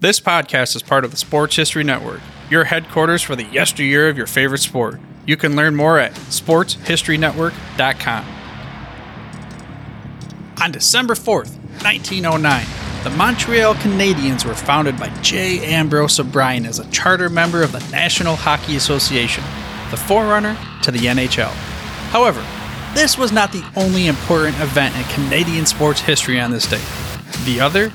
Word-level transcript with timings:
This 0.00 0.18
podcast 0.18 0.74
is 0.76 0.82
part 0.82 1.04
of 1.04 1.10
the 1.10 1.18
Sports 1.18 1.56
History 1.56 1.84
Network, 1.84 2.22
your 2.48 2.64
headquarters 2.64 3.20
for 3.20 3.36
the 3.36 3.44
yesteryear 3.44 4.08
of 4.08 4.16
your 4.16 4.26
favorite 4.26 4.62
sport. 4.62 4.98
You 5.26 5.36
can 5.36 5.54
learn 5.54 5.76
more 5.76 5.98
at 5.98 6.14
sportshistorynetwork.com. 6.14 8.24
On 10.62 10.72
December 10.72 11.12
4th, 11.12 11.58
1909, 11.84 12.64
the 13.04 13.10
Montreal 13.10 13.74
Canadiens 13.74 14.46
were 14.46 14.54
founded 14.54 14.98
by 14.98 15.10
J. 15.20 15.62
Ambrose 15.66 16.18
O'Brien 16.18 16.64
as 16.64 16.78
a 16.78 16.90
charter 16.90 17.28
member 17.28 17.62
of 17.62 17.72
the 17.72 17.86
National 17.92 18.36
Hockey 18.36 18.76
Association, 18.76 19.44
the 19.90 19.98
forerunner 19.98 20.56
to 20.82 20.90
the 20.90 21.00
NHL. 21.00 21.52
However, 22.08 22.42
this 22.94 23.18
was 23.18 23.32
not 23.32 23.52
the 23.52 23.62
only 23.76 24.06
important 24.06 24.58
event 24.60 24.96
in 24.96 25.04
Canadian 25.12 25.66
sports 25.66 26.00
history 26.00 26.40
on 26.40 26.52
this 26.52 26.66
day. 26.66 26.80
The 27.44 27.60
other, 27.60 27.92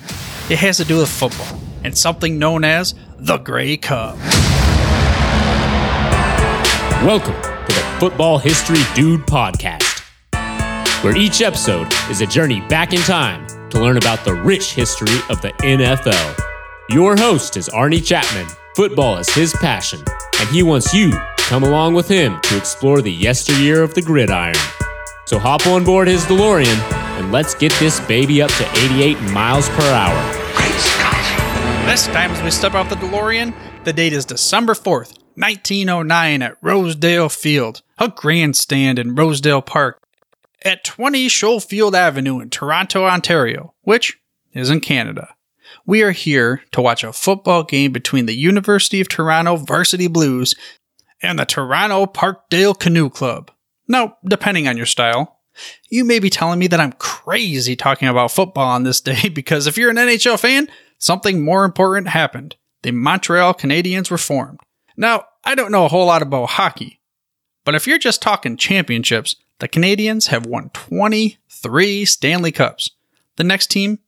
it 0.52 0.60
has 0.60 0.78
to 0.78 0.86
do 0.86 1.00
with 1.00 1.10
football 1.10 1.65
and 1.86 1.96
something 1.96 2.40
known 2.40 2.64
as 2.64 2.96
the 3.20 3.38
Grey 3.38 3.78
Cup. 3.78 4.18
Welcome 7.06 7.36
to 7.36 7.74
the 7.74 7.96
Football 8.00 8.40
History 8.40 8.80
Dude 8.96 9.22
podcast, 9.22 10.02
where 11.04 11.16
each 11.16 11.42
episode 11.44 11.88
is 12.10 12.22
a 12.22 12.26
journey 12.26 12.60
back 12.62 12.92
in 12.92 13.00
time 13.02 13.46
to 13.70 13.80
learn 13.80 13.98
about 13.98 14.26
the 14.26 14.34
rich 14.34 14.74
history 14.74 15.16
of 15.30 15.40
the 15.44 15.52
NFL. 15.60 16.36
Your 16.90 17.16
host 17.16 17.56
is 17.56 17.70
Arnie 17.70 18.04
Chapman. 18.04 18.48
Football 18.76 19.20
is 19.20 19.30
his 19.30 19.54
passion, 19.54 20.04
and 20.40 20.50
he 20.50 20.64
wants 20.64 20.92
you 20.92 21.12
to 21.12 21.28
come 21.38 21.64
along 21.64 21.94
with 21.94 22.08
him 22.08 22.42
to 22.42 22.58
explore 22.58 23.04
the 23.04 23.14
yesteryear 23.14 23.84
of 23.84 23.94
the 23.94 24.02
gridiron. 24.02 24.56
So 25.26 25.38
hop 25.38 25.68
on 25.68 25.84
board 25.84 26.08
his 26.08 26.26
DeLorean 26.26 27.06
and 27.20 27.32
let's 27.32 27.54
get 27.54 27.72
this 27.74 28.00
baby 28.02 28.42
up 28.42 28.52
to 28.52 28.70
88 28.72 29.22
miles 29.32 29.70
per 29.70 29.84
hour. 29.84 30.35
This 31.86 32.08
time, 32.08 32.32
as 32.32 32.42
we 32.42 32.50
step 32.52 32.74
off 32.74 32.90
the 32.90 32.96
DeLorean, 32.96 33.54
the 33.84 33.94
date 33.94 34.12
is 34.12 34.26
December 34.26 34.74
4th, 34.74 35.18
1909, 35.36 36.42
at 36.42 36.58
Rosedale 36.62 37.30
Field, 37.30 37.84
a 38.00 38.10
grandstand 38.10 38.98
in 38.98 39.16
Rosedale 39.16 39.62
Park, 39.62 40.02
at 40.64 40.84
20 40.84 41.30
Schofield 41.30 41.96
Avenue 41.96 42.40
in 42.40 42.50
Toronto, 42.50 43.06
Ontario, 43.06 43.76
which 43.84 44.20
is 44.52 44.72
in 44.72 44.82
Canada. 44.82 45.36
We 45.86 46.02
are 46.02 46.12
here 46.12 46.64
to 46.72 46.82
watch 46.82 47.04
a 47.04 47.14
football 47.14 47.64
game 47.64 47.94
between 47.94 48.26
the 48.26 48.36
University 48.36 49.00
of 49.00 49.08
Toronto 49.08 49.56
Varsity 49.56 50.08
Blues 50.08 50.56
and 51.22 51.38
the 51.38 51.46
Toronto 51.46 52.08
Parkdale 52.08 52.78
Canoe 52.78 53.10
Club. 53.12 53.52
Now, 53.88 54.18
depending 54.26 54.68
on 54.68 54.76
your 54.76 54.88
style, 54.88 55.40
you 55.90 56.04
may 56.04 56.20
be 56.20 56.30
telling 56.30 56.60
me 56.60 56.68
that 56.68 56.80
I'm 56.80 56.94
crazy 56.94 57.76
talking 57.76 58.08
about 58.08 58.32
football 58.32 58.70
on 58.70 58.84
this 58.84 59.00
day 59.00 59.30
because 59.34 59.68
if 59.68 59.78
you're 59.78 59.92
an 59.92 59.98
NHL 59.98 60.40
fan, 60.40 60.68
something 60.98 61.44
more 61.44 61.66
important 61.66 62.10
happened. 62.10 62.56
The 62.82 62.92
Montreal 62.92 63.54
Canadiens 63.54 64.12
were 64.12 64.18
formed. 64.18 64.60
Now, 64.98 65.26
I 65.44 65.56
don't 65.56 65.72
know 65.72 65.86
a 65.86 65.90
whole 65.90 66.06
lot 66.06 66.22
about 66.22 66.52
hockey, 66.52 67.02
but 67.64 67.76
if 67.76 67.88
you're 67.88 67.98
just 67.98 68.22
talking 68.22 68.58
championships, 68.58 69.36
the 69.60 69.68
Canadiens 69.68 70.28
have 70.28 70.46
won 70.46 70.70
23 70.70 72.06
Stanley 72.06 72.52
Cups. 72.52 72.92
The 73.38 73.44
next 73.44 73.72
team, 73.72 74.00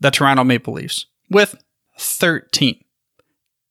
the 0.00 0.10
Toronto 0.10 0.44
Maple 0.44 0.74
Leafs, 0.74 1.06
with 1.30 1.62
13. 1.98 2.82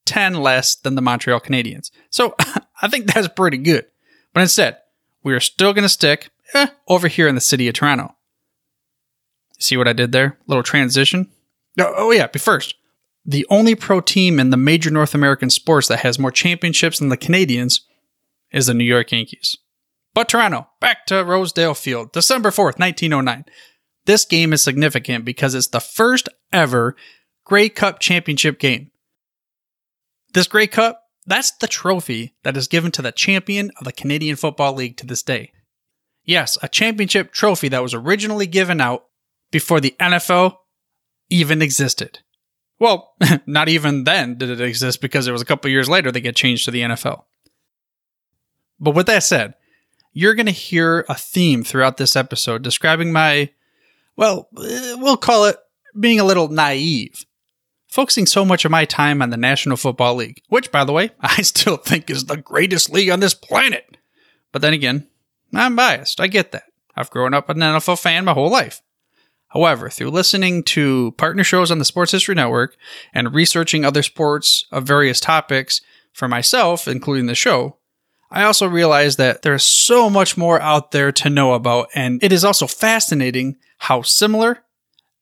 10 0.05 0.33
less 0.35 0.75
than 0.75 0.95
the 0.95 1.01
Montreal 1.01 1.39
Canadiens. 1.39 1.91
So 2.09 2.35
I 2.81 2.87
think 2.87 3.05
that's 3.05 3.27
pretty 3.27 3.57
good. 3.57 3.85
But 4.33 4.41
instead, 4.41 4.77
we 5.23 5.33
are 5.33 5.39
still 5.39 5.73
going 5.73 5.83
to 5.83 5.89
stick 5.89 6.29
eh, 6.53 6.67
over 6.87 7.07
here 7.07 7.27
in 7.27 7.35
the 7.35 7.41
city 7.41 7.67
of 7.67 7.75
Toronto. 7.75 8.15
See 9.59 9.77
what 9.77 9.87
I 9.87 9.93
did 9.93 10.11
there? 10.11 10.37
Little 10.47 10.63
transition. 10.63 11.29
Oh, 11.79 11.93
oh 11.95 12.11
yeah, 12.11 12.27
but 12.27 12.41
first, 12.41 12.75
the 13.25 13.45
only 13.49 13.75
pro 13.75 14.01
team 14.01 14.39
in 14.39 14.49
the 14.49 14.57
major 14.57 14.89
North 14.89 15.13
American 15.13 15.49
sports 15.49 15.87
that 15.87 15.99
has 15.99 16.19
more 16.19 16.31
championships 16.31 16.99
than 16.99 17.09
the 17.09 17.17
Canadiens 17.17 17.81
is 18.51 18.65
the 18.65 18.73
New 18.73 18.83
York 18.83 19.11
Yankees. 19.11 19.55
But 20.13 20.27
Toronto, 20.27 20.67
back 20.79 21.05
to 21.07 21.23
Rosedale 21.23 21.73
Field, 21.73 22.11
December 22.11 22.49
4th, 22.49 22.79
1909. 22.79 23.45
This 24.05 24.25
game 24.25 24.51
is 24.51 24.63
significant 24.63 25.23
because 25.23 25.55
it's 25.55 25.67
the 25.67 25.79
first 25.79 26.27
ever 26.51 26.95
Grey 27.45 27.69
Cup 27.69 27.99
championship 27.99 28.59
game. 28.59 28.91
This 30.33 30.47
Grey 30.47 30.67
Cup, 30.67 31.03
that's 31.25 31.51
the 31.51 31.67
trophy 31.67 32.35
that 32.43 32.57
is 32.57 32.67
given 32.67 32.91
to 32.91 33.01
the 33.01 33.11
champion 33.11 33.71
of 33.77 33.85
the 33.85 33.91
Canadian 33.91 34.35
Football 34.35 34.73
League 34.73 34.97
to 34.97 35.05
this 35.05 35.23
day. 35.23 35.51
Yes, 36.23 36.57
a 36.61 36.67
championship 36.67 37.31
trophy 37.31 37.67
that 37.69 37.83
was 37.83 37.93
originally 37.93 38.47
given 38.47 38.81
out 38.81 39.05
before 39.51 39.79
the 39.79 39.95
NFL 39.99 40.57
even 41.31 41.61
existed. 41.61 42.19
Well, 42.79 43.13
not 43.45 43.69
even 43.69 44.03
then 44.03 44.37
did 44.37 44.49
it 44.49 44.61
exist 44.61 45.01
because 45.01 45.27
it 45.27 45.31
was 45.31 45.41
a 45.41 45.45
couple 45.45 45.71
years 45.71 45.89
later 45.89 46.11
they 46.11 46.21
get 46.21 46.35
changed 46.35 46.65
to 46.65 46.71
the 46.71 46.81
NFL. 46.81 47.23
But 48.79 48.95
with 48.95 49.05
that 49.07 49.23
said, 49.23 49.53
you're 50.13 50.35
going 50.35 50.47
to 50.47 50.51
hear 50.51 51.05
a 51.07 51.15
theme 51.15 51.63
throughout 51.63 51.97
this 51.97 52.15
episode 52.15 52.63
describing 52.63 53.11
my, 53.11 53.49
well, 54.17 54.49
eh, 54.57 54.95
we'll 54.95 55.17
call 55.17 55.45
it 55.45 55.57
being 55.97 56.19
a 56.19 56.23
little 56.25 56.49
naive, 56.49 57.25
focusing 57.87 58.25
so 58.25 58.43
much 58.43 58.65
of 58.65 58.71
my 58.71 58.85
time 58.85 59.21
on 59.21 59.29
the 59.29 59.37
National 59.37 59.77
Football 59.77 60.15
League, 60.15 60.41
which, 60.49 60.71
by 60.71 60.83
the 60.83 60.93
way, 60.93 61.11
I 61.21 61.43
still 61.43 61.77
think 61.77 62.09
is 62.09 62.25
the 62.25 62.37
greatest 62.37 62.89
league 62.89 63.09
on 63.09 63.19
this 63.19 63.33
planet. 63.33 63.97
But 64.51 64.61
then 64.61 64.73
again, 64.73 65.07
I'm 65.53 65.75
biased. 65.75 66.19
I 66.19 66.27
get 66.27 66.51
that. 66.51 66.63
I've 66.95 67.09
grown 67.09 67.33
up 67.33 67.49
an 67.49 67.57
NFL 67.57 68.01
fan 68.01 68.25
my 68.25 68.33
whole 68.33 68.51
life. 68.51 68.81
However, 69.53 69.89
through 69.89 70.11
listening 70.11 70.63
to 70.63 71.13
partner 71.17 71.43
shows 71.43 71.71
on 71.71 71.79
the 71.79 71.85
Sports 71.85 72.13
History 72.13 72.35
Network 72.35 72.77
and 73.13 73.33
researching 73.33 73.83
other 73.83 74.01
sports 74.01 74.65
of 74.71 74.87
various 74.87 75.19
topics 75.19 75.81
for 76.13 76.27
myself, 76.27 76.87
including 76.87 77.25
the 77.25 77.35
show, 77.35 77.77
I 78.29 78.43
also 78.43 78.65
realized 78.65 79.17
that 79.17 79.41
there's 79.41 79.63
so 79.63 80.09
much 80.09 80.37
more 80.37 80.61
out 80.61 80.91
there 80.91 81.11
to 81.11 81.29
know 81.29 81.53
about, 81.53 81.89
and 81.93 82.23
it 82.23 82.31
is 82.31 82.45
also 82.45 82.65
fascinating 82.65 83.57
how 83.79 84.03
similar, 84.03 84.63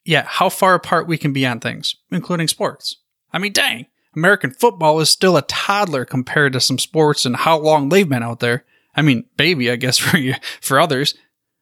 yet 0.06 0.26
how 0.26 0.50
far 0.50 0.76
apart 0.76 1.08
we 1.08 1.18
can 1.18 1.34
be 1.34 1.46
on 1.46 1.60
things, 1.60 1.96
including 2.12 2.48
sports. 2.48 2.98
I 3.34 3.40
mean, 3.40 3.52
dang, 3.52 3.88
American 4.16 4.52
football 4.52 5.00
is 5.00 5.10
still 5.10 5.38
a 5.38 5.42
toddler 5.42 6.06
compared 6.06 6.54
to 6.54 6.60
some 6.60 6.78
sports 6.78 7.26
and 7.26 7.36
how 7.36 7.58
long 7.58 7.90
they've 7.90 8.08
been 8.08 8.22
out 8.22 8.42
there. 8.42 8.64
I 8.96 9.02
mean, 9.02 9.26
baby, 9.38 9.72
I 9.72 9.76
guess 9.76 9.98
for 9.98 10.18
you, 10.18 10.36
for 10.62 10.80
others. 10.80 11.16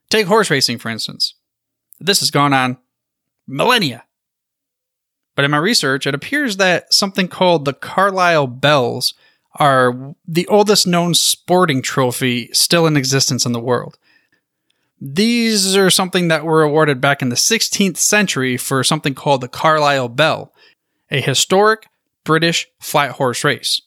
Take 0.10 0.28
horse 0.28 0.50
racing, 0.50 0.80
for 0.80 0.90
instance. 0.90 1.34
This 2.00 2.20
has 2.20 2.32
gone 2.32 2.54
on 2.54 2.78
millennia. 3.48 4.04
But 5.36 5.46
in 5.46 5.52
my 5.52 5.58
research, 5.58 6.08
it 6.08 6.16
appears 6.16 6.58
that 6.58 6.94
something 6.94 7.28
called 7.28 7.66
the 7.66 7.74
Carlisle 7.74 8.48
Bells 8.48 9.14
are 9.56 10.16
the 10.28 10.48
oldest 10.48 10.88
known 10.88 11.14
sporting 11.14 11.82
trophy 11.82 12.50
still 12.54 12.86
in 12.88 12.98
existence 12.98 13.46
in 13.46 13.52
the 13.52 13.60
world. 13.60 13.98
These 15.00 15.76
are 15.78 15.92
something 15.92 16.28
that 16.28 16.44
were 16.44 16.64
awarded 16.64 17.00
back 17.00 17.22
in 17.22 17.30
the 17.30 17.36
16th 17.36 17.98
century 17.98 18.58
for 18.58 18.84
something 18.84 19.14
called 19.14 19.42
the 19.42 19.48
Carlisle 19.48 20.10
Bell, 20.10 20.52
a 21.12 21.22
historic 21.22 21.88
British 22.24 22.68
flat 22.80 23.12
horse 23.12 23.44
race. 23.44 23.82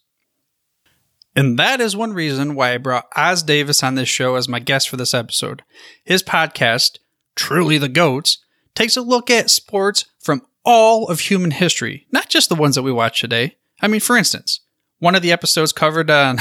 And 1.35 1.59
that 1.59 1.81
is 1.81 1.97
one 1.97 2.13
reason 2.13 2.55
why 2.55 2.75
I 2.75 2.79
brought 2.79 3.07
Os 3.17 3.43
Davis 3.43 3.83
on 3.83 3.95
this 3.95 4.09
show 4.09 4.37
as 4.37 4.49
my 4.49 4.59
guest 4.59 4.89
for 4.89 4.97
this 4.97 5.15
episode. 5.15 5.63
His 6.05 6.23
podcast, 6.23 6.99
Truly 7.37 7.79
the 7.79 7.89
Goats, 7.89 8.39
takes 8.75 8.97
a 8.97 9.03
look 9.03 9.31
at 9.31 9.51
sports 9.51 10.07
from 10.19 10.43
all 10.65 11.09
of 11.09 11.21
human 11.21 11.51
history, 11.51 12.07
not 12.13 12.29
just 12.29 12.49
the 12.49 12.55
ones 12.55 12.75
that 12.75 12.83
we 12.83 12.93
watch 12.93 13.21
today. 13.21 13.57
I 13.81 13.89
mean, 13.89 14.01
for 14.01 14.17
instance, 14.17 14.61
one 14.99 15.15
of 15.15 15.23
the 15.23 15.33
episodes 15.33 15.73
covered 15.73 16.11
on 16.11 16.39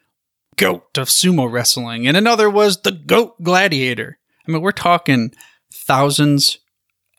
goat 0.56 0.96
of 0.96 1.08
sumo 1.08 1.50
wrestling, 1.50 2.06
and 2.06 2.16
another 2.16 2.48
was 2.48 2.82
the 2.82 2.92
goat 2.92 3.42
gladiator. 3.42 4.18
I 4.46 4.50
mean, 4.50 4.62
we're 4.62 4.72
talking 4.72 5.32
thousands 5.72 6.58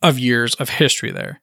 of 0.01 0.17
years 0.17 0.55
of 0.55 0.69
history 0.69 1.11
there. 1.11 1.41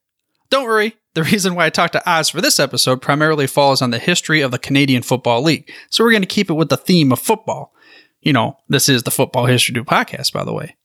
Don't 0.51 0.65
worry, 0.65 0.97
the 1.15 1.25
reason 1.25 1.55
why 1.55 1.67
I 1.67 1.71
talked 1.71 1.95
to 1.95 2.11
Os 2.11 2.29
for 2.29 2.41
this 2.41 2.61
episode 2.61 3.01
primarily 3.01 3.47
falls 3.47 3.83
on 3.83 3.91
the 3.91 3.99
history 3.99 4.43
of 4.43 4.51
the 4.51 4.59
Canadian 4.59 5.03
Football 5.03 5.43
League. 5.43 5.73
So 5.91 6.05
we're 6.05 6.11
going 6.11 6.23
to 6.23 6.27
keep 6.27 6.51
it 6.51 6.55
with 6.55 6.69
the 6.69 6.77
theme 6.77 7.11
of 7.11 7.19
football. 7.19 7.73
You 8.21 8.33
know, 8.33 8.59
this 8.69 8.89
is 8.89 9.03
the 9.03 9.11
Football 9.11 9.47
History 9.47 9.73
Dude 9.73 9.87
podcast, 9.87 10.33
by 10.33 10.45
the 10.45 10.53
way. 10.53 10.77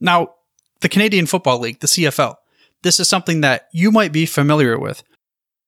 Now, 0.00 0.34
the 0.80 0.88
Canadian 0.88 1.26
Football 1.26 1.60
League, 1.60 1.80
the 1.80 1.86
CFL, 1.86 2.36
this 2.82 3.00
is 3.00 3.08
something 3.08 3.40
that 3.40 3.68
you 3.72 3.90
might 3.90 4.12
be 4.12 4.26
familiar 4.26 4.78
with. 4.78 5.02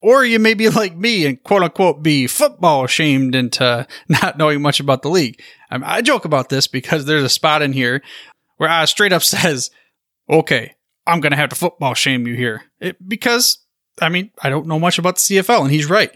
Or 0.00 0.24
you 0.24 0.38
may 0.38 0.54
be 0.54 0.68
like 0.68 0.96
me 0.96 1.26
and 1.26 1.42
quote 1.42 1.62
unquote 1.62 2.02
be 2.02 2.26
football 2.26 2.86
shamed 2.86 3.34
into 3.34 3.86
not 4.08 4.38
knowing 4.38 4.62
much 4.62 4.80
about 4.80 5.02
the 5.02 5.10
league. 5.10 5.40
I 5.70 6.02
joke 6.02 6.24
about 6.24 6.48
this 6.48 6.66
because 6.66 7.04
there's 7.04 7.24
a 7.24 7.28
spot 7.28 7.62
in 7.62 7.72
here 7.72 8.02
where 8.56 8.68
I 8.68 8.84
straight 8.84 9.12
up 9.12 9.22
says, 9.24 9.70
okay, 10.28 10.74
I'm 11.06 11.20
going 11.20 11.32
to 11.32 11.36
have 11.36 11.50
to 11.50 11.56
football 11.56 11.94
shame 11.94 12.26
you 12.26 12.34
here. 12.34 12.64
It, 12.80 12.96
because, 13.06 13.58
I 14.00 14.10
mean, 14.10 14.30
I 14.42 14.50
don't 14.50 14.66
know 14.66 14.78
much 14.78 14.98
about 14.98 15.16
the 15.16 15.20
CFL, 15.20 15.62
and 15.62 15.70
he's 15.70 15.88
right. 15.88 16.12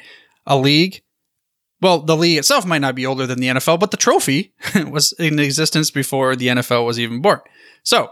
A 0.46 0.56
league, 0.58 1.02
well, 1.80 2.00
the 2.00 2.16
league 2.16 2.38
itself 2.38 2.66
might 2.66 2.80
not 2.80 2.94
be 2.94 3.06
older 3.06 3.26
than 3.26 3.40
the 3.40 3.48
NFL, 3.48 3.80
but 3.80 3.90
the 3.90 3.96
trophy 3.96 4.52
was 4.86 5.12
in 5.12 5.38
existence 5.38 5.90
before 5.90 6.36
the 6.36 6.48
NFL 6.48 6.84
was 6.84 7.00
even 7.00 7.22
born. 7.22 7.40
So, 7.82 8.10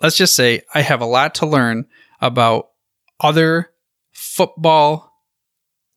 let's 0.00 0.16
just 0.16 0.34
say 0.34 0.62
I 0.74 0.82
have 0.82 1.00
a 1.00 1.06
lot 1.06 1.34
to 1.36 1.46
learn 1.46 1.86
about 2.20 2.70
other 3.20 3.70
football 4.12 5.12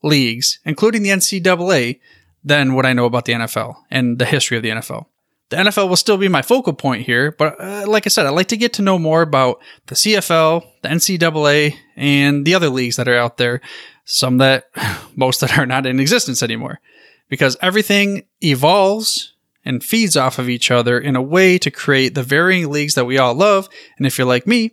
leagues, 0.03 0.59
including 0.65 1.03
the 1.03 1.09
NCAA, 1.09 1.99
than 2.43 2.73
what 2.73 2.85
I 2.85 2.93
know 2.93 3.05
about 3.05 3.25
the 3.25 3.33
NFL 3.33 3.75
and 3.89 4.17
the 4.17 4.25
history 4.25 4.57
of 4.57 4.63
the 4.63 4.69
NFL. 4.69 5.05
The 5.49 5.57
NFL 5.57 5.89
will 5.89 5.97
still 5.97 6.17
be 6.17 6.29
my 6.29 6.41
focal 6.41 6.73
point 6.73 7.05
here, 7.05 7.33
but 7.33 7.59
uh, 7.59 7.83
like 7.85 8.07
I 8.07 8.09
said, 8.09 8.25
I'd 8.25 8.29
like 8.29 8.47
to 8.47 8.57
get 8.57 8.73
to 8.73 8.81
know 8.81 8.97
more 8.97 9.21
about 9.21 9.61
the 9.87 9.95
CFL, 9.95 10.65
the 10.81 10.89
NCAA, 10.89 11.75
and 11.97 12.45
the 12.45 12.55
other 12.55 12.69
leagues 12.69 12.95
that 12.95 13.09
are 13.09 13.17
out 13.17 13.37
there. 13.37 13.59
Some 14.05 14.37
that, 14.37 14.69
most 15.15 15.41
that 15.41 15.57
are 15.57 15.65
not 15.65 15.85
in 15.85 15.99
existence 15.99 16.41
anymore. 16.41 16.79
Because 17.27 17.57
everything 17.61 18.23
evolves 18.41 19.33
and 19.63 19.83
feeds 19.83 20.17
off 20.17 20.39
of 20.39 20.49
each 20.49 20.71
other 20.71 20.99
in 20.99 21.15
a 21.15 21.21
way 21.21 21.57
to 21.57 21.71
create 21.71 22.15
the 22.15 22.23
varying 22.23 22.69
leagues 22.69 22.95
that 22.95 23.05
we 23.05 23.17
all 23.17 23.33
love. 23.33 23.69
And 23.97 24.07
if 24.07 24.17
you're 24.17 24.27
like 24.27 24.47
me, 24.47 24.71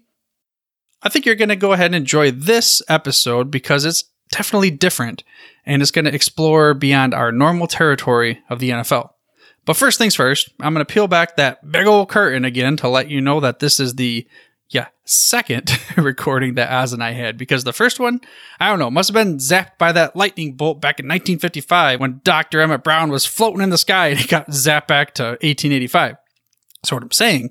I 1.02 1.08
think 1.08 1.26
you're 1.26 1.34
going 1.34 1.48
to 1.50 1.56
go 1.56 1.72
ahead 1.72 1.86
and 1.86 1.94
enjoy 1.94 2.30
this 2.30 2.82
episode 2.88 3.50
because 3.50 3.84
it's 3.84 4.04
definitely 4.30 4.70
different 4.70 5.22
and 5.64 5.82
it's 5.82 5.90
going 5.90 6.04
to 6.06 6.14
explore 6.14 6.74
beyond 6.74 7.14
our 7.14 7.30
normal 7.30 7.66
territory 7.66 8.42
of 8.50 8.58
the 8.58 8.70
NFL. 8.70 9.10
But 9.64 9.76
first 9.76 9.98
things 9.98 10.14
first, 10.14 10.50
I'm 10.60 10.72
going 10.72 10.84
to 10.84 10.92
peel 10.92 11.08
back 11.08 11.36
that 11.36 11.70
big 11.70 11.86
old 11.86 12.08
curtain 12.08 12.44
again 12.44 12.76
to 12.78 12.88
let 12.88 13.10
you 13.10 13.20
know 13.20 13.40
that 13.40 13.58
this 13.58 13.78
is 13.78 13.94
the 13.94 14.26
yeah, 14.70 14.88
second 15.04 15.70
recording 15.96 16.54
that 16.54 16.70
Os 16.70 16.92
and 16.92 17.02
I 17.02 17.12
had 17.12 17.38
because 17.38 17.64
the 17.64 17.72
first 17.72 17.98
one, 17.98 18.20
I 18.60 18.68
don't 18.68 18.78
know, 18.78 18.90
must 18.90 19.08
have 19.08 19.14
been 19.14 19.38
zapped 19.38 19.78
by 19.78 19.92
that 19.92 20.14
lightning 20.14 20.54
bolt 20.54 20.80
back 20.80 21.00
in 21.00 21.06
1955 21.06 22.00
when 22.00 22.20
Dr. 22.22 22.60
Emmett 22.60 22.84
Brown 22.84 23.10
was 23.10 23.24
floating 23.24 23.62
in 23.62 23.70
the 23.70 23.78
sky 23.78 24.08
and 24.08 24.18
he 24.18 24.28
got 24.28 24.48
zapped 24.48 24.88
back 24.88 25.14
to 25.14 25.22
1885. 25.22 26.16
So 26.84 26.96
what 26.96 27.02
I'm 27.02 27.10
saying 27.10 27.50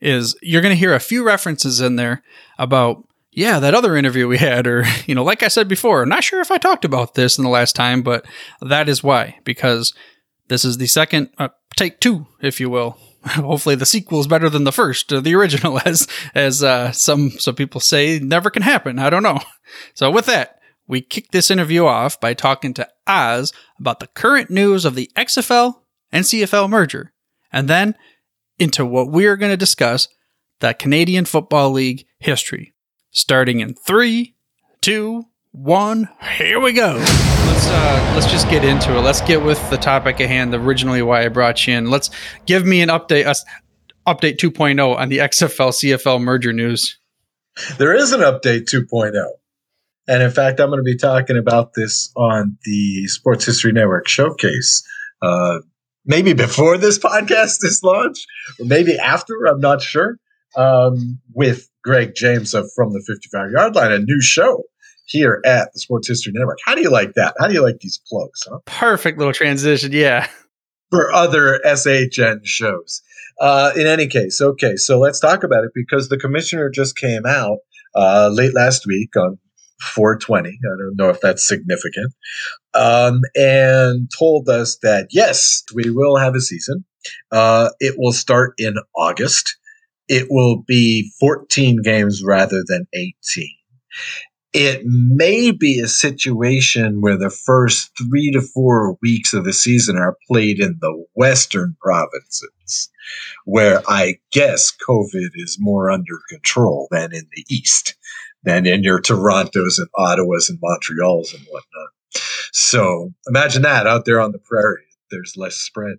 is 0.00 0.36
you're 0.40 0.62
going 0.62 0.74
to 0.74 0.78
hear 0.78 0.94
a 0.94 1.00
few 1.00 1.24
references 1.24 1.80
in 1.80 1.96
there 1.96 2.22
about 2.58 3.04
yeah, 3.32 3.60
that 3.60 3.74
other 3.74 3.96
interview 3.96 4.26
we 4.26 4.38
had, 4.38 4.66
or, 4.66 4.84
you 5.06 5.14
know, 5.14 5.24
like 5.24 5.42
I 5.42 5.48
said 5.48 5.68
before, 5.68 6.02
I'm 6.02 6.08
not 6.08 6.24
sure 6.24 6.40
if 6.40 6.50
I 6.50 6.58
talked 6.58 6.84
about 6.84 7.14
this 7.14 7.38
in 7.38 7.44
the 7.44 7.50
last 7.50 7.76
time, 7.76 8.02
but 8.02 8.26
that 8.60 8.88
is 8.88 9.02
why, 9.02 9.38
because 9.44 9.94
this 10.48 10.64
is 10.64 10.78
the 10.78 10.86
second, 10.86 11.30
uh, 11.38 11.48
take 11.76 12.00
two, 12.00 12.26
if 12.40 12.60
you 12.60 12.68
will. 12.68 12.98
Hopefully 13.26 13.74
the 13.74 13.86
sequel 13.86 14.20
is 14.20 14.26
better 14.26 14.48
than 14.48 14.64
the 14.64 14.72
first, 14.72 15.12
uh, 15.12 15.20
the 15.20 15.34
original, 15.34 15.80
as, 15.84 16.06
as, 16.34 16.62
uh, 16.62 16.92
some, 16.92 17.30
some 17.30 17.54
people 17.54 17.80
say 17.80 18.18
never 18.18 18.50
can 18.50 18.62
happen. 18.62 18.98
I 18.98 19.10
don't 19.10 19.22
know. 19.22 19.40
So 19.94 20.10
with 20.10 20.26
that, 20.26 20.60
we 20.88 21.00
kick 21.00 21.30
this 21.30 21.52
interview 21.52 21.86
off 21.86 22.18
by 22.18 22.34
talking 22.34 22.74
to 22.74 22.88
Os 23.06 23.52
about 23.78 24.00
the 24.00 24.08
current 24.08 24.50
news 24.50 24.84
of 24.84 24.96
the 24.96 25.08
XFL 25.16 25.76
and 26.10 26.24
CFL 26.24 26.68
merger, 26.68 27.12
and 27.52 27.68
then 27.68 27.94
into 28.58 28.84
what 28.84 29.08
we 29.08 29.26
are 29.26 29.36
going 29.36 29.52
to 29.52 29.56
discuss 29.56 30.08
the 30.58 30.74
Canadian 30.74 31.24
Football 31.24 31.70
League 31.70 32.06
history. 32.18 32.74
Starting 33.12 33.60
in 33.60 33.74
three, 33.74 34.34
two, 34.80 35.26
one, 35.52 36.08
here 36.36 36.60
we 36.60 36.72
go. 36.72 36.94
Let's 36.94 37.66
uh, 37.66 38.12
let's 38.14 38.30
just 38.30 38.48
get 38.48 38.64
into 38.64 38.96
it. 38.96 39.00
Let's 39.00 39.20
get 39.20 39.42
with 39.42 39.68
the 39.70 39.76
topic 39.76 40.20
at 40.20 40.28
hand. 40.28 40.54
Originally, 40.54 41.02
why 41.02 41.24
I 41.24 41.28
brought 41.28 41.66
you 41.66 41.74
in. 41.74 41.90
Let's 41.90 42.10
give 42.46 42.64
me 42.64 42.82
an 42.82 42.88
update. 42.88 43.26
Uh, 43.26 43.34
update 44.06 44.36
2.0 44.36 44.96
on 44.96 45.08
the 45.08 45.18
XFL 45.18 45.70
CFL 45.70 46.20
merger 46.20 46.52
news. 46.52 46.98
There 47.78 47.94
is 47.94 48.12
an 48.12 48.20
update 48.20 48.66
2.0. 48.72 49.12
And 50.08 50.22
in 50.22 50.30
fact, 50.30 50.60
I'm 50.60 50.70
going 50.70 50.78
to 50.78 50.84
be 50.84 50.96
talking 50.96 51.36
about 51.36 51.74
this 51.74 52.10
on 52.16 52.56
the 52.64 53.06
Sports 53.08 53.44
History 53.44 53.72
Network 53.72 54.08
showcase. 54.08 54.82
Uh, 55.20 55.58
maybe 56.04 56.32
before 56.32 56.78
this 56.78 56.98
podcast 57.00 57.62
is 57.64 57.80
launched, 57.84 58.26
or 58.58 58.66
maybe 58.66 58.98
after, 58.98 59.34
I'm 59.46 59.60
not 59.60 59.82
sure. 59.82 60.16
Um, 60.56 61.20
with 61.32 61.68
Greg 61.84 62.14
James 62.16 62.54
of 62.54 62.68
From 62.74 62.92
the 62.92 63.04
55 63.06 63.50
Yard 63.52 63.76
Line, 63.76 63.92
a 63.92 63.98
new 63.98 64.20
show 64.20 64.64
here 65.10 65.40
at 65.44 65.72
the 65.72 65.80
Sports 65.80 66.08
History 66.08 66.32
Network. 66.34 66.58
How 66.64 66.74
do 66.74 66.82
you 66.82 66.90
like 66.90 67.14
that? 67.14 67.34
How 67.38 67.48
do 67.48 67.54
you 67.54 67.62
like 67.62 67.80
these 67.80 68.00
plugs? 68.08 68.46
Huh? 68.48 68.58
Perfect 68.66 69.18
little 69.18 69.32
transition. 69.32 69.92
Yeah. 69.92 70.28
For 70.90 71.12
other 71.12 71.60
SHN 71.64 72.40
shows. 72.44 73.02
Uh, 73.40 73.72
in 73.76 73.86
any 73.86 74.06
case, 74.06 74.40
okay, 74.40 74.76
so 74.76 74.98
let's 74.98 75.20
talk 75.20 75.44
about 75.44 75.64
it 75.64 75.70
because 75.74 76.08
the 76.08 76.18
commissioner 76.18 76.68
just 76.68 76.96
came 76.96 77.24
out 77.26 77.58
uh, 77.94 78.28
late 78.32 78.54
last 78.54 78.86
week 78.86 79.16
on 79.16 79.38
420. 79.80 80.48
I 80.48 80.52
don't 80.78 80.96
know 80.96 81.08
if 81.08 81.20
that's 81.20 81.46
significant. 81.46 82.12
Um, 82.74 83.20
and 83.34 84.10
told 84.18 84.48
us 84.48 84.78
that 84.82 85.08
yes, 85.10 85.62
we 85.74 85.90
will 85.90 86.16
have 86.16 86.34
a 86.34 86.40
season. 86.40 86.84
Uh, 87.32 87.70
it 87.80 87.94
will 87.96 88.12
start 88.12 88.54
in 88.58 88.74
August 88.94 89.56
it 90.10 90.26
will 90.28 90.62
be 90.66 91.12
14 91.20 91.82
games 91.82 92.22
rather 92.24 92.64
than 92.66 92.86
18. 92.92 93.48
It 94.52 94.82
may 94.84 95.52
be 95.52 95.78
a 95.78 95.86
situation 95.86 97.00
where 97.00 97.16
the 97.16 97.30
first 97.30 97.92
three 97.96 98.32
to 98.32 98.40
four 98.40 98.96
weeks 99.00 99.32
of 99.32 99.44
the 99.44 99.52
season 99.52 99.96
are 99.96 100.16
played 100.28 100.58
in 100.58 100.78
the 100.80 101.04
Western 101.14 101.76
provinces, 101.80 102.90
where 103.44 103.80
I 103.88 104.18
guess 104.32 104.72
COVID 104.88 105.30
is 105.34 105.58
more 105.60 105.90
under 105.90 106.18
control 106.28 106.88
than 106.90 107.14
in 107.14 107.28
the 107.32 107.44
East, 107.48 107.96
than 108.42 108.66
in 108.66 108.82
your 108.82 109.00
Torontos 109.00 109.78
and 109.78 109.88
Ottawas 109.96 110.48
and 110.48 110.58
Montreals 110.60 111.32
and 111.32 111.44
whatnot. 111.48 111.90
So 112.52 113.12
imagine 113.28 113.62
that 113.62 113.86
out 113.86 114.04
there 114.04 114.20
on 114.20 114.32
the 114.32 114.38
prairie. 114.38 114.82
There's 115.12 115.34
less 115.36 115.54
spread. 115.54 115.98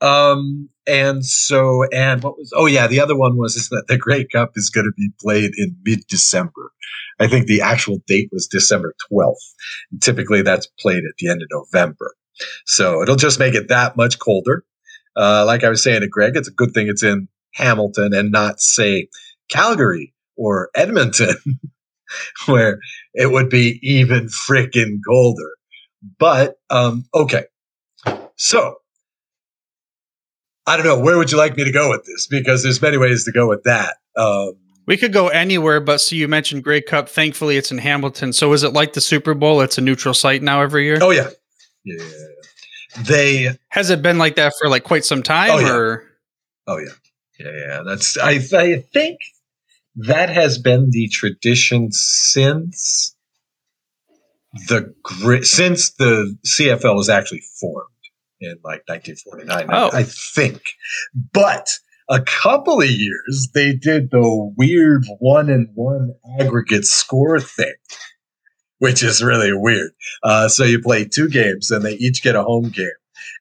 Um, 0.00 0.68
and 0.86 1.24
so, 1.24 1.84
and 1.92 2.22
what 2.22 2.36
was, 2.36 2.52
oh 2.54 2.66
yeah, 2.66 2.86
the 2.86 3.00
other 3.00 3.16
one 3.16 3.36
was 3.36 3.56
is 3.56 3.70
that 3.70 3.84
the 3.88 3.96
Grey 3.96 4.24
Cup 4.24 4.52
is 4.56 4.70
going 4.70 4.84
to 4.84 4.92
be 4.96 5.10
played 5.20 5.52
in 5.56 5.76
mid 5.84 6.06
December. 6.08 6.72
I 7.18 7.26
think 7.28 7.46
the 7.46 7.62
actual 7.62 7.98
date 8.06 8.28
was 8.32 8.46
December 8.46 8.94
12th. 9.10 9.34
And 9.90 10.02
typically 10.02 10.42
that's 10.42 10.66
played 10.78 10.98
at 11.04 11.16
the 11.18 11.30
end 11.30 11.42
of 11.42 11.48
November. 11.50 12.14
So 12.66 13.02
it'll 13.02 13.16
just 13.16 13.38
make 13.38 13.54
it 13.54 13.68
that 13.68 13.96
much 13.96 14.18
colder. 14.18 14.64
Uh, 15.16 15.44
like 15.46 15.64
I 15.64 15.70
was 15.70 15.82
saying 15.82 16.02
to 16.02 16.08
Greg, 16.08 16.36
it's 16.36 16.48
a 16.48 16.52
good 16.52 16.72
thing 16.72 16.88
it's 16.88 17.02
in 17.02 17.28
Hamilton 17.54 18.12
and 18.12 18.30
not 18.30 18.60
say 18.60 19.08
Calgary 19.48 20.12
or 20.36 20.68
Edmonton, 20.74 21.36
where 22.46 22.78
it 23.14 23.32
would 23.32 23.48
be 23.48 23.78
even 23.82 24.26
freaking 24.26 24.98
colder. 25.06 25.52
But, 26.18 26.56
um, 26.68 27.04
okay. 27.14 27.44
So 28.36 28.76
I 30.66 30.76
don't 30.76 30.84
know. 30.84 30.98
Where 30.98 31.16
would 31.16 31.30
you 31.30 31.38
like 31.38 31.56
me 31.56 31.64
to 31.64 31.70
go 31.70 31.90
with 31.90 32.04
this? 32.04 32.26
Because 32.26 32.62
there's 32.62 32.82
many 32.82 32.98
ways 32.98 33.24
to 33.24 33.32
go 33.32 33.48
with 33.48 33.62
that. 33.64 33.96
Um, 34.16 34.54
we 34.86 34.96
could 34.96 35.12
go 35.12 35.28
anywhere, 35.28 35.80
but 35.80 36.00
so 36.00 36.14
you 36.14 36.28
mentioned 36.28 36.64
Grey 36.64 36.80
Cup. 36.80 37.08
Thankfully, 37.08 37.56
it's 37.56 37.70
in 37.70 37.78
Hamilton. 37.78 38.32
So 38.32 38.52
is 38.52 38.62
it 38.62 38.72
like 38.72 38.92
the 38.92 39.00
Super 39.00 39.34
Bowl? 39.34 39.60
It's 39.60 39.78
a 39.78 39.80
neutral 39.80 40.14
site 40.14 40.42
now 40.42 40.62
every 40.62 40.84
year. 40.84 40.98
Oh 41.00 41.10
yeah, 41.10 41.30
yeah. 41.84 42.04
They 43.00 43.56
has 43.68 43.90
it 43.90 44.00
been 44.00 44.18
like 44.18 44.36
that 44.36 44.54
for 44.58 44.68
like 44.68 44.84
quite 44.84 45.04
some 45.04 45.22
time, 45.22 45.50
oh, 45.52 45.58
yeah. 45.58 45.74
or 45.74 46.04
oh 46.66 46.78
yeah, 46.78 46.92
yeah, 47.38 47.52
yeah. 47.52 47.82
That's 47.84 48.16
I 48.16 48.40
I 48.54 48.84
think 48.92 49.18
that 49.96 50.30
has 50.30 50.58
been 50.58 50.90
the 50.90 51.08
tradition 51.08 51.90
since 51.90 53.14
the 54.68 54.94
since 55.42 55.92
the 55.94 56.36
CFL 56.46 56.96
was 56.96 57.08
actually 57.08 57.42
formed 57.60 57.88
in 58.40 58.56
like 58.62 58.82
1949, 58.86 59.66
oh. 59.70 59.90
I, 59.92 60.00
I 60.00 60.02
think. 60.04 60.62
But 61.32 61.70
a 62.08 62.20
couple 62.20 62.80
of 62.80 62.88
years, 62.88 63.48
they 63.54 63.72
did 63.72 64.10
the 64.10 64.52
weird 64.56 65.04
one 65.18 65.50
and 65.50 65.68
one 65.74 66.14
aggregate 66.40 66.84
score 66.84 67.40
thing, 67.40 67.74
which 68.78 69.02
is 69.02 69.22
really 69.22 69.52
weird. 69.52 69.90
Uh, 70.22 70.48
so 70.48 70.64
you 70.64 70.80
play 70.80 71.04
two 71.04 71.28
games 71.28 71.70
and 71.70 71.84
they 71.84 71.94
each 71.94 72.22
get 72.22 72.36
a 72.36 72.42
home 72.42 72.70
game. 72.70 72.90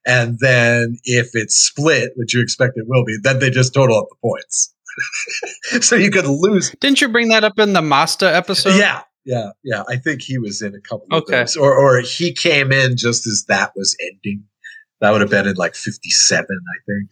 And 0.05 0.37
then 0.39 0.97
if 1.03 1.31
it's 1.33 1.55
split, 1.55 2.11
which 2.15 2.33
you 2.33 2.41
expect 2.41 2.73
it 2.75 2.85
will 2.87 3.05
be, 3.05 3.17
then 3.21 3.39
they 3.39 3.49
just 3.49 3.73
total 3.73 3.97
up 3.97 4.07
the 4.09 4.15
points. 4.21 4.73
so 5.81 5.95
you 5.95 6.11
could 6.11 6.25
lose. 6.25 6.73
Didn't 6.79 7.01
you 7.01 7.09
bring 7.09 7.29
that 7.29 7.43
up 7.43 7.59
in 7.59 7.73
the 7.73 7.81
Mosca 7.81 8.33
episode? 8.33 8.77
Yeah. 8.77 9.01
Yeah. 9.25 9.51
Yeah. 9.63 9.83
I 9.89 9.97
think 9.97 10.21
he 10.21 10.37
was 10.37 10.61
in 10.61 10.75
a 10.75 10.81
couple 10.81 11.07
of 11.11 11.23
okay. 11.23 11.39
those. 11.39 11.57
Or, 11.57 11.73
or 11.73 11.99
he 12.01 12.33
came 12.33 12.71
in 12.71 12.97
just 12.97 13.27
as 13.27 13.45
that 13.47 13.71
was 13.75 13.97
ending. 14.01 14.43
That 15.01 15.11
would 15.11 15.21
have 15.21 15.29
been 15.29 15.47
in 15.47 15.55
like 15.55 15.75
57, 15.75 16.45
I 16.45 16.77
think, 16.85 17.09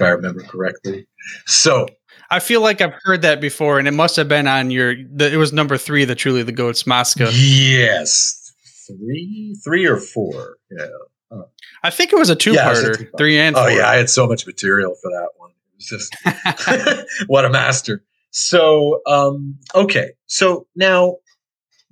if 0.00 0.06
I 0.06 0.10
remember 0.10 0.42
correctly. 0.42 1.06
So 1.46 1.86
I 2.30 2.38
feel 2.38 2.60
like 2.60 2.80
I've 2.80 2.94
heard 3.02 3.22
that 3.22 3.40
before, 3.40 3.78
and 3.78 3.86
it 3.86 3.92
must 3.92 4.16
have 4.16 4.28
been 4.28 4.46
on 4.46 4.70
your. 4.70 4.94
The, 4.94 5.32
it 5.32 5.36
was 5.36 5.52
number 5.52 5.76
three, 5.76 6.04
the 6.04 6.14
truly 6.14 6.42
the 6.42 6.52
goats, 6.52 6.86
Mosca. 6.86 7.30
Yes, 7.32 8.52
three, 8.86 9.56
three 9.62 9.86
or 9.86 9.98
four. 9.98 10.56
Yeah, 10.70 10.86
huh. 11.30 11.44
I 11.82 11.90
think 11.90 12.12
it 12.12 12.18
was 12.18 12.30
a 12.30 12.36
two-parter, 12.36 13.00
yeah, 13.00 13.06
three 13.16 13.38
and. 13.38 13.56
Oh 13.56 13.62
four. 13.62 13.70
yeah, 13.70 13.88
I 13.88 13.96
had 13.96 14.10
so 14.10 14.26
much 14.26 14.46
material 14.46 14.94
for 15.02 15.10
that 15.10 15.28
one. 15.36 15.50
It 15.50 15.76
was 15.76 15.86
just 15.86 17.06
what 17.28 17.44
a 17.44 17.50
master. 17.50 18.02
So, 18.32 19.00
um, 19.06 19.58
okay, 19.74 20.12
so 20.26 20.68
now 20.76 21.16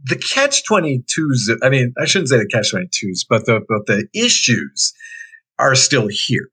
the 0.05 0.17
catch 0.17 0.63
22s, 0.71 1.59
I 1.63 1.69
mean, 1.69 1.93
I 2.01 2.05
shouldn't 2.05 2.29
say 2.29 2.39
the 2.39 2.47
catch 2.47 2.73
22s, 2.73 3.27
but 3.29 3.45
the, 3.47 3.61
but 3.69 3.87
the 3.87 4.07
issues 4.15 4.93
are 5.59 5.75
still 5.75 6.07
here. 6.07 6.49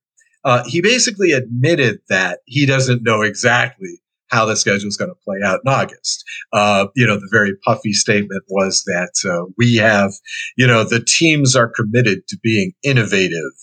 Uh, 0.45 0.63
he 0.67 0.79
basically 0.79 1.31
admitted 1.31 1.99
that 2.07 2.39
he 2.45 2.65
doesn't 2.65 3.03
know 3.03 3.23
exactly 3.23 3.99
how 4.27 4.45
the 4.45 4.55
schedule 4.55 4.87
is 4.87 4.97
going 4.97 5.09
to 5.09 5.23
play 5.23 5.37
out 5.43 5.59
in 5.65 5.71
August. 5.71 6.23
Uh, 6.53 6.87
you 6.95 7.05
know, 7.05 7.15
the 7.15 7.29
very 7.31 7.55
puffy 7.65 7.93
statement 7.93 8.43
was 8.49 8.83
that 8.85 9.13
uh, 9.29 9.45
we 9.57 9.75
have, 9.75 10.13
you 10.57 10.65
know, 10.65 10.83
the 10.83 11.03
teams 11.03 11.55
are 11.55 11.71
committed 11.75 12.27
to 12.27 12.37
being 12.41 12.73
innovative 12.83 13.53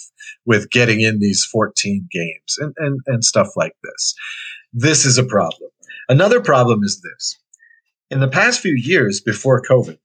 with 0.45 0.71
getting 0.71 1.01
in 1.01 1.21
these 1.21 1.45
14 1.45 2.09
games 2.11 2.57
and, 2.59 2.75
and, 2.79 3.01
and 3.07 3.25
stuff 3.25 3.49
like 3.57 3.75
this. 3.83 4.15
This 4.73 5.05
is 5.05 5.19
a 5.19 5.25
problem. 5.25 5.71
Another 6.09 6.41
problem 6.41 6.83
is 6.83 7.01
this. 7.01 7.39
In 8.11 8.21
the 8.21 8.29
past 8.29 8.61
few 8.61 8.75
years 8.77 9.21
before 9.21 9.63
COVID, 9.63 9.99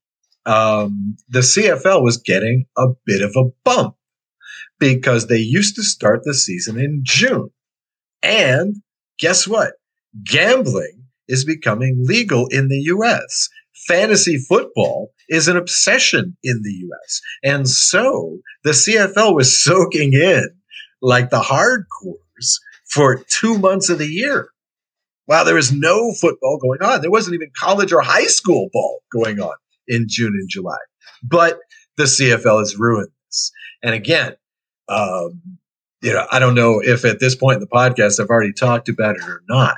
um, 0.46 1.18
the 1.28 1.40
CFL 1.40 2.02
was 2.02 2.18
getting 2.18 2.66
a 2.78 2.88
bit 3.06 3.22
of 3.22 3.36
a 3.36 3.50
bump 3.64 3.97
because 4.80 5.28
they 5.28 5.38
used 5.38 5.76
to 5.76 5.84
start 5.84 6.22
the 6.24 6.34
season 6.34 6.80
in 6.80 7.02
June. 7.04 7.50
And 8.24 8.78
guess 9.20 9.48
what? 9.48 9.74
Gambling 10.24 11.04
is 11.28 11.46
becoming 11.46 12.04
legal 12.06 12.48
in 12.48 12.68
the 12.68 12.82
US. 12.94 13.50
Fantasy 13.88 14.38
football 14.38 15.12
is 15.30 15.48
an 15.48 15.58
obsession 15.58 16.38
in 16.44 16.62
the 16.64 16.88
US. 16.90 17.22
And 17.44 17.70
so 17.70 18.40
the 18.64 18.72
CFL 18.72 19.36
was 19.36 19.64
soaking 19.64 20.14
in 20.14 20.50
like 21.02 21.30
the 21.30 21.42
hardcores 21.42 22.60
for 22.90 23.24
two 23.30 23.58
months 23.58 23.90
of 23.90 24.00
the 24.00 24.08
year. 24.08 24.50
While 25.26 25.44
there 25.44 25.56
was 25.56 25.74
no 25.74 26.14
football 26.14 26.58
going 26.58 26.82
on, 26.82 27.02
there 27.02 27.12
wasn't 27.12 27.36
even 27.36 27.52
college 27.56 27.92
or 27.92 28.02
high 28.02 28.28
school 28.28 28.70
ball 28.72 29.02
going 29.12 29.42
on 29.42 29.56
in 29.88 30.06
June 30.08 30.34
and 30.34 30.50
July. 30.50 30.78
But 31.22 31.60
the 31.98 32.06
CFL 32.06 32.60
has 32.60 32.78
ruined 32.78 33.10
this. 33.28 33.52
And 33.84 33.94
again, 33.94 34.36
um, 34.90 35.60
you 36.02 36.14
know, 36.14 36.26
I 36.32 36.40
don't 36.40 36.56
know 36.56 36.80
if 36.80 37.06
at 37.06 37.20
this 37.20 37.36
point 37.36 37.56
in 37.56 37.62
the 37.62 37.68
podcast 37.68 38.20
I've 38.20 38.30
already 38.30 38.54
talked 38.54 38.88
about 38.88 39.16
it 39.16 39.24
or 39.24 39.42
not, 39.50 39.78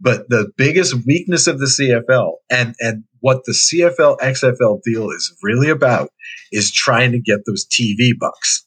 but 0.00 0.28
the 0.28 0.50
biggest 0.56 0.94
weakness 1.06 1.46
of 1.46 1.58
the 1.58 1.66
CFL 1.66 2.34
and, 2.50 2.74
and 2.80 3.04
what 3.20 3.44
the 3.44 3.52
CFL 3.52 4.18
XFL 4.18 4.80
deal 4.82 5.10
is 5.10 5.34
really 5.42 5.68
about 5.68 6.10
is 6.52 6.72
trying 6.72 7.12
to 7.12 7.20
get 7.20 7.40
those 7.46 7.66
TV 7.66 8.12
bucks. 8.18 8.66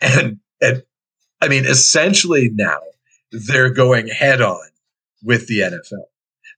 And, 0.00 0.40
and 0.60 0.82
I 1.40 1.48
mean, 1.48 1.66
essentially 1.66 2.50
now 2.52 2.80
they're 3.30 3.70
going 3.70 4.08
head 4.08 4.40
on 4.40 4.66
with 5.22 5.46
the 5.46 5.60
NFL. 5.60 6.04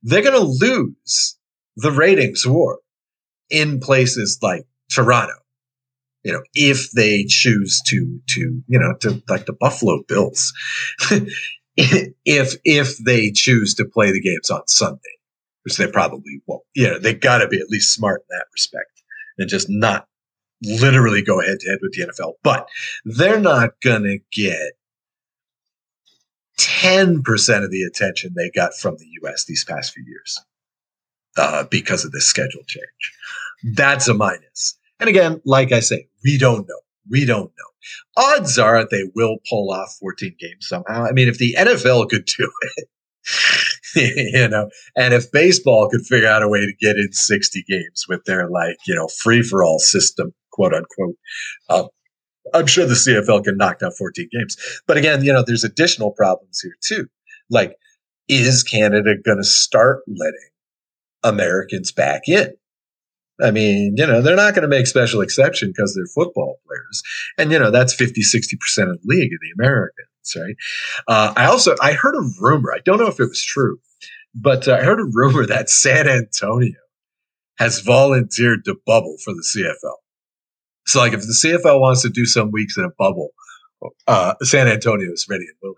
They're 0.03 0.23
going 0.23 0.41
to 0.41 0.67
lose 0.67 1.37
the 1.77 1.93
ratings 1.93 2.47
war 2.47 2.79
in 3.51 3.81
places 3.81 4.39
like 4.43 4.67
Toronto 4.91 5.35
you 6.25 6.33
know, 6.33 6.43
if 6.55 6.91
they 6.93 7.25
choose 7.25 7.81
to, 7.87 8.21
to, 8.29 8.41
you 8.67 8.79
know, 8.79 8.95
to 9.01 9.23
like 9.29 9.47
the 9.47 9.53
Buffalo 9.53 10.03
Bills, 10.09 10.53
if, 11.77 12.55
if 12.65 12.99
they 12.99 13.31
choose 13.31 13.75
to 13.75 13.85
play 13.85 14.13
the 14.13 14.21
games 14.21 14.51
on 14.51 14.67
Sunday, 14.67 15.01
which 15.65 15.77
they 15.77 15.91
probably 15.91 16.41
won't, 16.47 16.63
you 16.75 16.89
know, 16.89 16.99
they 16.99 17.15
gotta 17.15 17.49
be 17.49 17.59
at 17.59 17.69
least 17.69 17.95
smart 17.95 18.23
in 18.23 18.37
that 18.37 18.47
respect 18.53 19.03
and 19.39 19.49
just 19.49 19.69
not 19.71 20.07
literally 20.63 21.23
go 21.23 21.41
head 21.41 21.61
to 21.61 21.71
head 21.71 21.79
with 21.81 21.93
the 21.93 22.03
NFL, 22.03 22.35
but 22.43 22.69
they're 23.05 23.41
not 23.41 23.71
gonna 23.83 24.17
get 24.33 24.73
10% 26.59 27.65
of 27.65 27.71
the 27.71 27.83
attention 27.83 28.35
they 28.37 28.51
got 28.51 28.75
from 28.75 28.97
the 28.97 29.07
US 29.23 29.45
these 29.45 29.65
past 29.65 29.95
few 29.95 30.05
years 30.05 30.41
uh, 31.37 31.65
because 31.71 32.05
of 32.05 32.13
this 32.13 32.27
schedule 32.27 32.63
change. 32.67 32.85
That's 33.63 34.09
a 34.09 34.15
minus. 34.15 34.78
And 35.01 35.09
again, 35.09 35.41
like 35.45 35.73
I 35.73 35.81
say, 35.81 36.09
we 36.25 36.39
don't 36.39 36.69
know. 36.69 36.81
We 37.11 37.25
don't 37.25 37.51
know. 37.51 38.23
Odds 38.23 38.59
are 38.59 38.87
they 38.91 39.05
will 39.15 39.39
pull 39.49 39.71
off 39.73 39.97
14 40.01 40.35
games 40.39 40.69
somehow. 40.69 41.05
I 41.05 41.13
mean, 41.13 41.29
if 41.29 41.39
the 41.39 41.55
NFL 41.57 42.09
could 42.11 42.27
do 42.27 42.51
it, 42.77 42.89
you 44.33 44.49
know, 44.49 44.69
and 44.97 45.15
if 45.15 45.31
baseball 45.31 45.89
could 45.89 46.05
figure 46.07 46.29
out 46.29 46.43
a 46.43 46.49
way 46.49 46.61
to 46.61 46.73
get 46.81 46.97
in 46.97 47.13
60 47.13 47.65
games 47.69 48.07
with 48.09 48.25
their 48.25 48.49
like, 48.49 48.77
you 48.87 48.95
know, 48.95 49.09
free 49.23 49.43
for 49.43 49.65
all 49.65 49.79
system, 49.79 50.35
quote 50.51 50.75
unquote, 50.75 51.17
uh, 51.69 51.85
I'm 52.55 52.67
sure 52.67 52.87
the 52.87 52.95
CFL 52.95 53.45
can 53.45 53.57
knock 53.57 53.81
down 53.81 53.93
14 53.93 54.29
games. 54.33 54.57
But 54.87 54.97
again, 54.97 55.25
you 55.25 55.33
know, 55.33 55.45
there's 55.47 55.65
additional 55.65 56.13
problems 56.13 56.61
here 56.61 56.77
too. 56.83 57.09
Like, 57.51 57.77
is 58.29 58.63
Canada 58.63 59.15
going 59.25 59.39
to 59.39 59.45
start 59.45 60.03
letting 60.07 60.51
Americans 61.23 61.93
back 61.93 62.23
in? 62.29 62.55
I 63.41 63.51
mean, 63.51 63.95
you 63.97 64.07
know, 64.07 64.21
they're 64.21 64.37
not 64.37 64.55
going 64.55 64.63
to 64.63 64.69
make 64.69 64.87
special 64.87 65.21
exception 65.21 65.69
because 65.69 65.95
they're 65.95 66.07
football 66.07 66.59
players. 66.67 67.03
And, 67.37 67.53
you 67.53 67.59
know, 67.59 67.71
that's 67.71 67.95
50, 67.95 68.23
60% 68.23 68.91
of 68.91 69.01
the 69.01 69.05
league 69.05 69.33
of 69.33 69.39
the 69.41 69.63
Americans, 69.63 70.37
right? 70.37 70.57
Uh, 71.07 71.33
I 71.37 71.47
also, 71.47 71.77
I 71.81 71.93
heard 71.93 72.17
a 72.17 72.29
rumor. 72.41 72.73
I 72.73 72.81
don't 72.85 72.99
know 72.99 73.07
if 73.07 73.21
it 73.21 73.29
was 73.29 73.45
true, 73.45 73.79
but 74.35 74.67
uh, 74.67 74.75
I 74.75 74.83
heard 74.83 75.01
a 75.01 75.11
rumor 75.13 75.47
that 75.47 75.71
San 75.71 76.09
Antonio 76.09 76.75
has 77.59 77.81
volunteered 77.81 78.65
to 78.65 78.77
bubble 78.87 79.17
for 79.25 79.33
the 79.33 79.45
CFL. 79.55 79.97
So 80.87 81.01
like 81.01 81.13
if 81.13 81.21
the 81.21 81.27
CFL 81.45 81.81
wants 81.81 82.03
to 82.03 82.09
do 82.09 82.27
some 82.27 82.51
weeks 82.51 82.77
in 82.77 82.85
a 82.85 82.91
bubble, 82.99 83.31
uh, 84.09 84.35
San 84.43 84.67
Antonio 84.67 85.13
is 85.13 85.27
ready 85.29 85.45
and 85.45 85.57
willing. 85.63 85.77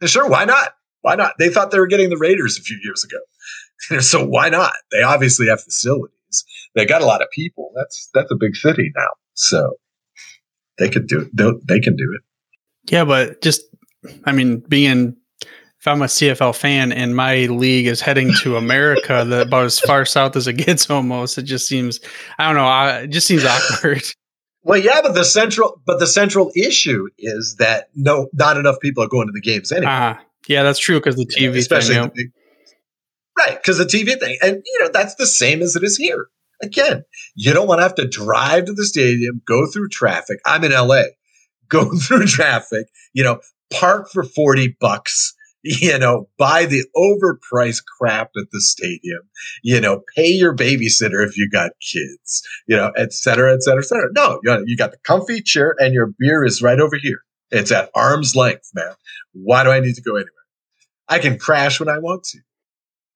And 0.00 0.10
sure, 0.10 0.28
why 0.28 0.44
not? 0.44 0.74
Why 1.02 1.16
not? 1.16 1.34
They 1.38 1.48
thought 1.48 1.70
they 1.70 1.80
were 1.80 1.86
getting 1.86 2.10
the 2.10 2.18
Raiders 2.18 2.58
a 2.58 2.62
few 2.62 2.78
years 2.84 3.04
ago. 3.04 4.00
so 4.00 4.24
why 4.24 4.50
not? 4.50 4.74
They 4.92 5.02
obviously 5.02 5.48
have 5.48 5.62
facilities 5.62 6.14
they 6.74 6.86
got 6.86 7.02
a 7.02 7.06
lot 7.06 7.22
of 7.22 7.30
people. 7.30 7.72
That's 7.74 8.08
that's 8.14 8.30
a 8.30 8.36
big 8.36 8.56
city 8.56 8.90
now, 8.96 9.08
so 9.34 9.74
they 10.78 10.88
could 10.88 11.06
do 11.06 11.28
it. 11.32 11.66
They 11.66 11.80
can 11.80 11.96
do 11.96 12.16
it. 12.16 12.92
Yeah, 12.92 13.04
but 13.04 13.42
just 13.42 13.62
I 14.24 14.32
mean, 14.32 14.60
being 14.60 15.16
if 15.80 15.88
I'm 15.88 16.02
a 16.02 16.06
CFL 16.06 16.54
fan 16.54 16.92
and 16.92 17.16
my 17.16 17.46
league 17.46 17.86
is 17.86 18.02
heading 18.02 18.32
to 18.40 18.56
America, 18.56 19.24
that 19.26 19.46
about 19.46 19.64
as 19.64 19.80
far 19.80 20.04
south 20.04 20.36
as 20.36 20.46
it 20.46 20.54
gets, 20.54 20.90
almost, 20.90 21.38
it 21.38 21.44
just 21.44 21.66
seems 21.66 22.00
I 22.38 22.46
don't 22.46 22.56
know. 22.56 23.02
it 23.02 23.08
just 23.08 23.26
seems 23.26 23.44
awkward. 23.44 24.02
Well, 24.62 24.78
yeah, 24.78 25.00
but 25.00 25.14
the 25.14 25.24
central 25.24 25.80
but 25.86 26.00
the 26.00 26.06
central 26.06 26.52
issue 26.54 27.08
is 27.18 27.56
that 27.60 27.88
no, 27.94 28.28
not 28.34 28.58
enough 28.58 28.76
people 28.82 29.02
are 29.02 29.08
going 29.08 29.26
to 29.26 29.32
the 29.32 29.40
games 29.40 29.72
anyway. 29.72 29.90
Uh, 29.90 30.14
yeah, 30.48 30.62
that's 30.62 30.78
true 30.78 30.98
because 30.98 31.16
the 31.16 31.24
TV, 31.24 31.54
yeah, 31.54 31.60
especially 31.60 31.94
thing, 31.94 32.02
the 32.02 32.10
big, 32.14 32.32
right? 33.38 33.56
Because 33.56 33.78
the 33.78 33.84
TV 33.84 34.18
thing, 34.18 34.38
and 34.42 34.62
you 34.64 34.78
know 34.80 34.90
that's 34.92 35.14
the 35.16 35.26
same 35.26 35.62
as 35.62 35.76
it 35.76 35.82
is 35.82 35.96
here. 35.96 36.26
Again, 36.62 37.04
you 37.34 37.52
don't 37.52 37.66
want 37.66 37.78
to 37.78 37.82
have 37.82 37.94
to 37.96 38.06
drive 38.06 38.66
to 38.66 38.74
the 38.74 38.84
stadium, 38.84 39.40
go 39.46 39.66
through 39.66 39.88
traffic. 39.88 40.38
I'm 40.44 40.64
in 40.64 40.72
LA. 40.72 41.02
Go 41.68 41.88
through 41.88 42.26
traffic, 42.26 42.88
you 43.12 43.22
know, 43.22 43.38
park 43.72 44.10
for 44.10 44.24
40 44.24 44.76
bucks, 44.80 45.32
you 45.62 45.96
know, 45.98 46.28
buy 46.36 46.66
the 46.66 46.84
overpriced 46.96 47.82
crap 47.98 48.30
at 48.36 48.46
the 48.50 48.60
stadium, 48.60 49.20
you 49.62 49.80
know, 49.80 50.02
pay 50.16 50.28
your 50.28 50.54
babysitter 50.54 51.24
if 51.24 51.36
you 51.36 51.48
got 51.48 51.70
kids, 51.80 52.42
you 52.66 52.76
know, 52.76 52.90
et 52.96 53.12
cetera, 53.12 53.54
et 53.54 53.62
cetera, 53.62 53.82
et 53.82 53.86
cetera. 53.86 54.08
No, 54.16 54.40
you 54.42 54.46
got, 54.46 54.60
you 54.66 54.76
got 54.76 54.90
the 54.90 54.98
comfy 55.04 55.40
chair 55.40 55.74
and 55.78 55.94
your 55.94 56.12
beer 56.18 56.44
is 56.44 56.60
right 56.60 56.80
over 56.80 56.96
here. 57.00 57.20
It's 57.50 57.70
at 57.70 57.90
arm's 57.94 58.34
length, 58.34 58.70
man. 58.74 58.94
Why 59.32 59.64
do 59.64 59.70
I 59.70 59.80
need 59.80 59.94
to 59.94 60.02
go 60.02 60.16
anywhere? 60.16 60.32
I 61.08 61.18
can 61.18 61.38
crash 61.38 61.78
when 61.78 61.88
I 61.88 61.98
want 61.98 62.24
to. 62.24 62.38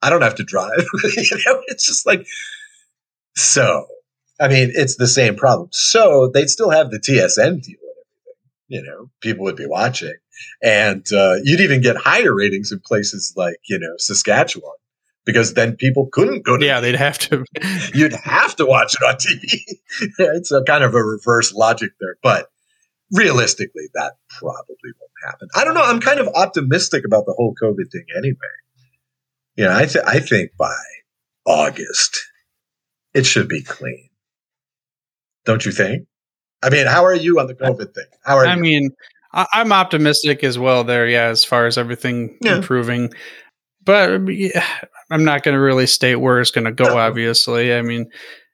I 0.05 0.11
don't 0.11 0.23
have 0.23 0.35
to 0.37 0.45
drive. 0.45 0.79
you 1.17 1.39
know, 1.47 1.63
it's 1.69 1.87
just 1.87 2.07
like, 2.07 2.27
so, 3.35 3.87
I 4.39 4.49
mean, 4.49 4.71
it's 4.75 4.97
the 4.97 5.07
same 5.07 5.35
problem. 5.35 5.69
So 5.73 6.31
they'd 6.33 6.51
still 6.51 6.71
have 6.71 6.91
the 6.91 6.99
TSN 6.99 7.63
deal 7.63 7.79
and 7.81 7.97
everything. 8.03 8.35
You 8.69 8.83
know, 8.83 9.11
people 9.21 9.45
would 9.45 9.57
be 9.57 9.67
watching, 9.67 10.15
and 10.63 11.07
uh, 11.13 11.37
you'd 11.43 11.61
even 11.61 11.81
get 11.81 11.97
higher 11.97 12.35
ratings 12.35 12.73
in 12.73 12.81
places 12.81 13.33
like 13.37 13.57
you 13.69 13.79
know 13.79 13.95
Saskatchewan 13.99 14.73
because 15.25 15.55
then 15.55 15.77
people 15.77 16.09
couldn't 16.13 16.45
go 16.45 16.57
to. 16.57 16.65
Yeah, 16.65 16.81
they'd 16.81 16.97
have 16.97 17.19
to. 17.19 17.45
you'd 17.95 18.13
have 18.13 18.57
to 18.57 18.67
watch 18.67 18.95
it 18.95 19.05
on 19.05 19.15
TV. 19.15 19.79
it's 20.19 20.53
a 20.53 20.63
kind 20.65 20.85
of 20.85 20.95
a 20.95 21.03
reverse 21.03 21.53
logic 21.55 21.93
there, 22.01 22.17
but 22.23 22.49
realistically, 23.13 23.89
that 23.95 24.15
probably 24.29 24.93
won't 24.99 25.13
happen. 25.25 25.49
I 25.55 25.65
don't 25.65 25.75
know. 25.75 25.85
I'm 25.85 26.01
kind 26.01 26.21
of 26.21 26.29
optimistic 26.29 27.05
about 27.05 27.27
the 27.27 27.35
whole 27.37 27.55
COVID 27.63 27.91
thing 27.91 28.05
anyway. 28.17 28.37
You 29.57 29.65
know, 29.65 29.77
I 29.77 29.87
th- 29.87 30.05
I 30.07 30.21
think 30.21 30.51
by 30.59 30.75
August 31.47 32.19
it 33.13 33.25
should 33.27 33.49
be 33.49 33.63
clean. 33.63 34.09
Don't 35.45 35.65
you 35.65 35.73
think? 35.73 36.07
I 36.63 36.71
mean, 36.71 36.87
how 36.87 37.05
are 37.05 37.15
you 37.15 37.39
on 37.39 37.47
the 37.47 37.55
COVID 37.55 37.95
thing? 37.95 38.07
How 38.25 38.37
are 38.37 38.47
I 38.47 38.55
you? 38.55 38.61
mean, 38.61 38.91
I, 39.33 39.47
am 39.55 39.73
optimistic 39.73 40.43
as 40.43 40.59
well 40.59 40.83
there, 40.83 41.07
yeah, 41.07 41.27
as 41.27 41.45
far 41.45 41.67
as 41.67 41.77
everything 41.77 42.39
yeah. 42.41 42.57
improving. 42.57 43.13
But 43.85 44.27
yeah, 44.29 44.65
I'm 45.11 45.25
not 45.25 45.43
going 45.43 45.55
to 45.55 45.61
really 45.61 45.87
state 45.87 46.17
where 46.17 46.41
it's 46.41 46.51
going 46.51 46.65
to 46.65 46.73
go, 46.73 46.97
obviously. 46.99 47.75
I 47.75 47.83
mean, 47.83 48.11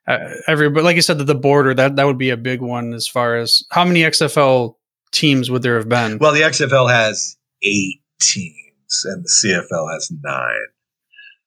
uh, 0.09 0.19
everybody, 0.49 0.85
like 0.85 0.97
you 0.97 1.03
said, 1.03 1.19
that 1.19 1.25
the 1.25 1.37
border, 1.37 1.73
that, 1.75 1.97
that 1.97 2.07
would 2.07 2.19
be 2.19 2.31
a 2.31 2.37
big 2.37 2.61
one 2.61 2.93
as 2.93 3.07
far 3.07 3.37
as 3.37 3.63
how 3.71 3.85
many 3.85 4.01
XFL 4.01 4.75
teams 5.13 5.51
would 5.51 5.63
there 5.63 5.77
have 5.77 5.89
been? 5.89 6.19
Well, 6.19 6.33
the 6.33 6.41
XFL 6.41 6.91
has 6.91 7.37
eight 7.63 8.03
teams 8.21 9.05
and 9.05 9.25
the 9.25 9.29
CFL 9.29 9.93
has 9.93 10.11
nine. 10.23 10.67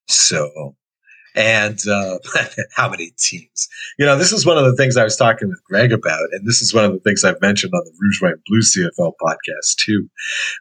So 0.08 0.76
and 1.36 1.80
uh, 1.88 2.20
how 2.76 2.90
many 2.90 3.12
teams. 3.18 3.68
You 3.98 4.06
know, 4.06 4.18
this 4.18 4.32
is 4.32 4.46
one 4.46 4.58
of 4.58 4.66
the 4.66 4.76
things 4.76 4.98
I 4.98 5.04
was 5.04 5.18
talking 5.18 5.50
with 5.50 5.64
Greg 5.64 5.92
about, 5.92 6.30
and 6.32 6.48
this 6.48 6.62
is 6.62 6.74
one 6.74 6.86
of 6.86 6.94
the 6.94 7.00
things 7.00 7.24
I've 7.24 7.42
mentioned 7.42 7.74
on 7.74 7.84
the 7.84 7.94
Rouge 8.00 8.22
White 8.22 8.44
Blue 8.46 8.60
CFL 8.60 9.14
podcast 9.22 9.76
too, 9.78 10.10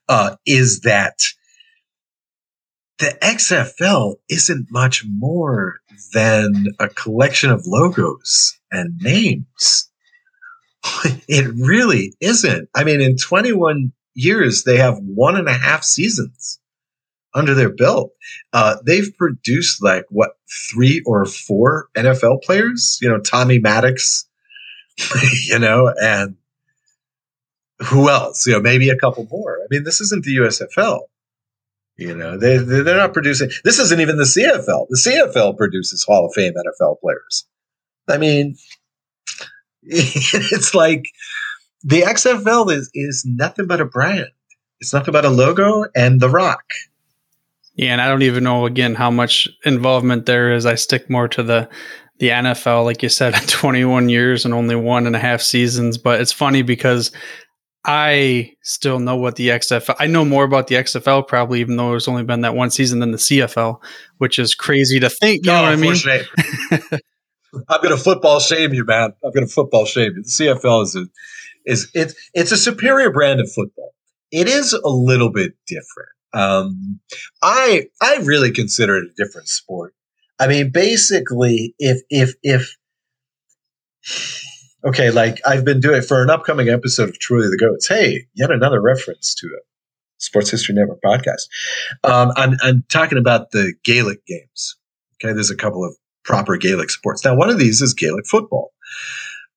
uh, 0.09 0.37
is 0.47 0.81
that 0.81 1.19
the 2.99 3.17
XFL 3.23 4.17
isn't 4.29 4.69
much 4.71 5.05
more 5.09 5.81
than 6.13 6.67
a 6.79 6.89
collection 6.89 7.51
of 7.51 7.67
logos 7.67 8.59
and 8.71 8.99
names. 9.01 9.91
it 11.29 11.53
really 11.57 12.15
isn't. 12.21 12.69
I 12.75 12.85
mean, 12.85 13.01
in 13.01 13.17
21 13.17 13.93
years, 14.15 14.65
they 14.65 14.77
have 14.77 14.99
one 14.99 15.37
and 15.37 15.49
a 15.49 15.53
half 15.53 15.83
seasons 15.85 16.61
under 17.35 17.55
their 17.55 17.73
belt. 17.73 18.12
Uh, 18.53 18.77
they've 18.85 19.17
produced 19.17 19.83
like 19.83 20.05
what 20.11 20.33
three 20.71 21.03
or 21.07 21.25
four 21.25 21.89
NFL 21.97 22.43
players, 22.43 22.99
you 23.01 23.09
know, 23.09 23.19
Tommy 23.19 23.59
Maddox, 23.59 24.29
you 25.47 25.59
know, 25.59 25.93
and 26.01 26.37
who 27.79 28.09
else? 28.09 28.47
You 28.47 28.55
know, 28.55 28.61
maybe 28.61 28.91
a 28.91 28.99
couple 28.99 29.27
more. 29.31 29.59
I 29.62 29.67
mean, 29.71 29.85
this 29.85 30.01
isn't 30.01 30.25
the 30.25 30.37
USFL. 30.37 31.01
You 31.97 32.17
know, 32.17 32.39
they 32.39 32.57
they're 32.57 32.97
not 32.97 33.12
producing. 33.12 33.51
This 33.65 33.79
isn't 33.79 34.01
even 34.01 34.17
the 34.17 34.25
CFL. 34.25 34.87
The 34.89 34.97
CFL 34.97 35.57
produces 35.57 36.05
Hall 36.05 36.27
of 36.27 36.33
Fame 36.35 36.55
NFL 36.55 37.01
players. 37.01 37.47
I 38.09 38.19
mean, 38.19 38.57
it's 39.83 40.75
like 40.75 41.05
the 41.83 42.03
XFL 42.03 42.73
is 42.73 42.91
is 42.95 43.25
nothing 43.27 43.67
but 43.67 43.81
a 43.81 43.85
brand. 43.85 44.29
It's 44.81 44.93
nothing 44.93 45.12
but 45.12 45.25
a 45.25 45.31
logo 45.31 45.85
and 45.95 46.21
the 46.21 46.29
rock. 46.29 46.65
Yeah, 47.75 47.93
and 47.93 48.00
I 48.00 48.09
don't 48.09 48.23
even 48.23 48.45
know 48.45 48.67
again 48.67 48.95
how 48.95 49.11
much 49.11 49.49
involvement 49.64 50.26
there 50.26 50.52
is. 50.52 50.67
I 50.67 50.75
stick 50.75 51.09
more 51.09 51.29
to 51.29 51.43
the 51.43 51.69
the 52.19 52.29
NFL, 52.29 52.85
like 52.85 53.02
you 53.02 53.09
said, 53.09 53.35
21 53.49 54.09
years 54.09 54.45
and 54.45 54.55
only 54.55 54.76
one 54.76 55.07
and 55.07 55.17
a 55.17 55.19
half 55.19 55.41
seasons. 55.41 55.99
But 55.99 56.21
it's 56.21 56.33
funny 56.33 56.62
because 56.62 57.11
I 57.85 58.52
still 58.62 59.00
know 59.00 59.17
what 59.17 59.37
the 59.37 59.49
XFL. 59.49 59.97
I 59.99 60.07
know 60.07 60.25
more 60.25 60.45
about 60.45 60.69
the 60.69 60.76
XFL 60.76 61.26
probably, 61.26 61.61
even 61.61 61.76
though 61.76 61.91
there's 61.91 62.09
only 62.09 62.23
been 62.23 62.43
that 62.43 62.55
one 62.55 62.71
season 62.71 63.00
than 63.00 63.11
the 63.11 63.19
CFL, 63.19 63.81
which 64.19 64.38
is 64.38 64.55
crazy 64.55 65.00
to 65.00 65.11
think. 65.11 65.45
You 65.45 65.52
know 65.52 65.62
what 65.62 65.73
I 65.73 65.76
mean? 65.76 67.00
I'm 67.69 67.83
going 67.83 67.97
to 67.97 68.02
football 68.02 68.41
shame 68.41 68.73
you, 68.73 68.85
man. 68.85 69.12
I'm 69.25 69.33
going 69.33 69.47
to 69.47 69.52
football 69.52 69.85
shame 69.85 70.12
you. 70.17 70.23
The 70.23 70.45
CFL 70.45 70.83
is 70.85 70.97
a, 70.97 71.07
is 71.67 71.91
it's 71.95 72.14
it's 72.35 72.52
a 72.52 72.57
superior 72.57 73.11
brand 73.11 73.41
of 73.41 73.50
football. 73.50 73.95
It 74.31 74.49
is 74.49 74.73
a 74.73 74.88
little 74.88 75.31
bit 75.31 75.52
different. 75.67 76.11
Um, 76.35 77.01
I 77.43 77.87
I 78.01 78.17
really 78.23 78.53
consider 78.53 78.97
it 78.97 79.05
a 79.05 79.25
different 79.25 79.49
sport. 79.49 79.95
I 80.39 80.47
mean, 80.47 80.71
basically, 80.71 81.75
if 81.79 82.03
if 82.11 82.35
if 82.43 82.77
okay, 84.85 85.11
like 85.11 85.41
I've 85.47 85.65
been 85.65 85.81
doing 85.81 86.03
for 86.03 86.23
an 86.23 86.31
upcoming 86.31 86.69
episode 86.69 87.11
of 87.11 87.19
Truly 87.19 87.49
the 87.49 87.59
Goats. 87.59 87.89
Hey, 87.89 88.27
yet 88.35 88.51
another 88.51 88.81
reference 88.81 89.35
to 89.37 89.47
a 89.47 89.61
Sports 90.19 90.51
History 90.51 90.75
Network 90.75 91.01
podcast. 91.05 91.49
Um, 92.05 92.33
I'm 92.37 92.57
I'm 92.62 92.85
talking 92.91 93.19
about 93.19 93.51
the 93.51 93.75
Gaelic 93.85 94.25
games. 94.27 94.77
Okay, 95.23 95.33
there's 95.33 95.51
a 95.51 95.57
couple 95.57 95.85
of 95.85 95.97
proper 96.25 96.57
Gaelic 96.57 96.91
sports. 96.91 97.25
Now, 97.25 97.37
one 97.37 97.51
of 97.51 97.59
these 97.59 97.83
is 97.83 97.95
Gaelic 97.95 98.27
football. 98.27 98.73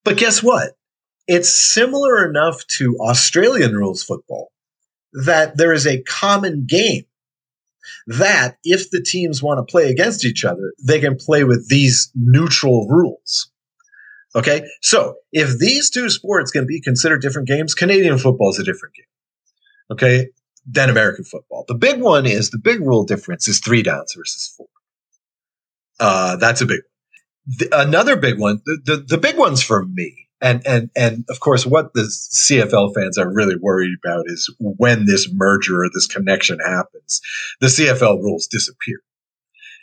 But 0.03 0.17
guess 0.17 0.43
what? 0.43 0.73
It's 1.27 1.49
similar 1.49 2.29
enough 2.29 2.65
to 2.77 2.95
Australian 2.99 3.75
rules 3.75 4.03
football 4.03 4.51
that 5.23 5.57
there 5.57 5.73
is 5.73 5.87
a 5.87 6.01
common 6.03 6.65
game 6.67 7.05
that 8.07 8.57
if 8.63 8.89
the 8.89 9.01
teams 9.01 9.41
want 9.41 9.59
to 9.59 9.71
play 9.71 9.89
against 9.89 10.25
each 10.25 10.43
other, 10.43 10.73
they 10.83 10.99
can 10.99 11.15
play 11.15 11.43
with 11.43 11.69
these 11.69 12.11
neutral 12.15 12.87
rules. 12.87 13.51
Okay. 14.35 14.67
So 14.81 15.15
if 15.31 15.57
these 15.57 15.89
two 15.89 16.09
sports 16.09 16.51
can 16.51 16.67
be 16.67 16.81
considered 16.81 17.21
different 17.21 17.47
games, 17.47 17.73
Canadian 17.73 18.17
football 18.17 18.49
is 18.49 18.59
a 18.59 18.63
different 18.63 18.95
game. 18.95 19.05
Okay. 19.91 20.27
Than 20.67 20.89
American 20.89 21.23
football. 21.25 21.63
The 21.67 21.75
big 21.75 22.01
one 22.01 22.25
is 22.25 22.49
the 22.49 22.57
big 22.57 22.81
rule 22.81 23.05
difference 23.05 23.47
is 23.47 23.59
three 23.59 23.83
downs 23.83 24.13
versus 24.17 24.53
four. 24.57 24.67
Uh, 25.99 26.35
that's 26.37 26.61
a 26.61 26.65
big 26.65 26.79
one. 26.79 27.57
The, 27.59 27.79
another 27.79 28.15
big 28.15 28.39
one, 28.39 28.61
the, 28.65 28.79
the, 28.83 28.97
the 28.97 29.17
big 29.19 29.37
ones 29.37 29.61
for 29.61 29.85
me, 29.85 30.24
and 30.41 30.65
and 30.65 30.89
and 30.95 31.25
of 31.29 31.39
course, 31.39 31.65
what 31.65 31.93
the 31.93 32.03
CFL 32.03 32.93
fans 32.93 33.17
are 33.17 33.31
really 33.31 33.55
worried 33.55 33.95
about 34.03 34.25
is 34.27 34.53
when 34.59 35.05
this 35.05 35.31
merger 35.31 35.83
or 35.83 35.89
this 35.93 36.07
connection 36.07 36.59
happens, 36.59 37.21
the 37.61 37.67
CFL 37.67 38.21
rules 38.21 38.47
disappear. 38.47 38.99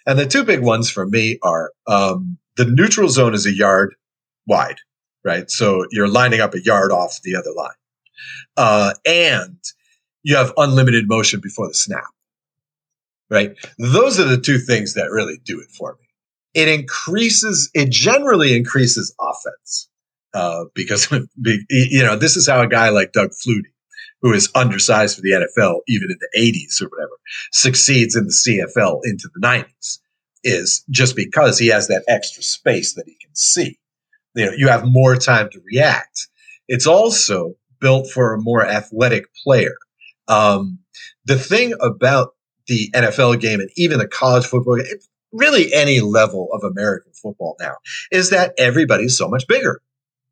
And 0.07 0.19
the 0.19 0.27
two 0.27 0.45
big 0.45 0.61
ones 0.61 0.91
for 0.91 1.07
me 1.07 1.38
are 1.43 1.73
um, 1.87 2.38
the 2.57 2.65
neutral 2.65 3.09
zone 3.09 3.35
is 3.35 3.47
a 3.47 3.53
yard 3.53 3.95
wide, 4.47 4.79
right? 5.25 5.51
So 5.51 5.87
you're 5.91 6.09
lining 6.09 6.41
up 6.41 6.55
a 6.55 6.62
yard 6.62 6.91
off 6.91 7.21
the 7.23 7.37
other 7.37 7.53
line, 7.55 7.71
uh, 8.57 8.95
and 9.07 9.59
you 10.23 10.37
have 10.37 10.53
unlimited 10.57 11.09
motion 11.09 11.41
before 11.41 11.69
the 11.69 11.75
snap 11.75 12.05
right? 13.33 13.57
Those 13.79 14.21
are 14.21 14.25
the 14.25 14.38
two 14.38 14.59
things 14.59 14.93
that 14.95 15.11
really 15.11 15.38
do 15.43 15.59
it 15.59 15.71
for 15.71 15.97
me. 15.99 16.07
It 16.53 16.69
increases, 16.69 17.71
it 17.73 17.91
generally 17.91 18.55
increases 18.55 19.15
offense. 19.19 19.88
Uh, 20.35 20.64
because, 20.75 21.11
you 21.71 22.03
know, 22.03 22.16
this 22.16 22.37
is 22.37 22.49
how 22.49 22.61
a 22.62 22.68
guy 22.68 22.88
like 22.88 23.12
Doug 23.12 23.31
Flutie, 23.31 23.73
who 24.23 24.33
is 24.33 24.51
undersized 24.55 25.16
for 25.16 25.23
the 25.23 25.31
NFL, 25.33 25.81
even 25.88 26.09
in 26.11 26.16
the 26.21 26.40
80s 26.40 26.81
or 26.81 26.88
whatever, 26.88 27.12
succeeds 27.51 28.16
in 28.16 28.25
the 28.25 28.31
CFL 28.31 29.01
into 29.05 29.29
the 29.35 29.40
90s, 29.47 29.99
is 30.45 30.85
just 30.90 31.16
because 31.16 31.59
he 31.59 31.68
has 31.68 31.88
that 31.88 32.05
extra 32.09 32.42
space 32.42 32.95
that 32.95 33.05
he 33.07 33.16
can 33.23 33.35
see. 33.35 33.79
You 34.35 34.47
know, 34.47 34.53
you 34.53 34.68
have 34.68 34.85
more 34.87 35.16
time 35.16 35.51
to 35.51 35.61
react. 35.64 36.29
It's 36.68 36.87
also 36.87 37.55
built 37.81 38.09
for 38.09 38.33
a 38.33 38.40
more 38.40 38.64
athletic 38.64 39.27
player. 39.45 39.75
Um, 40.29 40.79
the 41.25 41.38
thing 41.38 41.75
about 41.81 42.35
the 42.66 42.90
NFL 42.95 43.40
game 43.40 43.61
and 43.61 43.71
even 43.77 43.99
the 43.99 44.09
college 44.09 44.47
football 44.47 44.77
game, 44.77 44.87
really 45.33 45.73
any 45.73 46.01
level 46.01 46.49
of 46.53 46.62
American 46.62 47.12
football 47.12 47.57
now, 47.61 47.75
is 48.11 48.31
that 48.31 48.55
everybody's 48.57 49.18
so 49.18 49.29
much 49.29 49.47
bigger, 49.47 49.83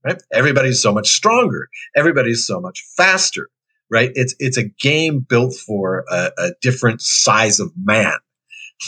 right? 0.05 0.23
Everybody's 0.33 0.83
so 0.83 0.93
much 0.93 1.09
stronger. 1.09 1.69
Everybody's 1.97 2.47
so 2.47 2.61
much 2.61 2.85
faster, 2.97 3.49
right? 3.91 4.11
It's, 4.15 4.35
it's 4.39 4.57
a 4.57 4.65
game 4.65 5.21
built 5.21 5.55
for 5.55 6.05
a, 6.11 6.31
a 6.39 6.51
different 6.61 7.01
size 7.01 7.61
of 7.61 7.73
man 7.77 8.19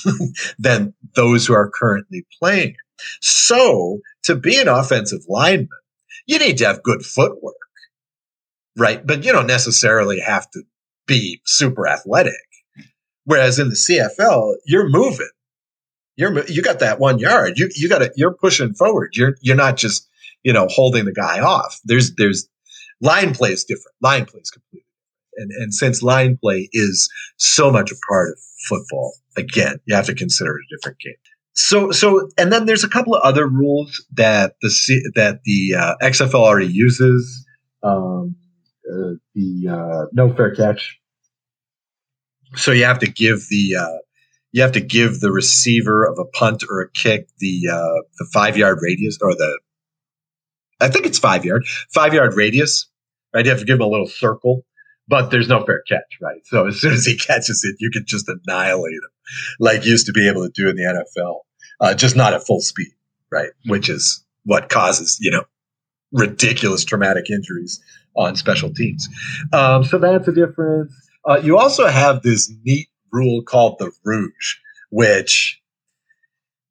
than 0.59 0.94
those 1.14 1.46
who 1.46 1.55
are 1.55 1.70
currently 1.70 2.27
playing. 2.38 2.70
It. 2.70 2.77
So 3.20 4.01
to 4.25 4.35
be 4.35 4.59
an 4.61 4.68
offensive 4.68 5.22
lineman, 5.29 5.68
you 6.27 6.38
need 6.38 6.59
to 6.59 6.66
have 6.66 6.83
good 6.83 7.05
footwork, 7.05 7.57
right? 8.77 9.05
But 9.05 9.25
you 9.25 9.33
don't 9.33 9.46
necessarily 9.46 10.20
have 10.20 10.51
to 10.53 10.62
be 11.07 11.40
super 11.44 11.88
athletic. 11.88 12.35
Whereas 13.25 13.59
in 13.59 13.68
the 13.68 13.75
CFL, 13.75 14.55
you're 14.66 14.88
moving. 14.88 15.29
You're 16.16 16.44
you 16.46 16.62
got 16.62 16.81
that 16.81 16.98
one 16.98 17.18
yard. 17.18 17.55
You 17.57 17.70
you 17.75 17.88
got. 17.88 18.03
You're 18.16 18.35
pushing 18.35 18.75
forward. 18.75 19.12
You're 19.14 19.37
you're 19.40 19.57
not 19.57 19.77
just 19.77 20.09
you 20.42 20.52
know 20.52 20.66
holding 20.68 21.05
the 21.05 21.12
guy 21.12 21.40
off. 21.40 21.81
There's 21.85 22.14
there's 22.16 22.48
line 23.00 23.35
play 23.35 23.52
is 23.52 23.64
different. 23.64 23.94
Line 24.00 24.24
play 24.24 24.40
is 24.40 24.50
completely 24.50 24.87
and 25.37 25.50
and 25.52 25.74
since 25.74 26.02
line 26.02 26.37
play 26.37 26.68
is 26.72 27.11
so 27.37 27.70
much 27.70 27.90
a 27.90 27.96
part 28.09 28.31
of 28.31 28.38
football, 28.68 29.14
again, 29.37 29.78
you 29.87 29.94
have 29.94 30.07
to 30.07 30.14
consider 30.14 30.50
it 30.50 30.61
a 30.70 30.76
different 30.76 30.98
game. 31.00 31.14
So 31.55 31.90
so 31.90 32.28
and 32.38 32.52
then 32.52 32.66
there's 32.66 32.85
a 32.85 32.88
couple 32.88 33.14
of 33.14 33.22
other 33.22 33.46
rules 33.46 34.05
that 34.12 34.55
the 34.62 35.12
that 35.14 35.40
the 35.44 35.74
uh, 35.74 35.94
XFL 36.02 36.35
already 36.35 36.72
uses. 36.72 37.46
Um, 37.83 38.37
uh, 38.90 39.14
the 39.35 39.68
uh, 39.68 40.07
no 40.12 40.33
fair 40.35 40.55
catch 40.55 41.00
so 42.57 42.72
you 42.72 42.85
have 42.85 42.98
to 42.98 43.11
give 43.11 43.46
the 43.48 43.76
uh, 43.76 43.98
you 44.52 44.62
have 44.62 44.72
to 44.72 44.81
give 44.81 45.20
the 45.20 45.33
receiver 45.33 46.05
of 46.05 46.18
a 46.18 46.24
punt 46.24 46.64
or 46.68 46.81
a 46.81 46.90
kick 46.90 47.28
the 47.38 47.68
uh, 47.70 48.02
the 48.18 48.26
five 48.33 48.57
yard 48.57 48.78
radius 48.83 49.18
or 49.20 49.35
the 49.35 49.59
I 50.83 50.88
think 50.88 51.07
it's 51.07 51.18
five 51.18 51.45
yard 51.45 51.64
five 51.95 52.14
yard 52.14 52.35
radius. 52.35 52.88
Right, 53.35 53.45
you 53.45 53.51
have 53.51 53.61
to 53.61 53.64
give 53.64 53.77
him 53.77 53.83
a 53.83 53.88
little 53.88 54.07
circle, 54.07 54.66
but 55.09 55.31
there's 55.31 55.49
no 55.49 55.64
fair 55.64 55.83
catch. 55.88 56.18
Right, 56.21 56.45
so 56.45 56.66
as 56.66 56.81
soon 56.81 56.92
as 56.92 57.07
he 57.07 57.16
catches 57.29 57.64
it, 57.64 57.77
you 57.79 57.90
can 57.90 58.05
just 58.07 58.29
annihilate 58.29 58.92
him, 58.92 59.11
like 59.59 59.85
you 59.85 59.92
used 59.92 60.07
to 60.07 60.12
be 60.12 60.29
able 60.29 60.45
to 60.45 60.53
do 60.55 60.68
in 60.68 60.77
the 60.77 60.83
NFL, 60.83 61.40
uh, 61.81 61.95
just 61.95 62.16
not 62.16 62.35
at 62.35 62.47
full 62.47 62.61
speed. 62.61 62.92
Right, 63.31 63.51
which 63.66 63.88
is 63.88 64.25
what 64.45 64.68
causes 64.68 65.18
you 65.21 65.31
know 65.31 65.45
ridiculous 66.12 66.85
traumatic 66.85 67.31
injuries 67.31 67.81
on 68.14 68.37
special 68.37 68.73
teams. 68.73 69.09
Um, 69.53 69.85
so 69.85 69.99
that's 69.99 70.29
a 70.29 70.33
difference. 70.33 70.92
Uh, 71.25 71.40
you 71.42 71.57
also 71.57 71.87
have 71.87 72.23
this 72.23 72.53
neat 72.64 72.88
rule 73.12 73.42
called 73.42 73.79
the 73.79 73.90
Rouge, 74.05 74.57
which 74.90 75.61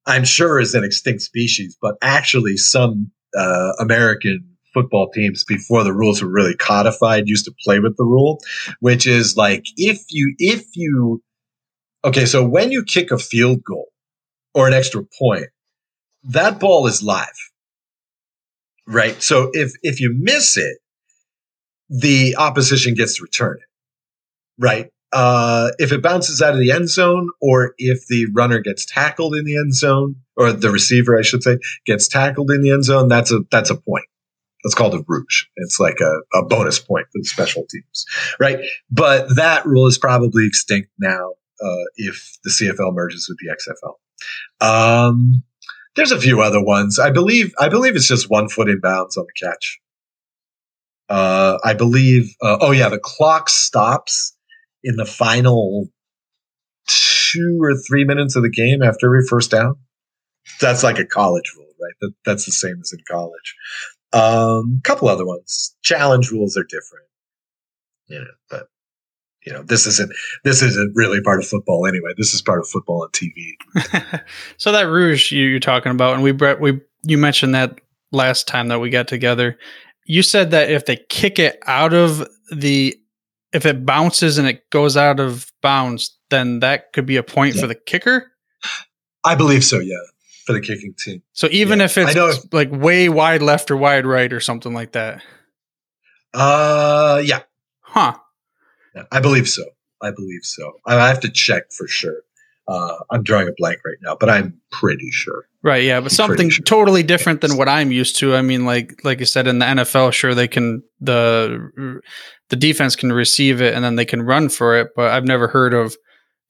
I'm 0.06 0.26
sure 0.26 0.60
is 0.60 0.76
an 0.76 0.84
extinct 0.84 1.22
species, 1.22 1.78
but 1.82 1.96
actually 2.02 2.58
some 2.58 3.12
uh, 3.38 3.74
American 3.80 4.48
football 4.74 5.10
teams 5.12 5.44
before 5.44 5.84
the 5.84 5.94
rules 5.94 6.22
were 6.22 6.30
really 6.30 6.56
codified 6.56 7.28
used 7.28 7.46
to 7.46 7.54
play 7.64 7.80
with 7.80 7.98
the 7.98 8.04
rule, 8.04 8.40
which 8.80 9.06
is 9.06 9.36
like 9.36 9.66
if 9.78 10.02
you 10.10 10.36
if 10.38 10.66
you 10.76 11.22
okay, 12.04 12.26
so 12.26 12.46
when 12.46 12.72
you 12.72 12.84
kick 12.84 13.12
a 13.12 13.18
field 13.18 13.64
goal 13.64 13.90
or 14.54 14.68
an 14.68 14.74
extra 14.74 15.04
point, 15.20 15.48
that 16.24 16.60
ball 16.60 16.88
is 16.88 17.04
live. 17.04 17.28
Right? 18.88 19.22
So 19.22 19.50
if 19.54 19.74
if 19.84 20.00
you 20.00 20.14
miss 20.18 20.58
it, 20.58 20.78
the 21.90 22.36
opposition 22.38 22.94
gets 22.94 23.18
to 23.18 23.24
return 23.24 23.58
it 23.58 23.68
right? 24.58 24.92
uh, 25.14 25.72
if 25.78 25.92
it 25.92 26.02
bounces 26.02 26.42
out 26.42 26.54
of 26.54 26.60
the 26.60 26.72
end 26.72 26.90
zone 26.90 27.30
or 27.42 27.74
if 27.78 28.08
the 28.08 28.28
runner 28.34 28.60
gets 28.60 28.86
tackled 28.86 29.36
in 29.36 29.46
the 29.46 29.58
end 29.58 29.76
zone 29.76 30.16
or 30.42 30.52
the 30.52 30.72
receiver, 30.72 31.18
I 31.18 31.22
should 31.22 31.44
say, 31.44 31.58
gets 31.86 32.08
tackled 32.08 32.52
in 32.52 32.62
the 32.62 32.72
end 32.72 32.84
zone, 32.84 33.08
that's 33.08 33.32
a 33.32 33.42
that's 33.52 33.70
a 33.70 33.76
point. 33.76 34.06
That's 34.64 34.76
called 34.76 34.94
a 34.94 35.04
rouge. 35.08 35.46
It's 35.56 35.80
like 35.80 35.98
a, 36.02 36.38
a 36.38 36.46
bonus 36.46 36.78
point 36.78 37.08
for 37.12 37.20
the 37.20 37.26
special 37.26 37.66
teams, 37.70 38.06
right? 38.40 38.60
But 38.92 39.36
that 39.36 39.66
rule 39.66 39.88
is 39.88 39.98
probably 39.98 40.46
extinct 40.46 40.90
now 41.00 41.32
uh, 41.64 41.84
if 41.98 42.38
the 42.44 42.52
CFL 42.52 42.94
merges 42.94 43.28
with 43.28 43.38
the 43.40 43.56
XFL. 43.56 45.08
Um, 45.08 45.44
there's 45.96 46.12
a 46.12 46.20
few 46.20 46.42
other 46.42 46.64
ones. 46.64 47.00
I 47.00 47.10
believe 47.10 47.54
I 47.60 47.70
believe 47.70 47.96
it's 47.96 48.08
just 48.08 48.30
one 48.30 48.50
foot 48.50 48.70
in 48.70 48.80
bounds 48.80 49.18
on 49.18 49.26
the 49.26 49.48
catch. 49.48 49.80
Uh, 51.10 51.58
I 51.64 51.74
believe. 51.74 52.34
Uh, 52.42 52.58
oh 52.62 52.72
yeah, 52.72 52.90
the 52.90 53.00
clock 53.00 53.50
stops 53.50 54.36
in 54.84 54.96
the 54.96 55.06
final 55.06 55.88
two 56.88 57.60
or 57.62 57.76
three 57.76 58.06
minutes 58.06 58.36
of 58.36 58.44
the 58.44 58.50
game 58.50 58.82
after 58.82 59.08
every 59.08 59.26
first 59.28 59.52
down. 59.52 59.76
That's 60.60 60.84
like 60.84 61.00
a 61.00 61.06
college 61.06 61.52
rule, 61.58 61.74
right? 61.82 61.94
That, 62.02 62.14
that's 62.26 62.46
the 62.46 62.52
same 62.52 62.80
as 62.82 62.92
in 62.92 63.00
college. 63.10 63.56
A 64.14 64.18
um, 64.18 64.82
couple 64.84 65.08
other 65.08 65.26
ones. 65.26 65.76
Challenge 65.84 66.32
rules 66.32 66.58
are 66.58 66.64
different. 66.64 67.06
Yeah, 68.08 68.26
but 68.50 68.68
you 69.46 69.54
know, 69.54 69.64
this 69.64 69.88
isn't 69.88 70.12
this 70.44 70.62
isn't 70.62 70.94
really 70.96 71.22
part 71.22 71.40
of 71.40 71.48
football 71.48 71.88
anyway. 71.88 72.12
This 72.18 72.34
is 72.34 72.42
part 72.42 72.60
of 72.60 72.68
football 72.68 73.04
on 73.04 73.10
TV. 73.10 74.22
so 74.58 74.72
that 74.72 74.84
rouge 74.84 75.32
you, 75.32 75.56
are 75.56 75.60
talking 75.60 75.92
about, 75.92 76.14
and 76.14 76.24
we 76.24 76.32
Brett, 76.32 76.60
we 76.60 76.82
you 77.04 77.18
mentioned 77.18 77.56
that 77.56 77.80
last 78.12 78.48
time 78.48 78.68
that 78.68 78.80
we 78.80 78.90
got 78.90 79.08
together. 79.08 79.58
You 80.06 80.22
said 80.24 80.52
that 80.52 80.70
if 80.70 80.86
they 80.86 80.98
kick 81.10 81.40
it 81.40 81.60
out 81.66 81.94
of 81.94 82.28
the 82.52 82.96
if 83.54 83.66
it 83.66 83.86
bounces 83.86 84.38
and 84.38 84.48
it 84.48 84.70
goes 84.70 84.96
out 84.96 85.20
of 85.20 85.52
bounds, 85.62 86.18
then 86.30 86.60
that 86.60 86.94
could 86.94 87.06
be 87.06 87.18
a 87.18 87.24
point 87.24 87.56
yeah. 87.56 87.62
for 87.62 87.68
the 87.68 87.76
kicker. 87.76 88.32
I 89.24 89.36
believe 89.36 89.64
so. 89.64 89.80
Yeah, 89.80 89.96
for 90.46 90.54
the 90.54 90.62
kicking 90.62 90.94
team. 90.98 91.22
So 91.34 91.48
even 91.52 91.80
yeah. 91.80 91.86
if 91.86 91.98
it's 91.98 92.54
like 92.54 92.70
way 92.72 93.10
wide 93.10 93.42
left 93.42 93.72
or 93.72 93.78
wide 93.78 94.06
right 94.06 94.32
or 94.32 94.40
something 94.40 94.74
like 94.74 94.94
that. 94.94 95.22
Uh, 96.34 97.22
yeah. 97.24 97.42
Huh. 97.82 98.18
Yeah, 98.96 99.04
I 99.12 99.20
believe 99.20 99.48
so. 99.48 99.64
I 100.02 100.12
believe 100.12 100.44
so. 100.44 100.74
I 100.86 101.08
have 101.08 101.20
to 101.22 101.30
check 101.30 101.72
for 101.72 101.88
sure. 101.88 102.22
Uh, 102.68 102.98
I'm 103.10 103.24
drawing 103.24 103.48
a 103.48 103.54
blank 103.58 103.80
right 103.86 103.98
now, 104.02 104.16
but 104.20 104.30
I'm 104.30 104.60
pretty 104.72 105.10
sure. 105.12 105.46
Right. 105.62 105.84
Yeah, 105.84 106.00
but 106.00 106.06
I'm 106.06 106.10
something 106.10 106.50
sure. 106.50 106.64
totally 106.64 107.04
different 107.04 107.42
than 107.42 107.58
what 107.58 107.68
I'm 107.68 107.92
used 107.92 108.18
to. 108.18 108.36
I 108.36 108.42
mean, 108.42 108.66
like 108.66 109.04
like 109.04 109.20
you 109.20 109.26
said 109.26 109.48
in 109.48 109.60
the 109.60 109.66
NFL, 109.66 110.14
sure 110.14 110.34
they 110.34 110.48
can 110.48 110.84
the 111.00 112.02
the 112.50 112.56
defense 112.56 112.96
can 112.96 113.12
receive 113.12 113.62
it 113.62 113.74
and 113.74 113.84
then 113.84 113.96
they 113.96 114.06
can 114.06 114.22
run 114.22 114.50
for 114.50 114.78
it, 114.78 114.90
but 114.96 115.12
I've 115.12 115.26
never 115.26 115.48
heard 115.48 115.74
of 115.74 115.96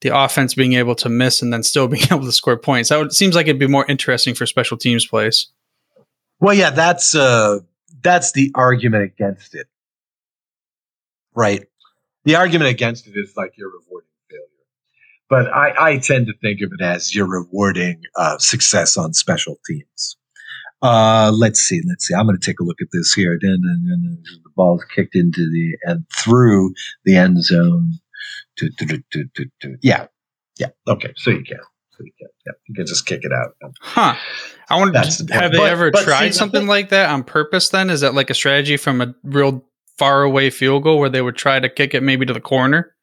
the 0.02 0.16
offense 0.16 0.54
being 0.54 0.74
able 0.74 0.94
to 0.96 1.08
miss 1.08 1.40
and 1.42 1.52
then 1.52 1.62
still 1.62 1.88
being 1.88 2.04
able 2.10 2.24
to 2.24 2.32
score 2.32 2.56
points. 2.56 2.90
That 2.90 2.98
would, 2.98 3.12
seems 3.12 3.34
like 3.34 3.46
it'd 3.46 3.58
be 3.58 3.66
more 3.66 3.86
interesting 3.88 4.34
for 4.34 4.46
special 4.46 4.76
teams 4.76 5.06
plays. 5.06 5.48
Well, 6.40 6.54
yeah, 6.54 6.70
that's 6.70 7.14
uh 7.14 7.60
that's 8.02 8.32
the 8.32 8.50
argument 8.54 9.04
against 9.04 9.54
it. 9.54 9.68
Right. 11.34 11.66
The 12.24 12.36
argument 12.36 12.70
against 12.70 13.06
it 13.06 13.12
is 13.14 13.34
like 13.36 13.52
you're 13.56 13.70
rewarding 13.70 14.08
failure, 14.28 14.44
but 15.30 15.46
I, 15.52 15.92
I 15.92 15.98
tend 15.98 16.26
to 16.26 16.34
think 16.40 16.60
of 16.60 16.72
it 16.72 16.82
as 16.82 17.14
you're 17.14 17.28
rewarding 17.28 18.02
uh, 18.16 18.38
success 18.38 18.96
on 18.96 19.12
special 19.12 19.58
teams. 19.66 20.16
Uh, 20.82 21.30
let's 21.32 21.60
see, 21.60 21.80
let's 21.88 22.06
see. 22.06 22.14
I'm 22.14 22.26
going 22.26 22.38
to 22.38 22.44
take 22.44 22.58
a 22.58 22.64
look 22.64 22.82
at 22.82 22.88
this 22.92 23.14
here. 23.14 23.38
Then, 23.40 23.60
the 23.62 24.50
ball's 24.56 24.84
kicked 24.84 25.14
into 25.14 25.48
the 25.48 25.76
and 25.84 26.04
through 26.10 26.74
the 27.04 27.16
end 27.16 27.42
zone. 27.42 27.92
To, 28.58 28.70
to, 28.78 28.86
to, 28.86 29.24
to, 29.34 29.44
to, 29.60 29.76
Yeah, 29.82 30.06
yeah. 30.58 30.68
Okay, 30.86 31.12
so 31.16 31.30
you 31.30 31.42
can. 31.42 31.58
So 31.90 32.04
you 32.04 32.12
can. 32.18 32.28
Yeah, 32.46 32.52
you 32.68 32.74
can 32.74 32.86
just 32.86 33.06
kick 33.06 33.20
it 33.22 33.32
out. 33.32 33.54
Huh. 33.80 34.14
I 34.68 34.76
want 34.78 34.94
to. 34.94 35.32
Have 35.32 35.52
they 35.52 35.58
but, 35.58 35.70
ever 35.70 35.90
but 35.90 36.04
tried 36.04 36.28
see, 36.28 36.38
something 36.38 36.66
like 36.66 36.90
that 36.90 37.10
on 37.10 37.24
purpose? 37.24 37.68
Then 37.70 37.90
is 37.90 38.00
that 38.00 38.14
like 38.14 38.30
a 38.30 38.34
strategy 38.34 38.76
from 38.76 39.00
a 39.00 39.14
real 39.22 39.64
far 39.98 40.22
away 40.22 40.50
field 40.50 40.82
goal 40.82 40.98
where 40.98 41.08
they 41.08 41.22
would 41.22 41.36
try 41.36 41.60
to 41.60 41.68
kick 41.68 41.94
it 41.94 42.02
maybe 42.02 42.26
to 42.26 42.32
the 42.32 42.40
corner? 42.40 42.94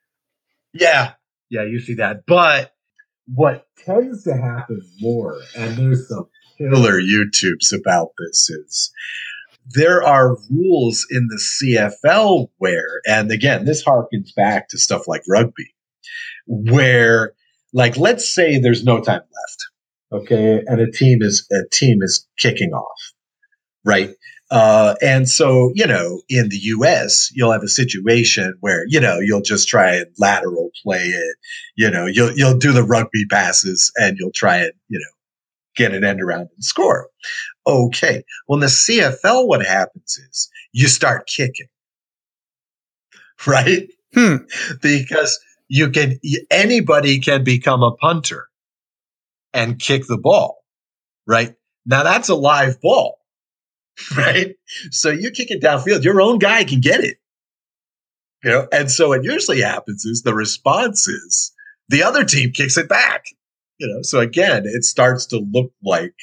Yeah, 0.74 1.14
yeah, 1.50 1.64
you 1.64 1.80
see 1.80 1.96
that. 1.96 2.26
But 2.28 2.74
what 3.26 3.68
tends 3.78 4.24
to 4.24 4.36
happen 4.36 4.82
more, 5.00 5.40
and 5.56 5.78
there's 5.78 6.08
some 6.10 6.28
killer 6.58 7.00
YouTubes 7.00 7.74
about 7.74 8.10
this, 8.18 8.50
is 8.50 8.92
there 9.72 10.04
are 10.04 10.38
rules 10.50 11.06
in 11.10 11.28
the 11.28 11.42
CFL 12.04 12.50
where, 12.58 13.02
and 13.08 13.32
again, 13.32 13.66
this 13.66 13.84
harkens 13.84 14.34
back 14.36 14.70
to 14.70 14.78
stuff 14.78 15.08
like 15.08 15.22
rugby, 15.28 15.74
where, 16.48 17.34
like, 17.74 17.98
let's 17.98 18.34
say 18.34 18.58
there's 18.58 18.84
no 18.84 19.00
time 19.00 19.22
left, 19.22 20.24
okay, 20.24 20.62
and 20.66 20.82
a 20.82 20.92
team 20.92 21.22
is 21.22 21.48
a 21.52 21.68
team 21.72 22.00
is 22.02 22.28
kicking 22.38 22.72
off, 22.72 23.14
right? 23.86 24.12
Uh, 24.52 24.96
and 25.02 25.30
so, 25.30 25.72
you 25.76 25.86
know, 25.86 26.22
in 26.28 26.50
the 26.50 26.58
US, 26.58 27.30
you'll 27.34 27.52
have 27.52 27.62
a 27.62 27.68
situation 27.68 28.56
where, 28.62 28.84
you 28.88 29.00
know, 29.00 29.20
you'll 29.20 29.44
just 29.44 29.68
try 29.68 29.98
and 29.98 30.08
lateral 30.18 30.72
play 30.84 31.04
it. 31.04 31.36
You 31.76 31.92
know, 31.92 32.08
you'll, 32.08 32.32
you'll 32.34 32.58
do 32.58 32.72
the 32.72 32.84
rugby 32.84 33.26
passes 33.30 33.92
and 33.96 34.18
you'll 34.18 34.32
try 34.34 34.58
and, 34.58 34.72
you 34.88 34.98
know, 34.98 35.19
get 35.76 35.94
an 35.94 36.04
end 36.04 36.22
around 36.22 36.50
and 36.56 36.64
score. 36.64 37.08
Okay. 37.66 38.24
Well, 38.48 38.58
in 38.58 38.62
the 38.62 38.68
CFL, 38.68 39.48
what 39.48 39.66
happens 39.66 40.18
is 40.18 40.50
you 40.72 40.88
start 40.88 41.28
kicking, 41.28 41.68
right? 43.48 43.88
Hmm. 44.14 44.38
Because 44.82 45.40
you 45.68 45.92
can, 45.92 46.20
anybody 46.50 47.20
can 47.20 47.44
become 47.44 47.84
a 47.84 47.96
punter 47.96 48.48
and 49.54 49.80
kick 49.80 50.08
the 50.08 50.18
ball, 50.18 50.64
right? 51.28 51.56
Now 51.86 52.04
that's 52.04 52.30
a 52.30 52.36
live 52.36 52.82
ball 52.82 53.20
right? 54.18 54.56
So 54.92 55.10
you 55.10 55.32
kick 55.32 55.52
it 55.52 55.62
downfield, 55.62 56.04
your 56.04 56.22
own 56.22 56.40
guy 56.40 56.64
can 56.64 56.82
get 56.82 57.02
it. 57.02 57.18
You 58.44 58.52
know, 58.52 58.68
and 58.72 58.90
so 58.90 59.10
what 59.10 59.24
usually 59.24 59.62
happens 59.62 60.06
is 60.06 60.22
the 60.22 60.34
response 60.34 61.08
is 61.08 61.52
the 61.90 62.04
other 62.04 62.24
team 62.24 62.52
kicks 62.52 62.78
it 62.78 62.88
back. 62.88 63.26
You 63.80 63.88
know, 63.88 64.02
so 64.02 64.20
again, 64.20 64.64
it 64.66 64.84
starts 64.84 65.26
to 65.28 65.40
look 65.52 65.72
like, 65.84 66.14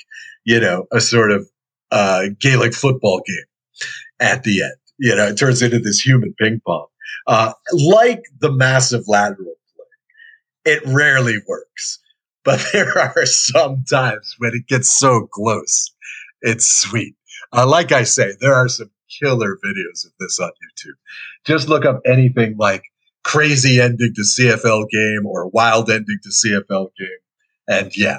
you 0.45 0.61
know, 0.61 0.87
a 0.93 1.01
sort 1.01 1.33
of 1.33 1.49
uh, 1.91 2.25
Gaelic 2.39 2.75
football 2.75 3.23
game 3.27 3.89
at 4.21 4.43
the 4.43 4.63
end. 4.63 4.75
You 4.99 5.15
know, 5.15 5.27
it 5.27 5.37
turns 5.37 5.63
into 5.63 5.79
this 5.79 6.01
human 6.01 6.35
ping 6.39 6.61
pong. 6.67 6.87
Uh, 7.27 7.53
like 7.73 8.23
the 8.41 8.53
massive 8.53 9.09
lateral 9.09 9.55
play, 9.75 10.73
it 10.73 10.83
rarely 10.87 11.39
works, 11.49 11.99
but 12.45 12.65
there 12.73 12.99
are 12.99 13.27
some 13.27 13.85
times 13.85 14.35
when 14.39 14.53
it 14.55 14.67
gets 14.67 14.91
so 14.91 15.27
close. 15.27 15.93
It's 16.43 16.67
sweet. 16.67 17.15
Uh, 17.53 17.67
like 17.67 17.93
I 17.93 18.03
say, 18.03 18.33
there 18.41 18.55
are 18.55 18.69
some 18.69 18.91
killer 19.21 19.57
videos 19.65 20.05
of 20.05 20.13
this 20.19 20.39
on 20.39 20.51
YouTube. 20.51 20.97
Just 21.45 21.69
look 21.69 21.85
up 21.85 22.01
anything 22.05 22.57
like 22.59 22.83
crazy 23.25 23.81
ending 23.81 24.13
to 24.15 24.23
CFL 24.23 24.89
game 24.91 25.27
or 25.27 25.49
wild 25.49 25.91
ending 25.91 26.19
to 26.23 26.29
CFL 26.29 26.91
game. 26.99 27.09
And 27.69 27.97
yeah, 27.97 28.19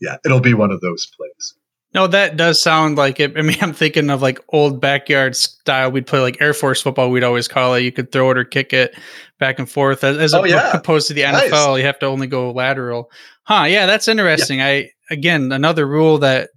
yeah, 0.00 0.16
it'll 0.24 0.40
be 0.40 0.54
one 0.54 0.70
of 0.70 0.80
those 0.80 1.06
plays. 1.06 1.54
No, 1.94 2.06
that 2.06 2.36
does 2.36 2.62
sound 2.62 2.98
like 2.98 3.18
it. 3.18 3.36
I 3.36 3.42
mean, 3.42 3.56
I'm 3.62 3.72
thinking 3.72 4.10
of 4.10 4.22
like 4.22 4.40
old 4.50 4.80
backyard 4.80 5.36
style. 5.36 5.90
We'd 5.90 6.06
play 6.06 6.20
like 6.20 6.40
Air 6.40 6.54
Force 6.54 6.82
football. 6.82 7.10
We'd 7.10 7.24
always 7.24 7.48
call 7.48 7.74
it. 7.74 7.82
You 7.82 7.92
could 7.92 8.12
throw 8.12 8.30
it 8.30 8.38
or 8.38 8.44
kick 8.44 8.72
it 8.72 8.94
back 9.38 9.58
and 9.58 9.70
forth. 9.70 10.04
As, 10.04 10.16
as 10.18 10.34
oh, 10.34 10.44
yeah. 10.44 10.76
opposed 10.76 11.08
to 11.08 11.14
the 11.14 11.22
NFL, 11.22 11.50
nice. 11.50 11.78
you 11.78 11.86
have 11.86 11.98
to 12.00 12.06
only 12.06 12.26
go 12.26 12.50
lateral. 12.50 13.10
Huh? 13.44 13.64
Yeah, 13.64 13.86
that's 13.86 14.08
interesting. 14.08 14.58
Yeah. 14.58 14.66
I 14.66 14.90
again 15.10 15.52
another 15.52 15.86
rule 15.86 16.18
that 16.18 16.50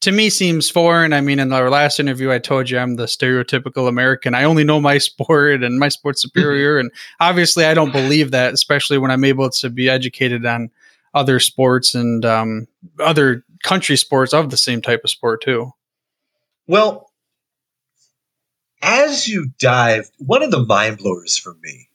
to 0.00 0.12
me 0.12 0.28
seems 0.28 0.68
foreign. 0.68 1.12
I 1.12 1.20
mean, 1.20 1.38
in 1.38 1.52
our 1.52 1.70
last 1.70 2.00
interview, 2.00 2.30
I 2.30 2.38
told 2.38 2.68
you 2.68 2.78
I'm 2.78 2.96
the 2.96 3.06
stereotypical 3.06 3.88
American. 3.88 4.34
I 4.34 4.44
only 4.44 4.64
know 4.64 4.80
my 4.80 4.98
sport 4.98 5.62
and 5.62 5.78
my 5.78 5.88
sport's 5.88 6.24
mm-hmm. 6.24 6.38
superior. 6.38 6.78
and 6.78 6.90
obviously, 7.20 7.64
I 7.64 7.74
don't 7.74 7.92
believe 7.92 8.32
that, 8.32 8.52
especially 8.52 8.98
when 8.98 9.10
I'm 9.10 9.24
able 9.24 9.48
to 9.50 9.70
be 9.70 9.88
educated 9.88 10.44
on 10.44 10.70
other 11.14 11.40
sports 11.40 11.94
and 11.94 12.24
um, 12.24 12.66
other 12.98 13.44
country 13.62 13.96
sports 13.96 14.32
of 14.32 14.50
the 14.50 14.56
same 14.56 14.82
type 14.82 15.00
of 15.04 15.10
sport, 15.10 15.42
too. 15.42 15.72
Well, 16.66 17.10
as 18.82 19.26
you 19.26 19.50
dive, 19.58 20.10
one 20.18 20.42
of 20.42 20.50
the 20.50 20.64
mind 20.64 20.98
blowers 20.98 21.36
for 21.36 21.54
me 21.62 21.88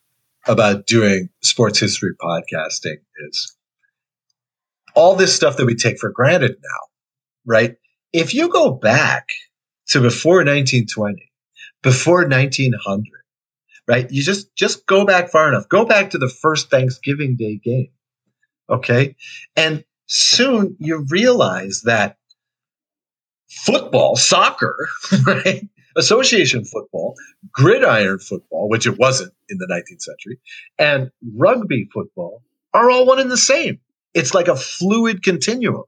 about 0.46 0.88
doing 0.88 1.30
sports 1.42 1.80
history 1.80 2.12
podcasting 2.20 2.98
is 3.30 3.56
all 4.96 5.16
this 5.16 5.36
stuff 5.36 5.58
that 5.58 5.66
we 5.66 5.76
take 5.76 5.98
for 6.00 6.10
granted 6.10 6.58
now 6.62 6.80
right? 7.46 7.76
If 8.12 8.34
you 8.34 8.50
go 8.50 8.72
back 8.72 9.30
to 9.90 10.02
before 10.02 10.38
1920, 10.38 11.32
before 11.82 12.28
1900, 12.28 13.04
right? 13.88 14.10
You 14.10 14.24
just 14.24 14.56
just 14.56 14.86
go 14.86 15.06
back 15.06 15.30
far 15.30 15.50
enough. 15.50 15.68
Go 15.70 15.86
back 15.86 16.12
to 16.12 16.18
the 16.18 16.30
first 16.30 16.70
Thanksgiving 16.70 17.36
Day 17.38 17.60
game. 17.64 17.90
Okay? 18.70 19.16
And 19.56 19.84
soon 20.08 20.76
you 20.80 21.06
realize 21.10 21.82
that 21.86 22.18
football, 23.50 24.16
soccer, 24.16 24.76
right, 25.26 25.68
association 25.96 26.66
football, 26.66 27.16
gridiron 27.52 28.20
football, 28.20 28.70
which 28.70 28.88
it 28.88 28.98
wasn't 28.98 29.34
in 29.50 29.58
the 29.58 29.68
19th 29.68 30.02
century, 30.02 30.40
and 30.80 31.12
rugby 31.36 31.88
football 31.94 32.44
are 32.74 32.90
all 32.90 33.06
one 33.06 33.20
and 33.20 33.32
the 33.32 33.38
same. 33.38 33.80
It's 34.14 34.34
like 34.34 34.48
a 34.48 34.56
fluid 34.56 35.24
continuum. 35.24 35.84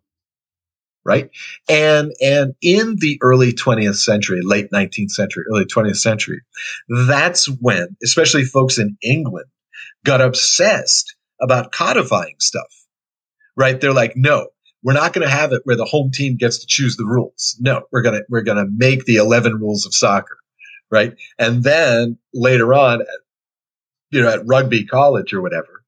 Right. 1.04 1.30
And, 1.70 2.14
and 2.20 2.56
in 2.64 2.96
the 2.98 3.20
early 3.22 3.54
20th 3.54 3.98
century, 3.98 4.42
late 4.42 4.72
19th 4.72 5.12
century, 5.12 5.44
early 5.52 5.66
20th 5.66 5.98
century, 5.98 6.42
that's 6.90 7.46
when, 7.48 7.96
especially 8.04 8.44
folks 8.44 8.80
in 8.80 8.98
England, 9.04 9.46
got 10.04 10.20
obsessed 10.20 11.16
about 11.46 11.72
codifying 11.72 12.36
stuff. 12.40 12.68
Right. 13.56 13.80
They're 13.80 13.94
like, 13.94 14.14
no, 14.18 14.50
we're 14.84 14.94
not 14.94 15.14
going 15.14 15.26
to 15.26 15.34
have 15.34 15.54
it 15.54 15.62
where 15.64 15.78
the 15.78 15.86
home 15.86 16.12
team 16.12 16.36
gets 16.36 16.60
to 16.60 16.68
choose 16.68 16.98
the 16.98 17.06
rules. 17.06 17.58
No, 17.62 17.84
we're 17.92 18.02
going 18.02 18.16
to, 18.16 18.26
we're 18.30 18.44
going 18.44 18.58
to 18.58 18.70
make 18.70 19.06
the 19.06 19.16
11 19.16 19.56
rules 19.60 19.86
of 19.86 19.94
soccer. 19.94 20.38
Right. 20.92 21.16
And 21.40 21.64
then 21.64 22.18
later 22.34 22.74
on, 22.74 23.02
you 24.12 24.22
know, 24.22 24.30
at 24.30 24.46
rugby 24.46 24.86
college 24.86 25.34
or 25.34 25.42
whatever, 25.42 25.84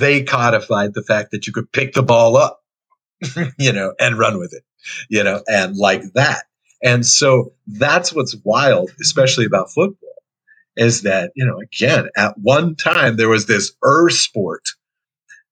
they 0.00 0.22
codified 0.22 0.94
the 0.94 1.02
fact 1.02 1.30
that 1.30 1.46
you 1.46 1.52
could 1.52 1.70
pick 1.70 1.92
the 1.92 2.02
ball 2.02 2.36
up, 2.36 2.62
you 3.58 3.72
know, 3.72 3.94
and 4.00 4.18
run 4.18 4.38
with 4.38 4.52
it, 4.52 4.64
you 5.08 5.22
know, 5.22 5.42
and 5.46 5.76
like 5.76 6.02
that. 6.14 6.44
And 6.82 7.04
so 7.06 7.52
that's 7.66 8.12
what's 8.12 8.36
wild, 8.44 8.90
especially 9.00 9.44
about 9.44 9.70
football, 9.70 10.15
is 10.76 11.02
that, 11.02 11.32
you 11.34 11.44
know, 11.44 11.58
again, 11.60 12.08
at 12.16 12.38
one 12.38 12.74
time 12.74 13.16
there 13.16 13.28
was 13.28 13.46
this 13.46 13.72
er 13.84 14.10
sport 14.10 14.62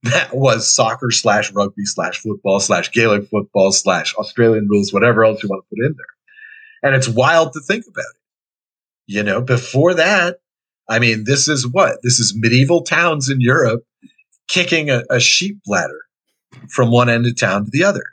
that 0.04 0.34
was 0.36 0.72
soccer 0.72 1.10
slash 1.10 1.50
rugby 1.52 1.84
slash 1.86 2.18
football 2.18 2.60
slash 2.60 2.92
Gaelic 2.92 3.28
football 3.28 3.72
slash 3.72 4.14
Australian 4.16 4.68
rules, 4.68 4.92
whatever 4.92 5.24
else 5.24 5.42
you 5.42 5.48
want 5.48 5.64
to 5.64 5.68
put 5.74 5.84
in 5.84 5.96
there. 5.96 6.90
And 6.90 6.94
it's 6.94 7.08
wild 7.08 7.54
to 7.54 7.60
think 7.60 7.86
about 7.88 8.02
it. 8.02 8.20
You 9.06 9.22
know, 9.22 9.40
before 9.40 9.94
that, 9.94 10.36
I 10.88 10.98
mean, 10.98 11.24
this 11.24 11.48
is 11.48 11.66
what? 11.66 12.00
This 12.02 12.20
is 12.20 12.34
medieval 12.36 12.82
towns 12.82 13.30
in 13.30 13.40
Europe 13.40 13.84
kicking 14.46 14.90
a, 14.90 15.02
a 15.08 15.20
sheep 15.20 15.58
bladder 15.64 16.00
from 16.68 16.90
one 16.90 17.08
end 17.08 17.26
of 17.26 17.36
town 17.36 17.64
to 17.64 17.70
the 17.70 17.84
other. 17.84 18.04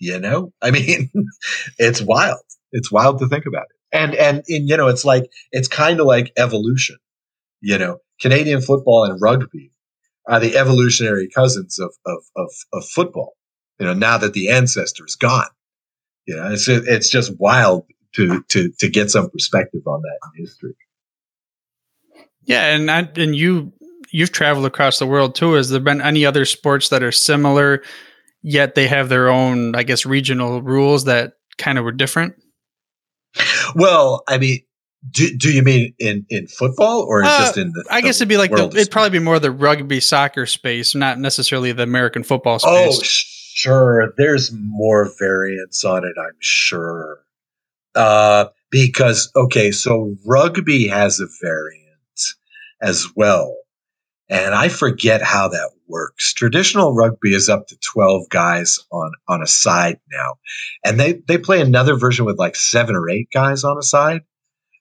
You 0.00 0.18
know, 0.18 0.52
I 0.60 0.72
mean, 0.72 1.10
it's 1.78 2.02
wild. 2.02 2.40
It's 2.72 2.90
wild 2.90 3.20
to 3.20 3.28
think 3.28 3.46
about 3.46 3.64
it. 3.70 3.76
And, 3.92 4.14
and, 4.14 4.42
you 4.46 4.76
know, 4.76 4.88
it's 4.88 5.04
like, 5.04 5.24
it's 5.50 5.68
kind 5.68 6.00
of 6.00 6.06
like 6.06 6.32
evolution. 6.36 6.96
You 7.60 7.78
know, 7.78 7.98
Canadian 8.20 8.62
football 8.62 9.04
and 9.04 9.20
rugby 9.20 9.72
are 10.26 10.40
the 10.40 10.56
evolutionary 10.56 11.28
cousins 11.28 11.78
of, 11.78 11.94
of, 12.06 12.18
of, 12.36 12.50
of 12.72 12.84
football. 12.88 13.36
You 13.78 13.86
know, 13.86 13.94
now 13.94 14.18
that 14.18 14.32
the 14.32 14.50
ancestor 14.50 15.04
is 15.04 15.16
gone, 15.16 15.48
you 16.26 16.36
know, 16.36 16.52
it's, 16.52 16.68
it's 16.68 17.10
just 17.10 17.38
wild 17.38 17.84
to, 18.14 18.42
to, 18.48 18.70
to 18.78 18.88
get 18.88 19.10
some 19.10 19.30
perspective 19.30 19.82
on 19.86 20.02
that 20.02 20.18
in 20.34 20.44
history. 20.44 20.74
Yeah. 22.42 22.74
And 22.74 22.90
I, 22.90 23.08
and 23.16 23.34
you 23.34 23.72
you've 24.12 24.32
traveled 24.32 24.66
across 24.66 24.98
the 24.98 25.06
world 25.06 25.34
too. 25.34 25.52
Has 25.52 25.70
there 25.70 25.80
been 25.80 26.00
any 26.00 26.26
other 26.26 26.44
sports 26.44 26.88
that 26.88 27.02
are 27.02 27.12
similar, 27.12 27.82
yet 28.42 28.74
they 28.74 28.88
have 28.88 29.08
their 29.08 29.28
own, 29.28 29.74
I 29.74 29.82
guess, 29.82 30.04
regional 30.06 30.62
rules 30.62 31.04
that 31.04 31.34
kind 31.58 31.78
of 31.78 31.84
were 31.84 31.92
different? 31.92 32.34
Well, 33.74 34.22
I 34.28 34.38
mean, 34.38 34.60
do, 35.10 35.34
do 35.36 35.52
you 35.52 35.62
mean 35.62 35.94
in, 35.98 36.26
in 36.28 36.46
football 36.46 37.02
or 37.02 37.24
uh, 37.24 37.38
just 37.38 37.56
in 37.56 37.72
the? 37.72 37.84
I 37.90 38.00
guess 38.00 38.16
it'd 38.16 38.28
be 38.28 38.36
like 38.36 38.50
the, 38.50 38.66
it'd 38.66 38.90
probably 38.90 39.18
be 39.18 39.24
more 39.24 39.38
the 39.38 39.50
rugby 39.50 40.00
soccer 40.00 40.46
space, 40.46 40.94
not 40.94 41.18
necessarily 41.18 41.72
the 41.72 41.82
American 41.82 42.22
football 42.22 42.58
oh, 42.62 42.90
space. 42.90 43.00
Oh, 43.00 43.02
sure. 43.02 44.12
There's 44.16 44.52
more 44.52 45.10
variance 45.18 45.84
on 45.84 46.04
it, 46.04 46.14
I'm 46.20 46.36
sure. 46.38 47.20
Uh, 47.94 48.46
because 48.70 49.30
okay, 49.34 49.70
so 49.70 50.16
rugby 50.26 50.86
has 50.88 51.18
a 51.20 51.26
variant 51.42 51.86
as 52.80 53.06
well. 53.16 53.56
And 54.30 54.54
I 54.54 54.68
forget 54.68 55.22
how 55.22 55.48
that 55.48 55.72
works. 55.88 56.32
Traditional 56.32 56.94
rugby 56.94 57.34
is 57.34 57.48
up 57.48 57.66
to 57.66 57.76
12 57.92 58.28
guys 58.28 58.78
on, 58.92 59.10
on 59.28 59.42
a 59.42 59.46
side 59.46 59.98
now. 60.12 60.36
And 60.84 61.00
they, 61.00 61.20
they 61.26 61.36
play 61.36 61.60
another 61.60 61.96
version 61.96 62.24
with 62.24 62.38
like 62.38 62.54
seven 62.54 62.94
or 62.94 63.10
eight 63.10 63.28
guys 63.34 63.64
on 63.64 63.76
a 63.76 63.82
side. 63.82 64.20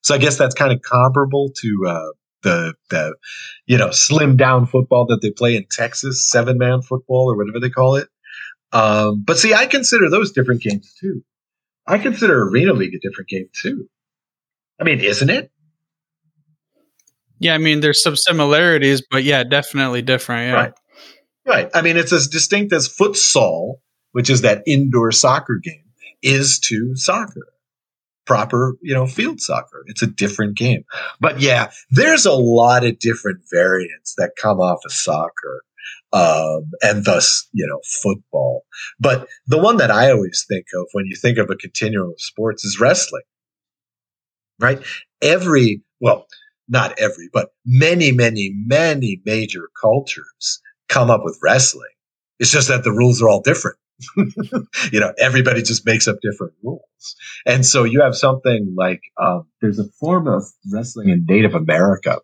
So 0.04 0.14
I 0.14 0.20
guess 0.20 0.38
that's 0.38 0.54
kind 0.54 0.72
of 0.72 0.84
comparable 0.84 1.52
to, 1.62 1.86
uh, 1.88 2.12
the, 2.44 2.74
the, 2.92 3.16
you 3.66 3.78
know, 3.78 3.90
slim 3.90 4.38
down 4.38 4.68
football 4.68 5.08
that 5.08 5.22
they 5.22 5.32
play 5.32 5.56
in 5.56 5.66
Texas, 5.70 6.30
seven 6.30 6.60
man 6.60 6.84
football 6.84 7.30
or 7.30 7.36
whatever 7.36 7.60
they 7.60 7.72
call 7.72 7.96
it. 7.96 8.08
Um, 8.72 9.24
but 9.26 9.40
see, 9.40 9.56
I 9.56 9.66
consider 9.66 10.12
those 10.12 10.32
different 10.32 10.62
games 10.62 10.94
too. 11.00 11.24
I 11.88 11.98
consider 11.98 12.48
Arena 12.48 12.74
League 12.74 12.94
a 12.94 13.00
different 13.00 13.30
game 13.30 13.50
too. 13.60 13.90
I 14.80 14.84
mean, 14.84 15.00
isn't 15.00 15.30
it? 15.30 15.52
Yeah, 17.40 17.56
I 17.56 17.58
mean, 17.58 17.80
there's 17.80 18.04
some 18.04 18.16
similarities, 18.16 19.02
but 19.10 19.24
yeah, 19.24 19.44
definitely 19.44 20.02
different. 20.02 20.52
Yeah. 20.52 20.56
Right. 20.56 20.74
Right. 21.46 21.70
I 21.74 21.82
mean, 21.82 21.98
it's 21.98 22.14
as 22.14 22.28
distinct 22.28 22.74
as 22.74 22.88
futsal, 22.88 23.80
which 24.12 24.30
is 24.30 24.42
that 24.42 24.62
indoor 24.68 25.12
soccer 25.12 25.60
game, 25.62 25.84
is 26.22 26.60
to 26.60 26.96
soccer, 26.96 27.48
proper, 28.26 28.76
you 28.82 28.94
know, 28.94 29.08
field 29.08 29.42
soccer. 29.42 29.84
It's 29.88 30.04
a 30.04 30.08
different 30.08 30.58
game. 30.58 30.84
But 31.20 31.40
yeah, 31.40 31.72
there's 31.90 32.26
a 32.26 32.34
lot 32.34 32.86
of 32.86 33.00
different 33.00 33.42
variants 33.52 34.14
that 34.18 34.34
come 34.40 34.60
off 34.60 34.80
of 34.86 34.92
soccer. 34.92 35.64
Um, 36.12 36.72
and 36.82 37.06
thus, 37.06 37.48
you 37.54 37.68
know, 37.68 37.80
football. 38.02 38.64
But 39.00 39.28
the 39.46 39.60
one 39.60 39.78
that 39.78 39.92
I 39.92 40.12
always 40.12 40.44
think 40.48 40.66
of 40.74 40.88
when 40.92 41.06
you 41.06 41.16
think 41.16 41.38
of 41.38 41.52
a 41.52 41.56
continuum 41.56 42.10
of 42.10 42.20
sports 42.20 42.66
is 42.66 42.80
wrestling, 42.80 43.22
right? 44.60 44.84
Every, 45.22 45.84
well, 46.00 46.26
not 46.70 46.98
every, 47.00 47.30
but 47.34 47.50
many, 47.66 48.12
many, 48.12 48.54
many 48.66 49.22
major 49.26 49.70
cultures 49.80 50.62
come 50.88 51.10
up 51.10 51.22
with 51.24 51.40
wrestling. 51.42 51.90
It's 52.40 52.52
just 52.52 52.70
that 52.70 52.84
the 52.84 52.92
rules 52.92 53.22
are 53.22 53.28
all 53.28 53.42
different. 53.42 53.78
you 54.92 55.00
know, 55.00 55.14
everybody 55.18 55.62
just 55.62 55.86
makes 55.86 56.08
up 56.08 56.18
different 56.22 56.54
rules. 56.64 56.82
And 57.46 57.66
so 57.66 57.84
you 57.84 58.02
have 58.02 58.16
something 58.16 58.74
like 58.78 59.02
um, 59.22 59.46
there's 59.62 59.80
a 59.80 59.90
form 60.00 60.28
of 60.28 60.44
wrestling 60.72 61.10
in 61.10 61.26
Native 61.28 61.54
America 61.54 62.20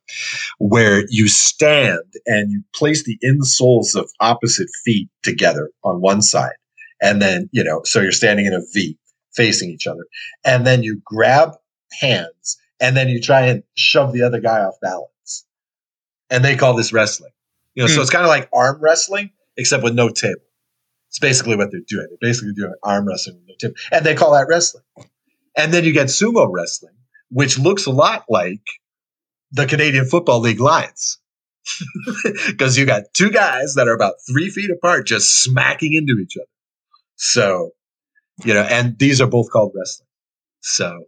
where 0.57 1.03
you 1.09 1.27
stand 1.27 2.03
and 2.25 2.51
you 2.51 2.63
place 2.73 3.03
the 3.03 3.17
insoles 3.25 3.95
of 3.95 4.09
opposite 4.21 4.69
feet 4.85 5.09
together 5.23 5.69
on 5.83 6.01
one 6.01 6.21
side. 6.21 6.55
And 7.01 7.21
then, 7.21 7.49
you 7.51 7.63
know, 7.63 7.81
so 7.83 7.99
you're 7.99 8.13
standing 8.13 8.45
in 8.45 8.53
a 8.53 8.61
V 8.73 8.97
facing 9.33 9.69
each 9.69 9.85
other. 9.85 10.05
And 10.45 10.65
then 10.65 10.81
you 10.81 11.01
grab 11.05 11.51
hands 11.99 12.57
and 12.79 12.95
then 12.95 13.09
you 13.09 13.21
try 13.21 13.47
and 13.47 13.63
shove 13.75 14.13
the 14.13 14.23
other 14.23 14.39
guy 14.39 14.59
off 14.59 14.75
balance. 14.81 15.45
And 16.29 16.43
they 16.43 16.55
call 16.55 16.75
this 16.75 16.91
wrestling. 16.91 17.31
You 17.75 17.83
know, 17.83 17.87
so 17.87 17.95
hmm. 17.95 18.01
it's 18.01 18.09
kind 18.09 18.23
of 18.23 18.29
like 18.29 18.49
arm 18.53 18.79
wrestling, 18.81 19.31
except 19.57 19.83
with 19.83 19.93
no 19.93 20.09
table. 20.09 20.41
It's 21.09 21.19
basically 21.19 21.55
what 21.55 21.71
they're 21.71 21.81
doing. 21.87 22.07
They're 22.09 22.29
basically 22.29 22.53
doing 22.53 22.73
arm 22.83 23.07
wrestling 23.07 23.37
with 23.37 23.47
no 23.47 23.55
table. 23.59 23.75
And 23.91 24.05
they 24.05 24.15
call 24.15 24.33
that 24.33 24.47
wrestling. 24.47 24.83
And 25.57 25.73
then 25.73 25.85
you 25.85 25.93
get 25.93 26.07
sumo 26.07 26.47
wrestling, 26.51 26.95
which 27.29 27.57
looks 27.57 27.85
a 27.85 27.91
lot 27.91 28.25
like 28.27 28.65
the 29.51 29.65
Canadian 29.65 30.05
Football 30.05 30.41
League 30.41 30.59
Lions. 30.59 31.19
Because 32.47 32.77
you 32.77 32.85
got 32.85 33.03
two 33.13 33.31
guys 33.31 33.73
that 33.73 33.87
are 33.87 33.93
about 33.93 34.15
three 34.29 34.49
feet 34.49 34.69
apart 34.69 35.07
just 35.07 35.41
smacking 35.41 35.93
into 35.93 36.21
each 36.21 36.37
other. 36.37 36.45
So, 37.15 37.71
you 38.43 38.53
know, 38.53 38.61
and 38.61 38.97
these 38.99 39.19
are 39.19 39.27
both 39.27 39.49
called 39.49 39.73
wrestling. 39.75 40.07
So 40.61 41.05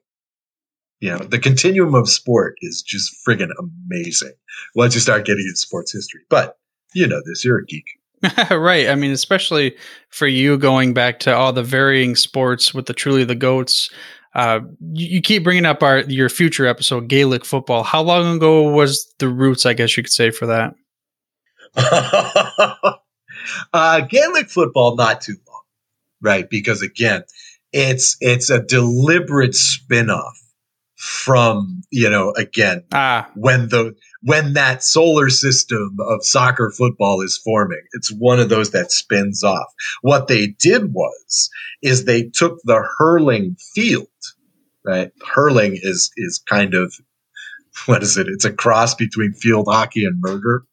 you 1.00 1.12
know, 1.12 1.20
the 1.20 1.40
continuum 1.40 1.96
of 1.96 2.10
sport 2.10 2.56
is 2.62 2.82
just 2.82 3.16
friggin' 3.26 3.52
amazing 3.60 4.34
once 4.76 4.96
you 4.96 5.02
start 5.02 5.26
getting 5.26 5.46
into 5.46 5.58
sports 5.58 5.94
history. 5.94 6.22
But 6.30 6.58
you 6.94 7.08
know 7.08 7.22
this, 7.26 7.46
you're 7.46 7.60
a 7.60 7.66
geek. 7.66 7.86
right. 8.52 8.90
I 8.90 8.96
mean, 8.96 9.12
especially 9.12 9.76
for 10.10 10.26
you 10.28 10.58
going 10.58 10.94
back 10.94 11.20
to 11.20 11.36
all 11.36 11.54
the 11.54 11.62
varying 11.64 12.16
sports 12.16 12.74
with 12.74 12.88
the 12.88 12.94
truly 12.94 13.24
the 13.24 13.36
goats. 13.36 13.92
Uh, 14.34 14.62
you, 14.94 15.08
you, 15.08 15.22
keep 15.22 15.44
bringing 15.44 15.66
up 15.66 15.84
our 15.84 16.00
your 16.02 16.30
future 16.30 16.66
episode, 16.66 17.08
Gaelic 17.08 17.46
football. 17.46 17.84
How 17.84 18.02
long 18.02 18.38
ago 18.38 18.64
was 18.72 19.14
the 19.20 19.30
roots? 19.30 19.66
I 19.66 19.74
guess 19.74 19.96
you 19.98 20.04
could 20.04 20.12
say 20.12 20.32
for 20.32 20.46
that. 20.48 20.76
uh, 23.74 24.02
Gaelic 24.02 24.50
football, 24.50 24.96
not 24.96 25.22
too 25.22 25.38
long, 25.48 25.62
right? 26.22 26.50
Because 26.50 26.82
again, 26.82 27.24
it's 27.72 28.18
it's 28.20 28.50
a 28.50 28.62
deliberate 28.62 29.56
spin-off 29.56 30.40
from 30.98 31.84
you 31.92 32.10
know 32.10 32.34
again 32.38 32.84
ah. 32.92 33.30
when 33.36 33.70
the 33.70 33.96
when 34.24 34.54
that 34.54 34.84
solar 34.84 35.30
system 35.30 35.96
of 36.00 36.26
soccer 36.26 36.72
football 36.76 37.22
is 37.22 37.38
forming 37.38 37.82
it's 37.94 38.12
one 38.12 38.40
of 38.40 38.50
those 38.50 38.72
that 38.72 38.92
spins 38.92 39.44
off. 39.44 39.68
What 40.02 40.28
they 40.28 40.48
did 40.48 40.94
was 40.94 41.50
is 41.84 42.06
they 42.06 42.24
took 42.24 42.60
the 42.64 42.84
hurling 42.98 43.56
field 43.76 44.08
right? 44.84 45.12
Hurling 45.24 45.78
is 45.80 46.12
is 46.18 46.44
kind 46.50 46.74
of 46.74 46.96
what 47.86 48.02
is 48.02 48.18
it? 48.18 48.28
It's 48.28 48.46
a 48.46 48.52
cross 48.52 48.96
between 48.96 49.34
field 49.34 49.68
hockey 49.70 50.04
and 50.04 50.20
murder 50.20 50.64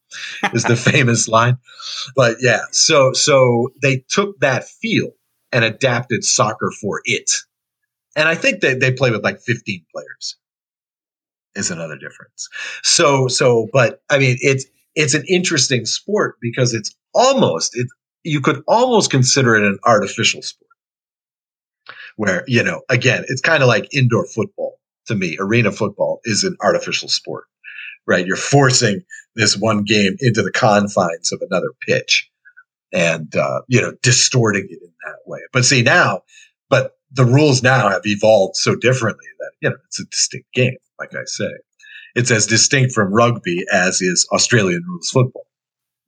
is 0.55 0.63
the 0.63 0.77
famous 0.93 1.29
line. 1.29 1.59
But 2.17 2.39
yeah 2.41 2.63
so 2.71 3.13
so 3.13 3.75
they 3.83 4.05
took 4.09 4.41
that 4.41 4.67
field 4.67 5.13
and 5.53 5.65
adapted 5.65 6.25
soccer 6.25 6.73
for 6.81 7.03
it 7.05 7.31
And 8.17 8.29
I 8.29 8.35
think 8.35 8.61
they, 8.61 8.75
they 8.75 8.93
play 8.93 9.11
with 9.11 9.25
like 9.25 9.41
15 9.41 9.85
players 9.93 10.37
is 11.55 11.71
another 11.71 11.97
difference. 11.97 12.49
So, 12.83 13.29
so, 13.29 13.69
but 13.73 14.03
I 14.11 14.19
mean, 14.19 14.37
it's, 14.41 14.65
it's 14.95 15.15
an 15.15 15.25
interesting 15.29 15.87
sport 15.87 16.37
because 16.41 16.75
it's 16.75 16.95
almost, 17.15 17.77
it, 17.77 17.89
you 18.23 18.41
could 18.41 18.63
almost 18.67 19.11
consider 19.11 19.57
it 19.57 19.65
an 19.65 19.79
artificial 19.85 20.43
sport 20.43 20.71
where, 22.17 22.45
you 22.47 22.63
know, 22.63 22.83
again, 22.89 23.25
it's 23.29 23.41
kind 23.41 23.63
of 23.63 23.69
like 23.69 23.93
indoor 23.95 24.27
football 24.27 24.79
to 25.07 25.15
me. 25.15 25.37
Arena 25.39 25.73
football 25.73 26.21
is 26.25 26.45
an 26.45 26.57
artificial 26.63 27.09
sport, 27.09 27.45
right? 28.07 28.27
You're 28.27 28.37
forcing 28.37 29.03
this 29.35 29.57
one 29.57 29.85
game 29.85 30.17
into 30.21 30.43
the 30.43 30.53
confines 30.53 31.33
of 31.33 31.43
another 31.49 31.71
pitch 31.87 32.31
and, 32.93 33.35
uh, 33.35 33.63
you 33.69 33.81
know, 33.81 33.93
distorting 34.03 34.67
it 34.71 34.79
in 34.81 34.93
that 35.05 35.19
way. 35.27 35.41
But 35.53 35.65
see 35.65 35.83
now, 35.83 36.23
but 36.71 36.93
the 37.15 37.25
rules 37.25 37.63
now 37.63 37.89
have 37.89 38.03
evolved 38.05 38.57
so 38.57 38.75
differently 38.75 39.27
that, 39.39 39.51
you 39.61 39.71
know, 39.71 39.77
it's 39.87 40.01
a 40.01 40.05
distinct 40.07 40.53
game, 40.53 40.77
like 40.99 41.15
I 41.15 41.25
say. 41.25 41.51
It's 42.15 42.31
as 42.31 42.47
distinct 42.47 42.93
from 42.93 43.13
rugby 43.13 43.65
as 43.73 44.01
is 44.01 44.27
Australian 44.33 44.83
rules 44.87 45.11
football. 45.11 45.47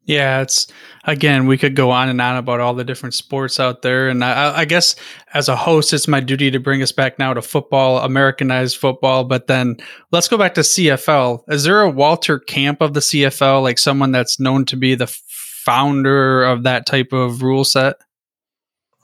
Yeah, 0.05 0.41
it's 0.41 0.69
again, 1.03 1.49
we 1.49 1.59
could 1.59 1.75
go 1.75 1.91
on 1.91 2.09
and 2.09 2.21
on 2.21 2.37
about 2.37 2.61
all 2.61 2.75
the 2.75 2.85
different 2.85 3.15
sports 3.15 3.59
out 3.59 3.83
there. 3.83 4.09
And 4.09 4.23
I, 4.23 4.59
I, 4.59 4.65
guess 4.65 4.95
as 5.35 5.49
a 5.49 5.57
host, 5.57 5.93
it's 5.93 6.07
my 6.07 6.21
duty 6.21 6.49
to 6.53 6.61
bring 6.61 6.81
us 6.81 6.93
back 6.93 7.19
now 7.19 7.35
to 7.35 7.43
football, 7.43 7.99
Americanized 7.99 8.77
football. 8.77 9.25
But 9.25 9.49
then 9.49 9.79
let's 10.13 10.29
go 10.29 10.39
back 10.39 10.55
to 10.55 10.61
CFL. 10.61 11.43
Is 11.49 11.65
there 11.65 11.81
a 11.81 11.91
Walter 11.91 12.39
Camp 12.39 12.83
of 12.83 12.95
the 12.95 13.01
CFL, 13.01 13.63
like 13.63 13.79
someone 13.79 14.13
that's 14.13 14.39
known 14.39 14.65
to 14.67 14.77
be 14.77 14.95
the 14.95 15.09
founder 15.09 16.45
of 16.45 16.63
that 16.63 16.87
type 16.87 17.13
of 17.13 17.43
rule 17.43 17.65
set? 17.65 17.97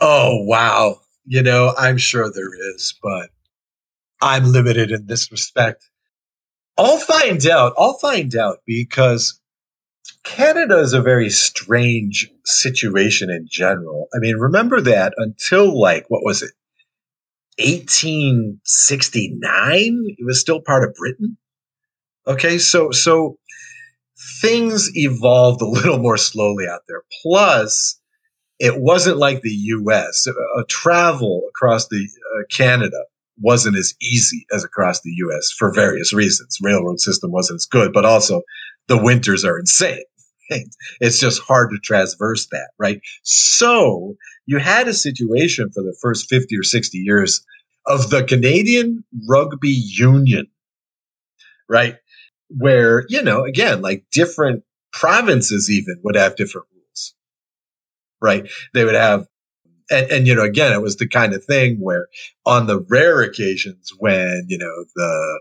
Oh, 0.01 0.45
wow. 0.45 1.02
You 1.24 1.42
know, 1.42 1.74
I'm 1.76 1.98
sure 1.98 2.30
there 2.30 2.54
is, 2.74 2.94
but 3.02 3.30
I'm 4.20 4.44
limited 4.44 4.90
in 4.90 5.06
this 5.06 5.30
respect. 5.30 5.88
I'll 6.76 6.98
find 6.98 7.46
out. 7.46 7.74
I'll 7.76 7.98
find 7.98 8.35
out 8.35 8.58
because 8.66 9.40
Canada 10.24 10.78
is 10.78 10.94
a 10.94 11.02
very 11.02 11.30
strange 11.30 12.28
situation 12.44 13.30
in 13.30 13.46
general. 13.48 14.08
I 14.14 14.18
mean, 14.18 14.37
remember 14.37 14.80
that 14.82 15.14
until 15.16 15.80
like, 15.80 16.06
what 16.08 16.24
was 16.24 16.42
it? 16.42 16.52
1869, 17.58 20.04
it 20.06 20.24
was 20.24 20.40
still 20.40 20.61
part 20.61 20.85
of 20.85 20.94
Britain. 20.94 21.37
Okay, 22.26 22.58
so 22.58 22.92
so 22.92 23.38
things 24.40 24.96
evolved 24.96 25.61
a 25.61 25.66
little 25.66 25.98
more 25.98 26.16
slowly 26.16 26.68
out 26.68 26.82
there. 26.88 27.02
Plus, 27.22 28.00
it 28.62 28.81
wasn't 28.81 29.16
like 29.16 29.42
the 29.42 29.51
U.S. 29.51 30.29
A 30.29 30.64
travel 30.66 31.42
across 31.48 31.88
the 31.88 32.07
uh, 32.07 32.44
Canada 32.48 33.03
wasn't 33.40 33.77
as 33.77 33.92
easy 34.01 34.46
as 34.53 34.62
across 34.62 35.01
the 35.01 35.11
U.S. 35.16 35.51
for 35.51 35.75
various 35.75 36.12
reasons. 36.12 36.59
Railroad 36.62 37.01
system 37.01 37.33
wasn't 37.33 37.57
as 37.57 37.66
good, 37.66 37.92
but 37.92 38.05
also 38.05 38.42
the 38.87 39.03
winters 39.03 39.44
are 39.44 39.59
insane. 39.59 40.05
It's 41.01 41.18
just 41.18 41.42
hard 41.42 41.70
to 41.70 41.79
transverse 41.79 42.46
that, 42.53 42.68
right? 42.79 43.01
So 43.25 44.14
you 44.46 44.59
had 44.59 44.87
a 44.87 44.94
situation 44.94 45.70
for 45.72 45.83
the 45.83 45.96
first 46.01 46.29
50 46.29 46.57
or 46.57 46.62
60 46.62 46.98
years 46.98 47.44
of 47.87 48.11
the 48.11 48.22
Canadian 48.22 49.03
Rugby 49.29 49.70
Union, 49.70 50.46
right? 51.68 51.96
Where, 52.48 53.07
you 53.09 53.22
know, 53.22 53.44
again, 53.44 53.83
like 53.83 54.05
different 54.12 54.62
provinces 54.92 55.68
even 55.68 55.96
would 56.05 56.16
have 56.16 56.37
different 56.37 56.68
right? 58.22 58.48
They 58.72 58.85
would 58.85 58.94
have 58.94 59.26
and, 59.92 60.11
and, 60.11 60.26
you 60.26 60.35
know, 60.35 60.42
again, 60.42 60.72
it 60.72 60.80
was 60.80 60.96
the 60.96 61.08
kind 61.08 61.35
of 61.35 61.44
thing 61.44 61.76
where 61.78 62.08
on 62.46 62.66
the 62.66 62.80
rare 62.88 63.20
occasions 63.20 63.92
when, 63.98 64.46
you 64.48 64.56
know, 64.56 64.85
the 64.94 65.40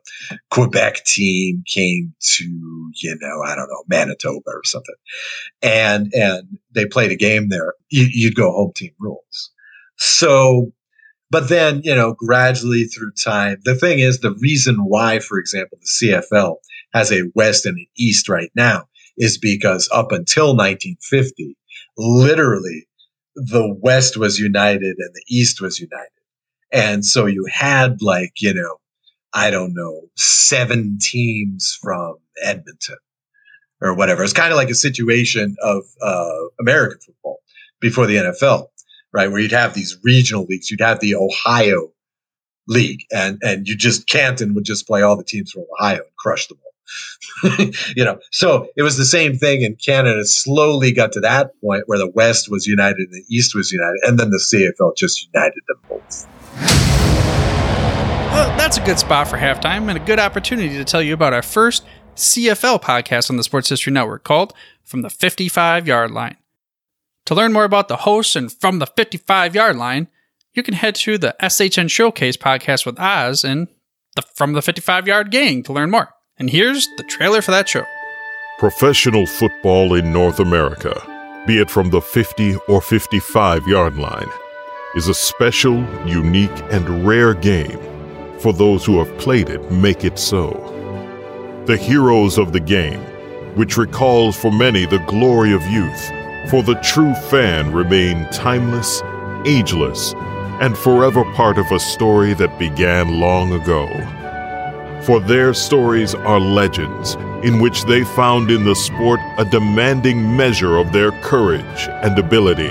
Quebec 0.49 1.05
team 1.05 1.63
came 1.67 2.13
to, 2.19 2.43
you 2.43 3.17
know, 3.21 3.41
I 3.45 3.55
don't 3.55 3.69
know, 3.69 3.83
Manitoba 3.87 4.47
or 4.47 4.63
something, 4.65 4.95
and, 5.61 6.11
and 6.13 6.57
they 6.73 6.85
played 6.85 7.11
a 7.11 7.15
game 7.15 7.49
there, 7.49 7.73
you, 7.89 8.07
you'd 8.11 8.35
go 8.35 8.51
home 8.51 8.73
team 8.75 8.91
rules. 8.99 9.51
So, 9.97 10.73
but 11.29 11.47
then, 11.47 11.81
you 11.83 11.95
know, 11.95 12.13
gradually 12.13 12.85
through 12.85 13.13
time, 13.23 13.57
the 13.63 13.75
thing 13.75 13.99
is, 13.99 14.19
the 14.19 14.35
reason 14.41 14.75
why, 14.79 15.19
for 15.19 15.39
example, 15.39 15.77
the 15.79 16.07
CFL 16.07 16.55
has 16.93 17.11
a 17.11 17.23
West 17.35 17.65
and 17.65 17.77
an 17.77 17.87
East 17.97 18.27
right 18.27 18.51
now 18.55 18.85
is 19.17 19.37
because 19.37 19.87
up 19.93 20.11
until 20.11 20.55
1950, 20.57 21.55
literally 21.97 22.87
the 23.35 23.73
West 23.81 24.17
was 24.17 24.39
united 24.39 24.95
and 24.97 25.13
the 25.13 25.23
East 25.29 25.61
was 25.61 25.79
united. 25.79 26.09
And 26.71 27.05
so 27.05 27.25
you 27.25 27.45
had 27.51 28.01
like, 28.01 28.33
you 28.41 28.53
know, 28.53 28.77
I 29.33 29.49
don't 29.49 29.73
know, 29.73 30.01
seven 30.15 30.97
teams 31.01 31.77
from 31.81 32.17
Edmonton 32.41 32.97
or 33.81 33.95
whatever. 33.95 34.23
It's 34.23 34.33
kind 34.33 34.51
of 34.51 34.57
like 34.57 34.69
a 34.69 34.75
situation 34.75 35.55
of 35.61 35.83
uh, 36.01 36.47
American 36.59 36.99
football 36.99 37.39
before 37.79 38.05
the 38.05 38.17
NFL, 38.17 38.67
right? 39.13 39.29
Where 39.29 39.39
you'd 39.39 39.51
have 39.51 39.73
these 39.73 39.97
regional 40.03 40.45
leagues. 40.45 40.69
You'd 40.69 40.81
have 40.81 40.99
the 40.99 41.15
Ohio 41.15 41.91
League, 42.67 43.05
and 43.11 43.39
and 43.41 43.67
you 43.67 43.75
just 43.75 44.07
Canton 44.07 44.53
would 44.53 44.65
just 44.65 44.87
play 44.87 45.01
all 45.01 45.17
the 45.17 45.23
teams 45.23 45.51
from 45.51 45.65
Ohio 45.73 45.97
and 45.97 46.15
crush 46.17 46.47
them 46.47 46.59
all. 46.63 46.70
you 47.95 48.03
know, 48.03 48.19
so 48.31 48.67
it 48.75 48.83
was 48.83 48.97
the 48.97 49.05
same 49.05 49.37
thing 49.37 49.61
in 49.61 49.75
Canada. 49.75 50.25
Slowly 50.25 50.91
got 50.91 51.13
to 51.13 51.19
that 51.21 51.59
point 51.61 51.83
where 51.87 51.97
the 51.97 52.09
West 52.09 52.49
was 52.49 52.67
united 52.67 53.09
and 53.09 53.13
the 53.13 53.23
East 53.29 53.55
was 53.55 53.71
united, 53.71 53.99
and 54.03 54.19
then 54.19 54.29
the 54.29 54.37
CFL 54.37 54.95
just 54.95 55.27
united 55.33 55.61
them 55.67 55.77
both. 55.89 56.27
Well, 58.31 58.57
that's 58.57 58.77
a 58.77 58.81
good 58.81 58.99
spot 58.99 59.27
for 59.27 59.37
halftime 59.37 59.89
and 59.89 59.97
a 59.97 60.05
good 60.05 60.19
opportunity 60.19 60.77
to 60.77 60.85
tell 60.85 61.01
you 61.01 61.13
about 61.13 61.33
our 61.33 61.41
first 61.41 61.83
CFL 62.15 62.81
podcast 62.81 63.29
on 63.29 63.37
the 63.37 63.43
Sports 63.43 63.69
History 63.69 63.91
Network 63.91 64.23
called 64.23 64.53
From 64.83 65.01
the 65.01 65.09
55 65.09 65.87
Yard 65.87 66.11
Line. 66.11 66.37
To 67.25 67.35
learn 67.35 67.53
more 67.53 67.63
about 67.63 67.87
the 67.87 67.97
hosts 67.97 68.35
and 68.35 68.51
From 68.51 68.79
the 68.79 68.85
55 68.85 69.55
Yard 69.55 69.75
Line, 69.75 70.07
you 70.53 70.63
can 70.63 70.73
head 70.73 70.95
to 70.95 71.17
the 71.17 71.35
SHN 71.41 71.89
Showcase 71.89 72.37
podcast 72.37 72.85
with 72.85 72.99
Os 72.99 73.43
and 73.43 73.67
the 74.15 74.21
From 74.21 74.53
the 74.53 74.61
55 74.61 75.07
Yard 75.07 75.31
Gang 75.31 75.63
to 75.63 75.73
learn 75.73 75.91
more. 75.91 76.13
And 76.41 76.49
here's 76.49 76.87
the 76.95 77.03
trailer 77.03 77.43
for 77.43 77.51
that 77.51 77.69
show. 77.69 77.85
Professional 78.57 79.27
football 79.27 79.93
in 79.93 80.11
North 80.11 80.39
America, 80.39 80.91
be 81.45 81.59
it 81.59 81.69
from 81.69 81.91
the 81.91 82.01
50 82.01 82.55
or 82.67 82.81
55 82.81 83.67
yard 83.67 83.95
line, 83.95 84.27
is 84.95 85.07
a 85.07 85.13
special, 85.13 85.85
unique, 86.03 86.49
and 86.71 87.05
rare 87.05 87.35
game. 87.35 87.79
For 88.39 88.53
those 88.53 88.83
who 88.83 88.97
have 88.97 89.19
played 89.19 89.51
it, 89.51 89.71
make 89.71 90.03
it 90.03 90.17
so. 90.17 90.49
The 91.67 91.77
heroes 91.77 92.39
of 92.39 92.53
the 92.53 92.59
game, 92.59 93.01
which 93.53 93.77
recalls 93.77 94.35
for 94.35 94.51
many 94.51 94.87
the 94.87 95.05
glory 95.05 95.53
of 95.53 95.61
youth, 95.67 96.07
for 96.49 96.63
the 96.63 96.79
true 96.81 97.13
fan 97.29 97.71
remain 97.71 98.27
timeless, 98.31 99.03
ageless, 99.45 100.15
and 100.59 100.75
forever 100.75 101.23
part 101.35 101.59
of 101.59 101.71
a 101.71 101.79
story 101.79 102.33
that 102.33 102.57
began 102.57 103.19
long 103.19 103.53
ago 103.53 103.87
for 105.03 105.19
their 105.19 105.53
stories 105.53 106.13
are 106.13 106.39
legends 106.39 107.15
in 107.43 107.59
which 107.59 107.85
they 107.85 108.03
found 108.03 108.51
in 108.51 108.63
the 108.63 108.75
sport 108.75 109.19
a 109.37 109.45
demanding 109.45 110.37
measure 110.37 110.77
of 110.77 110.91
their 110.91 111.11
courage 111.21 111.87
and 112.03 112.17
ability, 112.19 112.69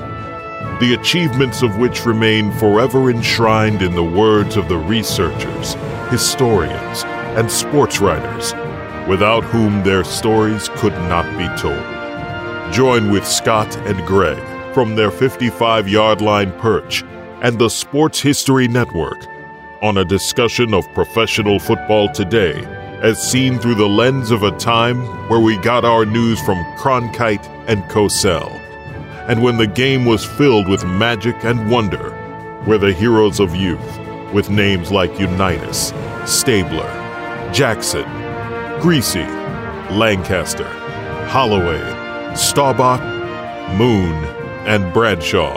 the 0.79 0.97
achievements 0.99 1.63
of 1.63 1.77
which 1.79 2.07
remain 2.07 2.53
forever 2.53 3.11
enshrined 3.11 3.83
in 3.83 3.95
the 3.95 4.05
words 4.05 4.57
of 4.57 4.69
the 4.69 4.77
researchers, 4.77 5.75
historians, 6.09 7.03
and 7.37 7.51
sports 7.51 8.01
writers, 8.01 8.55
without 9.09 9.43
whom 9.43 9.83
their 9.83 10.05
stories 10.05 10.69
could 10.75 10.95
not 11.09 11.27
be 11.37 11.49
told. 11.61 11.83
Join 12.73 13.11
with 13.11 13.27
Scott 13.27 13.77
and 13.89 14.07
Greg 14.07 14.43
from 14.73 14.95
their 14.95 15.11
55 15.11 15.89
yard 15.89 16.21
line 16.21 16.53
perch 16.61 17.03
and 17.43 17.59
the 17.59 17.69
Sports 17.69 18.21
History 18.21 18.69
Network 18.69 19.27
on 19.83 19.97
a 19.97 20.05
discussion 20.05 20.75
of 20.75 20.93
professional 20.93 21.59
football 21.59 22.09
today 22.11 22.63
as 23.03 23.31
seen 23.31 23.59
through 23.59 23.75
the 23.75 23.89
lens 23.89 24.31
of 24.31 24.43
a 24.43 24.57
time 24.59 25.01
where 25.29 25.41
we 25.41 25.57
got 25.59 25.85
our 25.87 26.05
news 26.05 26.39
from 26.43 26.63
Cronkite 26.77 27.47
and 27.67 27.83
Cosell, 27.85 28.51
and 29.27 29.43
when 29.43 29.57
the 29.57 29.67
game 29.67 30.05
was 30.05 30.25
filled 30.25 30.69
with 30.69 30.85
magic 30.85 31.35
and 31.45 31.71
wonder, 31.71 32.11
where 32.67 32.77
the 32.77 32.93
heroes 32.93 33.41
of 33.41 33.57
youth, 33.57 33.99
with 34.35 34.51
names 34.51 34.91
like 34.91 35.19
Unitas, 35.19 35.95
Stabler, 36.27 36.89
Jackson, 37.53 38.05
Griese, 38.81 39.27
Lancaster, 39.93 40.69
Holloway, 41.29 42.35
Staubach, 42.37 43.01
Moon, 43.79 44.13
and 44.67 44.93
Bradshaw, 44.93 45.57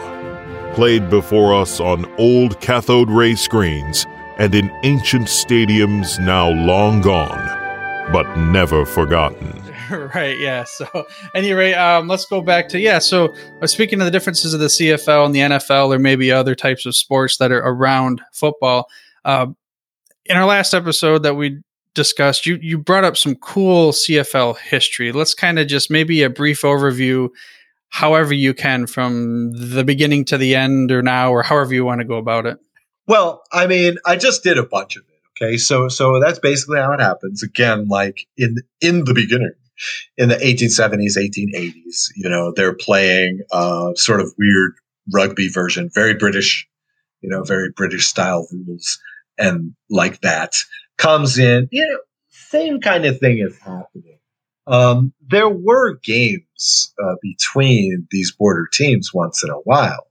played 0.74 1.10
before 1.10 1.54
us 1.54 1.82
on 1.82 2.12
old 2.18 2.60
cathode 2.62 3.10
ray 3.10 3.36
screens 3.36 4.08
and 4.38 4.54
in 4.56 4.72
ancient 4.84 5.28
stadiums 5.28 6.20
now 6.20 6.50
long 6.50 7.02
gone, 7.02 8.12
but 8.12 8.36
never 8.38 8.86
forgotten. 8.86 9.60
right, 10.16 10.38
yeah. 10.40 10.64
So, 10.64 11.06
anyway, 11.36 11.74
um, 11.74 12.08
let's 12.08 12.26
go 12.26 12.42
back 12.42 12.70
to, 12.70 12.80
yeah. 12.80 13.00
So, 13.00 13.34
uh, 13.62 13.68
speaking 13.68 14.00
of 14.02 14.06
the 14.06 14.12
differences 14.12 14.54
of 14.54 14.60
the 14.60 14.68
CFL 14.68 15.26
and 15.26 15.36
the 15.36 15.40
NFL, 15.40 15.94
or 15.94 16.00
maybe 16.00 16.32
other 16.32 16.56
types 16.56 16.86
of 16.86 16.96
sports 16.96 17.38
that 17.38 17.52
are 17.52 17.60
around 17.60 18.22
football, 18.32 18.88
Uh, 19.26 19.48
in 20.26 20.38
our 20.38 20.46
last 20.46 20.74
episode 20.74 21.24
that 21.24 21.36
we 21.36 21.62
discussed, 21.96 22.46
you 22.46 22.58
you 22.62 22.78
brought 22.78 23.04
up 23.04 23.18
some 23.18 23.36
cool 23.36 23.92
CFL 23.92 24.58
history. 24.58 25.12
Let's 25.12 25.34
kind 25.34 25.60
of 25.60 25.68
just 25.68 25.92
maybe 25.92 26.24
a 26.24 26.30
brief 26.30 26.62
overview, 26.62 27.30
however 27.90 28.34
you 28.34 28.54
can, 28.54 28.88
from 28.88 29.52
the 29.52 29.84
beginning 29.84 30.26
to 30.26 30.38
the 30.38 30.56
end, 30.56 30.92
or 30.92 31.02
now, 31.02 31.32
or 31.32 31.44
however 31.44 31.74
you 31.74 31.86
want 31.86 32.00
to 32.02 32.06
go 32.06 32.16
about 32.16 32.46
it. 32.46 32.58
Well, 33.08 33.44
I 33.52 33.68
mean, 33.68 33.98
I 34.06 34.16
just 34.16 34.44
did 34.44 34.58
a 34.58 34.66
bunch 34.66 34.96
of 34.96 35.04
it. 35.04 35.44
Okay, 35.44 35.58
so 35.58 35.88
so 35.88 36.20
that's 36.20 36.40
basically 36.40 36.80
how 36.80 36.94
it 36.94 37.00
happens. 37.00 37.42
Again, 37.42 37.88
like 37.88 38.28
in 38.38 38.58
in 38.82 39.06
the 39.06 39.14
beginning, 39.14 39.54
in 40.18 40.30
the 40.30 40.36
1870s, 40.36 41.18
1880s, 41.18 42.10
you 42.16 42.30
know, 42.30 42.54
they're 42.56 42.76
playing 42.76 43.42
uh, 43.52 43.94
sort 43.96 44.22
of 44.22 44.34
weird 44.38 44.74
rugby 45.12 45.50
version, 45.50 45.90
very 45.94 46.14
British, 46.14 46.68
you 47.22 47.30
know, 47.30 47.44
very 47.44 47.72
British 47.76 48.08
style 48.08 48.48
rules, 48.52 49.00
and 49.38 49.74
like 49.90 50.22
that 50.22 50.56
comes 50.98 51.40
in. 51.40 51.68
You 51.72 51.88
know, 51.88 52.00
same 52.30 52.80
kind 52.80 53.06
of 53.06 53.20
thing 53.20 53.40
is 53.40 53.58
happening. 53.60 54.20
Um, 54.68 55.14
there 55.28 55.50
were 55.50 55.98
games 56.04 56.94
uh, 57.04 57.16
between 57.22 58.08
these 58.12 58.32
border 58.32 58.68
teams 58.72 59.14
once 59.14 59.44
in 59.44 59.50
a 59.50 59.56
while. 59.56 60.08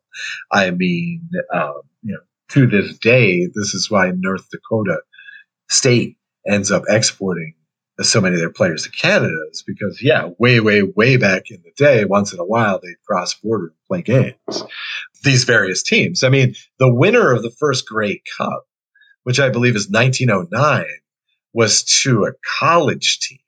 I 0.50 0.72
mean, 0.72 1.30
um, 1.54 1.80
to 2.52 2.66
this 2.66 2.98
day, 2.98 3.46
this 3.46 3.74
is 3.74 3.90
why 3.90 4.12
North 4.14 4.48
Dakota 4.50 4.98
State 5.68 6.18
ends 6.46 6.70
up 6.70 6.84
exporting 6.88 7.54
so 8.00 8.20
many 8.20 8.34
of 8.34 8.40
their 8.40 8.50
players 8.50 8.84
to 8.84 8.90
Canada 8.90 9.36
is 9.50 9.62
because, 9.66 10.00
yeah, 10.02 10.30
way, 10.38 10.60
way, 10.60 10.82
way 10.82 11.16
back 11.16 11.50
in 11.50 11.62
the 11.62 11.72
day, 11.76 12.04
once 12.04 12.32
in 12.32 12.40
a 12.40 12.44
while, 12.44 12.80
they'd 12.80 13.02
cross 13.06 13.34
border 13.34 13.66
and 13.66 13.86
play 13.86 14.02
games. 14.02 14.64
These 15.22 15.44
various 15.44 15.82
teams. 15.82 16.22
I 16.22 16.28
mean, 16.28 16.54
the 16.78 16.92
winner 16.92 17.32
of 17.32 17.42
the 17.42 17.50
first 17.50 17.86
Grey 17.86 18.22
Cup, 18.36 18.64
which 19.22 19.38
I 19.38 19.50
believe 19.50 19.76
is 19.76 19.88
1909, 19.88 20.84
was 21.52 21.84
to 22.02 22.24
a 22.24 22.32
college 22.58 23.20
team, 23.20 23.38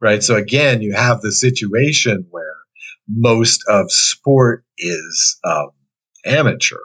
right? 0.00 0.22
So 0.22 0.36
again, 0.36 0.80
you 0.80 0.94
have 0.94 1.20
the 1.20 1.32
situation 1.32 2.26
where 2.30 2.56
most 3.08 3.62
of 3.68 3.90
sport 3.90 4.64
is 4.78 5.38
um, 5.44 5.70
amateur 6.24 6.78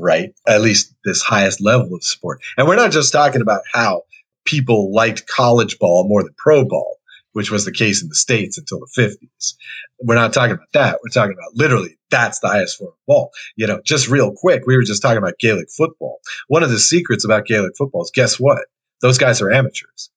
right? 0.00 0.30
At 0.46 0.60
least 0.60 0.94
this 1.04 1.22
highest 1.22 1.60
level 1.60 1.94
of 1.94 2.04
sport. 2.04 2.40
And 2.56 2.66
we're 2.66 2.76
not 2.76 2.92
just 2.92 3.12
talking 3.12 3.42
about 3.42 3.62
how 3.72 4.02
people 4.44 4.92
liked 4.92 5.26
college 5.26 5.78
ball 5.78 6.08
more 6.08 6.22
than 6.22 6.34
pro 6.36 6.64
ball, 6.64 6.96
which 7.32 7.50
was 7.50 7.64
the 7.64 7.72
case 7.72 8.02
in 8.02 8.08
the 8.08 8.14
States 8.14 8.58
until 8.58 8.80
the 8.80 8.88
50s. 8.96 9.54
We're 10.02 10.14
not 10.14 10.32
talking 10.32 10.54
about 10.54 10.72
that. 10.72 10.98
We're 11.02 11.10
talking 11.10 11.34
about 11.34 11.54
literally 11.54 11.98
that's 12.10 12.40
the 12.40 12.48
highest 12.48 12.78
form 12.78 12.92
of 12.92 13.06
ball. 13.06 13.30
You 13.56 13.66
know, 13.66 13.80
just 13.84 14.08
real 14.08 14.32
quick, 14.34 14.62
we 14.66 14.76
were 14.76 14.82
just 14.82 15.02
talking 15.02 15.18
about 15.18 15.38
Gaelic 15.38 15.68
football. 15.70 16.20
One 16.46 16.62
of 16.62 16.70
the 16.70 16.78
secrets 16.78 17.24
about 17.24 17.46
Gaelic 17.46 17.72
football 17.76 18.02
is 18.02 18.10
guess 18.12 18.40
what? 18.40 18.66
Those 19.02 19.18
guys 19.18 19.42
are 19.42 19.50
amateurs. 19.50 20.10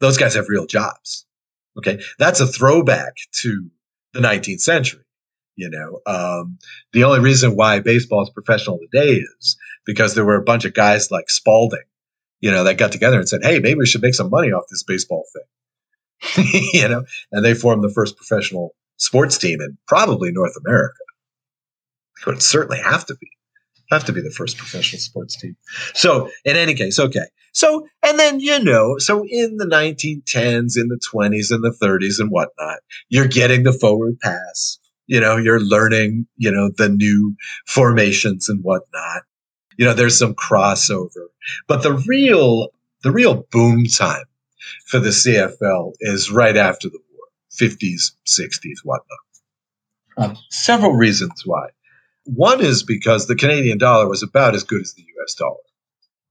Those 0.00 0.16
guys 0.16 0.34
have 0.34 0.48
real 0.48 0.66
jobs. 0.66 1.26
Okay. 1.78 2.00
That's 2.18 2.40
a 2.40 2.46
throwback 2.46 3.14
to 3.42 3.70
the 4.12 4.20
19th 4.20 4.60
century. 4.60 5.03
You 5.56 5.70
know, 5.70 6.00
um, 6.06 6.58
the 6.92 7.04
only 7.04 7.20
reason 7.20 7.54
why 7.54 7.80
baseball 7.80 8.22
is 8.22 8.30
professional 8.30 8.78
today 8.78 9.22
is 9.38 9.56
because 9.86 10.14
there 10.14 10.24
were 10.24 10.36
a 10.36 10.44
bunch 10.44 10.64
of 10.64 10.74
guys 10.74 11.10
like 11.10 11.30
Spalding, 11.30 11.84
you 12.40 12.50
know, 12.50 12.64
that 12.64 12.78
got 12.78 12.92
together 12.92 13.18
and 13.18 13.28
said, 13.28 13.44
"Hey, 13.44 13.60
maybe 13.60 13.78
we 13.78 13.86
should 13.86 14.02
make 14.02 14.14
some 14.14 14.30
money 14.30 14.50
off 14.50 14.64
this 14.68 14.82
baseball 14.82 15.24
thing," 15.32 16.44
you 16.72 16.88
know, 16.88 17.04
and 17.30 17.44
they 17.44 17.54
formed 17.54 17.84
the 17.84 17.92
first 17.92 18.16
professional 18.16 18.74
sports 18.96 19.38
team 19.38 19.60
in 19.60 19.78
probably 19.86 20.32
North 20.32 20.56
America. 20.64 20.98
It 22.20 22.26
would 22.26 22.42
certainly 22.42 22.80
have 22.80 23.06
to 23.06 23.14
be 23.14 23.28
have 23.90 24.04
to 24.06 24.12
be 24.12 24.20
the 24.20 24.30
first 24.30 24.56
professional 24.56 25.00
sports 25.00 25.36
team. 25.36 25.56
So, 25.94 26.30
in 26.44 26.56
any 26.56 26.74
case, 26.74 26.98
okay. 26.98 27.26
So, 27.52 27.86
and 28.02 28.18
then, 28.18 28.40
you 28.40 28.62
know, 28.62 28.98
so 28.98 29.24
in 29.28 29.58
the 29.58 29.66
1910s, 29.66 30.76
in 30.76 30.88
the 30.88 31.00
20s, 31.14 31.52
and 31.52 31.62
the 31.62 31.76
30s, 31.80 32.18
and 32.18 32.30
whatnot, 32.30 32.78
you're 33.08 33.28
getting 33.28 33.62
the 33.62 33.72
forward 33.72 34.18
pass 34.20 34.78
you 35.06 35.20
know, 35.20 35.36
you're 35.36 35.60
learning, 35.60 36.26
you 36.36 36.50
know, 36.50 36.70
the 36.76 36.88
new 36.88 37.36
formations 37.66 38.48
and 38.48 38.62
whatnot. 38.62 39.22
You 39.76 39.86
know, 39.86 39.94
there's 39.94 40.18
some 40.18 40.34
crossover, 40.34 41.26
but 41.66 41.82
the 41.82 41.94
real, 42.06 42.68
the 43.02 43.10
real 43.10 43.46
boom 43.50 43.86
time 43.86 44.24
for 44.86 45.00
the 45.00 45.10
CFL 45.10 45.94
is 46.00 46.30
right 46.30 46.56
after 46.56 46.88
the 46.88 47.00
war, 47.12 47.26
50s, 47.52 48.12
60s, 48.26 48.78
whatnot. 48.84 49.18
Um, 50.16 50.36
several 50.50 50.92
reasons 50.92 51.42
why. 51.44 51.68
One 52.24 52.60
is 52.60 52.82
because 52.82 53.26
the 53.26 53.34
Canadian 53.34 53.78
dollar 53.78 54.08
was 54.08 54.22
about 54.22 54.54
as 54.54 54.62
good 54.62 54.80
as 54.80 54.94
the 54.94 55.02
US 55.02 55.34
dollar. 55.34 55.56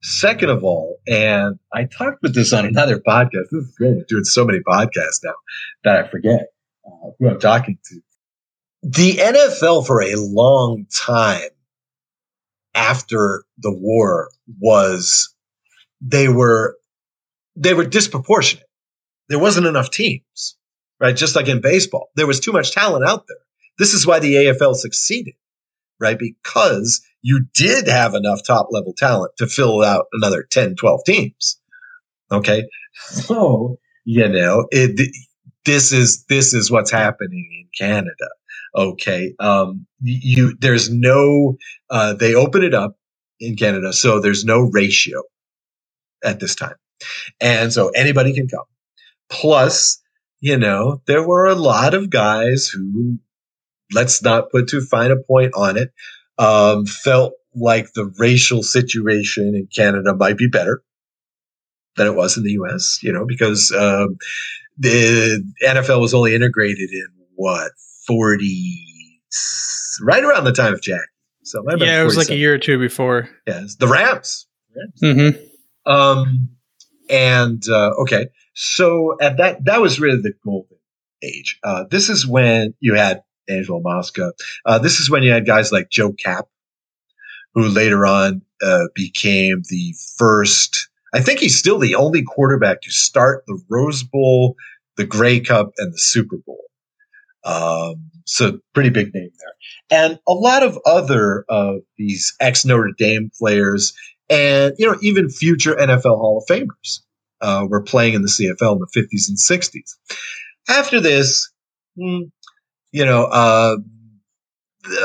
Second 0.02 0.50
of 0.50 0.64
all, 0.64 0.98
and 1.08 1.60
I 1.72 1.86
talked 1.86 2.22
with 2.22 2.34
this 2.34 2.52
on 2.52 2.66
another 2.66 3.00
podcast. 3.00 3.50
This 3.52 3.64
is 3.64 3.76
great. 3.78 3.92
I'm 3.92 4.06
doing 4.08 4.24
so 4.24 4.46
many 4.46 4.60
podcasts 4.60 5.20
now 5.24 5.34
that 5.84 6.06
I 6.06 6.08
forget 6.10 6.48
uh, 6.86 7.12
who 7.20 7.30
I'm 7.30 7.40
talking 7.40 7.78
to 7.86 8.02
the 8.84 9.14
NFL 9.14 9.88
for 9.88 10.02
a 10.02 10.16
long 10.16 10.86
time 10.94 11.50
after 12.76 13.44
the 13.58 13.74
war 13.74 14.30
was 14.60 15.34
they 16.02 16.28
were 16.28 16.78
they 17.56 17.74
were 17.74 17.86
disproportionate. 17.86 18.66
There 19.30 19.40
wasn't 19.40 19.68
enough 19.68 19.90
teams, 19.90 20.58
right? 21.00 21.16
Just 21.16 21.36
like 21.36 21.48
in 21.48 21.62
baseball, 21.62 22.10
there 22.16 22.28
was 22.28 22.40
too 22.40 22.52
much 22.52 22.72
talent 22.72 23.08
out 23.08 23.26
there. 23.28 23.38
This 23.80 23.94
is 23.94 24.06
why 24.06 24.20
the 24.20 24.36
AFL 24.36 24.76
succeeded, 24.76 25.36
right? 26.00 26.20
Because 26.20 27.02
you 27.22 27.46
did 27.54 27.88
have 27.88 28.16
enough 28.16 28.42
top 28.46 28.68
level 28.72 28.94
talent 28.98 29.32
to 29.38 29.48
fill 29.48 29.82
out 29.82 30.06
another 30.12 30.44
10, 30.44 30.76
12 30.76 31.02
teams. 31.06 31.60
Okay. 32.32 32.68
So, 33.06 33.78
you 34.04 34.28
know, 34.28 34.68
it, 34.72 35.10
this 35.64 35.94
is, 35.94 36.26
this 36.26 36.54
is 36.54 36.70
what's 36.70 36.92
happening 36.92 37.50
in 37.62 37.70
Canada 37.78 38.28
okay. 38.76 39.36
Um, 39.40 39.86
you 40.02 40.56
there's 40.60 40.90
no 40.92 41.58
uh, 41.90 42.14
they 42.14 42.36
open 42.36 42.64
it 42.64 42.74
up 42.74 42.98
in 43.40 43.56
Canada, 43.56 43.94
so 43.94 44.20
there's 44.20 44.46
no 44.46 44.62
ratio 44.62 45.24
at 46.24 46.40
this 46.40 46.56
time, 46.56 46.76
and 47.42 47.74
so 47.74 47.90
anybody 47.90 48.34
can 48.34 48.48
come. 48.48 48.66
Plus, 49.30 50.02
you 50.42 50.58
know, 50.58 51.02
there 51.08 51.28
were 51.28 51.46
a 51.48 51.56
lot 51.56 51.94
of 51.94 52.10
guys 52.10 52.68
who, 52.68 53.20
let's 53.94 54.24
not 54.24 54.52
put 54.52 54.70
too 54.70 54.82
fine 54.82 55.12
a 55.12 55.18
point 55.18 55.54
on 55.56 55.78
it, 55.78 55.92
um, 56.38 56.86
felt 56.86 57.34
like 57.56 57.94
the 57.94 58.14
racial 58.20 58.64
situation 58.64 59.54
in 59.56 59.68
Canada 59.76 60.16
might 60.16 60.38
be 60.38 60.48
better 60.48 60.84
than 61.98 62.08
it 62.08 62.16
was 62.16 62.38
in 62.38 62.44
the 62.44 62.54
U.S. 62.54 63.00
You 63.04 63.14
know, 63.14 63.26
because 63.26 63.72
um, 63.72 64.18
the 64.78 65.44
NFL 65.64 66.02
was 66.02 66.14
only 66.14 66.36
integrated 66.36 66.92
in 66.92 67.08
what 67.36 67.72
40, 68.08 68.86
right 70.02 70.24
around 70.24 70.44
the 70.44 70.54
time 70.54 70.74
of 70.74 70.82
Jack. 70.82 71.08
So 71.44 71.64
it 71.68 71.80
yeah, 71.80 72.02
it 72.02 72.06
was 72.06 72.18
like 72.18 72.30
a 72.30 72.36
year 72.36 72.54
or 72.54 72.58
two 72.58 72.80
before. 72.80 73.30
Yes, 73.46 73.76
the 73.76 73.88
Rams. 73.88 74.48
Rams. 74.76 75.02
Mm-hmm. 75.02 75.92
Um, 75.92 76.50
and 77.10 77.62
uh, 77.70 77.92
okay, 78.02 78.28
so 78.56 79.18
at 79.22 79.38
that 79.38 79.66
that 79.66 79.82
was 79.82 80.00
really 80.00 80.22
the 80.22 80.34
golden 80.44 80.78
age. 81.22 81.60
Uh, 81.64 81.84
this 81.90 82.10
is 82.10 82.26
when 82.26 82.74
you 82.80 82.96
had 82.96 83.24
Angelo 83.50 83.82
Mosca. 83.82 84.34
Uh, 84.66 84.80
this 84.80 85.00
is 85.00 85.10
when 85.10 85.24
you 85.24 85.32
had 85.32 85.46
guys 85.46 85.72
like 85.72 85.90
Joe 85.90 86.14
Kapp, 86.14 86.48
who 87.54 87.68
later 87.68 88.06
on 88.06 88.42
uh, 88.62 88.86
became 88.96 89.64
the 89.70 89.94
first. 90.18 90.90
I 91.14 91.22
think 91.22 91.40
he's 91.40 91.58
still 91.58 91.78
the 91.78 91.96
only 91.96 92.24
quarterback 92.24 92.82
to 92.82 92.92
start 92.92 93.44
the 93.46 93.62
Rose 93.70 94.02
Bowl, 94.02 94.56
the 94.98 95.06
Grey 95.06 95.40
Cup, 95.40 95.72
and 95.78 95.94
the 95.94 96.00
Super 96.00 96.38
Bowl. 96.38 96.64
Um, 97.46 98.10
so 98.26 98.60
pretty 98.74 98.90
big 98.90 99.14
name 99.14 99.32
there. 99.40 100.00
And 100.00 100.20
a 100.28 100.34
lot 100.34 100.64
of 100.64 100.80
other 100.86 101.46
of 101.50 101.82
these 101.98 102.34
ex 102.40 102.66
Notre 102.66 102.94
Dame 102.98 103.32
players 103.38 103.94
and, 104.30 104.74
you 104.78 104.90
know, 104.90 104.98
even 105.02 105.30
future 105.30 105.76
NFL 105.76 106.18
Hall 106.18 106.44
of 106.44 106.56
Famers 106.56 107.02
uh, 107.42 107.68
were 107.70 107.82
playing 107.82 108.14
in 108.14 108.22
the 108.22 108.30
CFL 108.30 108.76
in 108.76 108.80
the 108.80 108.88
50s 108.96 109.28
and 109.28 109.38
60s. 109.38 109.96
After 110.70 111.02
this, 111.02 111.52
hmm, 111.98 112.22
you 112.92 113.06
know, 113.06 113.26
uh, 113.26 113.78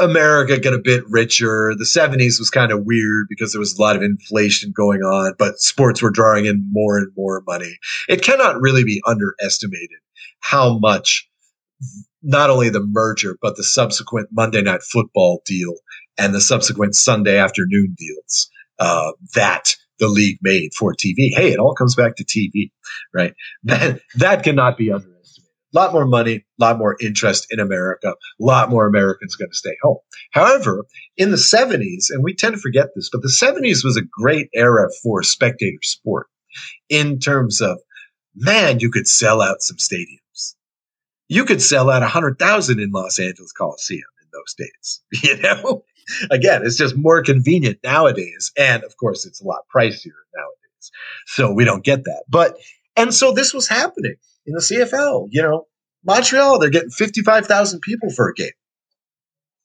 America 0.00 0.58
got 0.58 0.74
a 0.74 0.78
bit 0.78 1.04
richer. 1.08 1.74
The 1.76 1.84
70s 1.84 2.38
was 2.38 2.50
kind 2.50 2.72
of 2.72 2.84
weird 2.84 3.26
because 3.28 3.52
there 3.52 3.60
was 3.60 3.76
a 3.76 3.82
lot 3.82 3.96
of 3.96 4.02
inflation 4.02 4.72
going 4.74 5.02
on, 5.02 5.34
but 5.38 5.58
sports 5.58 6.02
were 6.02 6.10
drawing 6.10 6.46
in 6.46 6.66
more 6.70 6.98
and 6.98 7.12
more 7.16 7.42
money. 7.46 7.78
It 8.08 8.22
cannot 8.22 8.60
really 8.60 8.84
be 8.84 9.02
underestimated 9.06 9.98
how 10.40 10.78
much 10.78 11.27
not 12.22 12.50
only 12.50 12.68
the 12.68 12.84
merger, 12.84 13.36
but 13.40 13.56
the 13.56 13.64
subsequent 13.64 14.28
Monday 14.32 14.62
Night 14.62 14.82
Football 14.82 15.42
deal 15.44 15.74
and 16.16 16.34
the 16.34 16.40
subsequent 16.40 16.94
Sunday 16.94 17.38
afternoon 17.38 17.94
deals 17.96 18.50
uh, 18.78 19.12
that 19.34 19.74
the 19.98 20.08
league 20.08 20.38
made 20.42 20.72
for 20.74 20.94
TV. 20.94 21.30
Hey, 21.34 21.52
it 21.52 21.58
all 21.58 21.74
comes 21.74 21.94
back 21.94 22.16
to 22.16 22.24
TV, 22.24 22.70
right? 23.14 23.34
That 23.64 24.00
that 24.16 24.42
cannot 24.42 24.78
be 24.78 24.92
underestimated. 24.92 25.48
A 25.74 25.78
lot 25.78 25.92
more 25.92 26.06
money, 26.06 26.36
a 26.36 26.64
lot 26.64 26.78
more 26.78 26.96
interest 27.00 27.46
in 27.50 27.60
America, 27.60 28.08
a 28.08 28.14
lot 28.44 28.70
more 28.70 28.86
Americans 28.86 29.36
going 29.36 29.50
to 29.50 29.56
stay 29.56 29.76
home. 29.82 29.98
However, 30.30 30.86
in 31.18 31.30
the 31.30 31.36
70s, 31.36 32.06
and 32.08 32.24
we 32.24 32.34
tend 32.34 32.54
to 32.54 32.60
forget 32.60 32.88
this, 32.94 33.10
but 33.12 33.20
the 33.20 33.28
70s 33.28 33.84
was 33.84 33.98
a 33.98 34.06
great 34.22 34.48
era 34.54 34.88
for 35.02 35.22
spectator 35.22 35.76
sport 35.82 36.28
in 36.88 37.18
terms 37.18 37.60
of, 37.60 37.78
man, 38.34 38.80
you 38.80 38.90
could 38.90 39.06
sell 39.06 39.42
out 39.42 39.60
some 39.60 39.76
stadiums. 39.76 40.27
You 41.28 41.44
could 41.44 41.62
sell 41.62 41.90
out 41.90 42.02
100,000 42.02 42.80
in 42.80 42.90
Los 42.90 43.18
Angeles 43.18 43.52
Coliseum 43.52 44.02
in 44.22 44.28
those 44.32 44.54
days, 44.54 45.02
you 45.22 45.40
know? 45.42 45.84
Again, 46.30 46.62
it's 46.64 46.76
just 46.76 46.96
more 46.96 47.22
convenient 47.22 47.78
nowadays. 47.84 48.50
And 48.56 48.82
of 48.82 48.96
course, 48.96 49.26
it's 49.26 49.42
a 49.42 49.46
lot 49.46 49.60
pricier 49.74 50.16
nowadays. 50.34 50.90
So 51.26 51.52
we 51.52 51.64
don't 51.64 51.84
get 51.84 52.04
that. 52.04 52.24
But, 52.28 52.56
and 52.96 53.12
so 53.12 53.32
this 53.32 53.52
was 53.52 53.68
happening 53.68 54.14
in 54.46 54.54
the 54.54 54.60
CFL. 54.60 55.28
You 55.30 55.42
know, 55.42 55.66
Montreal, 56.04 56.58
they're 56.58 56.70
getting 56.70 56.90
55,000 56.90 57.80
people 57.80 58.10
for 58.10 58.30
a 58.30 58.34
game. 58.34 58.50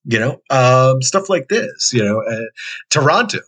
You 0.05 0.19
know, 0.19 0.41
um, 0.49 1.01
stuff 1.01 1.29
like 1.29 1.47
this, 1.47 1.91
you 1.93 2.03
know, 2.03 2.21
uh, 2.21 2.49
Toronto, 2.89 3.39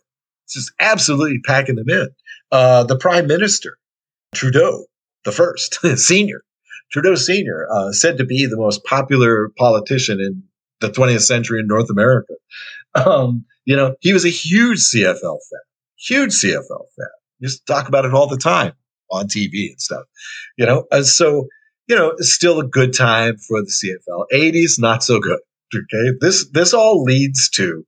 just 0.48 0.72
absolutely 0.80 1.40
packing 1.40 1.74
them 1.74 1.90
in. 1.90 2.08
Uh, 2.50 2.84
the 2.84 2.96
prime 2.96 3.26
minister, 3.26 3.76
Trudeau, 4.34 4.86
the 5.26 5.32
first 5.32 5.78
senior, 5.96 6.40
Trudeau 6.92 7.14
senior, 7.14 7.66
uh, 7.70 7.92
said 7.92 8.18
to 8.18 8.24
be 8.24 8.46
the 8.46 8.56
most 8.56 8.84
popular 8.84 9.50
politician 9.56 10.20
in 10.20 10.42
the 10.80 10.88
20th 10.88 11.22
century 11.22 11.60
in 11.60 11.66
North 11.66 11.90
America. 11.90 12.34
Um, 12.94 13.44
you 13.64 13.76
know, 13.76 13.96
he 14.00 14.12
was 14.12 14.24
a 14.24 14.30
huge 14.30 14.78
CFL 14.78 15.20
fan, 15.20 15.60
huge 15.98 16.30
CFL 16.30 16.84
fan. 16.96 17.08
Just 17.42 17.66
talk 17.66 17.88
about 17.88 18.04
it 18.04 18.14
all 18.14 18.28
the 18.28 18.38
time 18.38 18.72
on 19.10 19.26
TV 19.26 19.70
and 19.70 19.80
stuff, 19.80 20.04
you 20.56 20.64
know. 20.64 20.84
And 20.90 21.04
so, 21.04 21.46
you 21.88 21.96
know, 21.96 22.10
it's 22.16 22.32
still 22.32 22.60
a 22.60 22.66
good 22.66 22.94
time 22.94 23.36
for 23.36 23.60
the 23.60 23.70
CFL. 23.70 24.26
80s, 24.32 24.78
not 24.78 25.02
so 25.02 25.20
good. 25.20 25.40
Okay. 25.74 26.16
This, 26.20 26.48
this 26.50 26.72
all 26.72 27.02
leads 27.02 27.50
to, 27.50 27.84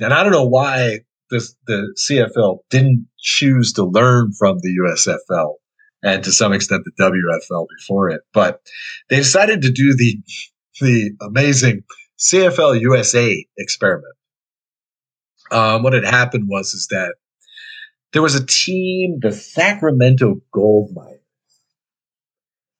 and 0.00 0.12
I 0.12 0.22
don't 0.22 0.32
know 0.32 0.46
why 0.46 1.00
this, 1.30 1.54
the 1.66 1.94
CFL 1.98 2.58
didn't 2.70 3.08
choose 3.18 3.72
to 3.72 3.84
learn 3.84 4.32
from 4.38 4.58
the 4.58 4.78
USFL 4.78 5.54
and 6.02 6.24
to 6.24 6.32
some 6.32 6.52
extent 6.52 6.84
the 6.84 7.02
WFL 7.02 7.66
before 7.78 8.10
it, 8.10 8.22
but 8.32 8.60
they 9.08 9.16
decided 9.16 9.62
to 9.62 9.70
do 9.70 9.94
the, 9.96 10.18
the 10.80 11.12
amazing 11.20 11.84
CFL 12.18 12.80
USA 12.80 13.44
experiment. 13.58 14.14
Um, 15.50 15.82
what 15.82 15.92
had 15.92 16.04
happened 16.04 16.48
was, 16.48 16.72
is 16.74 16.88
that 16.88 17.14
there 18.12 18.22
was 18.22 18.34
a 18.34 18.44
team, 18.44 19.18
the 19.20 19.32
Sacramento 19.32 20.40
Gold 20.52 20.90
Miners. 20.94 21.18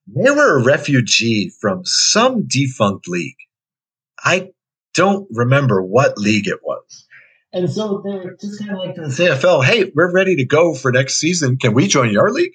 They 0.06 0.30
were 0.30 0.60
a 0.60 0.64
refugee 0.64 1.50
from 1.60 1.84
some 1.84 2.46
defunct 2.46 3.08
league. 3.08 3.36
I 4.22 4.50
don't 4.94 5.26
remember 5.30 5.82
what 5.82 6.18
league 6.18 6.48
it 6.48 6.60
was. 6.62 7.06
And 7.52 7.70
so 7.70 8.02
they 8.04 8.12
were 8.12 8.36
just 8.40 8.58
kind 8.58 8.72
of 8.72 8.78
like 8.78 8.94
the 8.94 9.02
CFL, 9.02 9.64
hey, 9.64 9.92
we're 9.94 10.12
ready 10.12 10.36
to 10.36 10.44
go 10.44 10.74
for 10.74 10.90
next 10.90 11.16
season. 11.16 11.58
Can 11.58 11.74
we 11.74 11.86
join 11.86 12.10
your 12.10 12.30
league? 12.30 12.54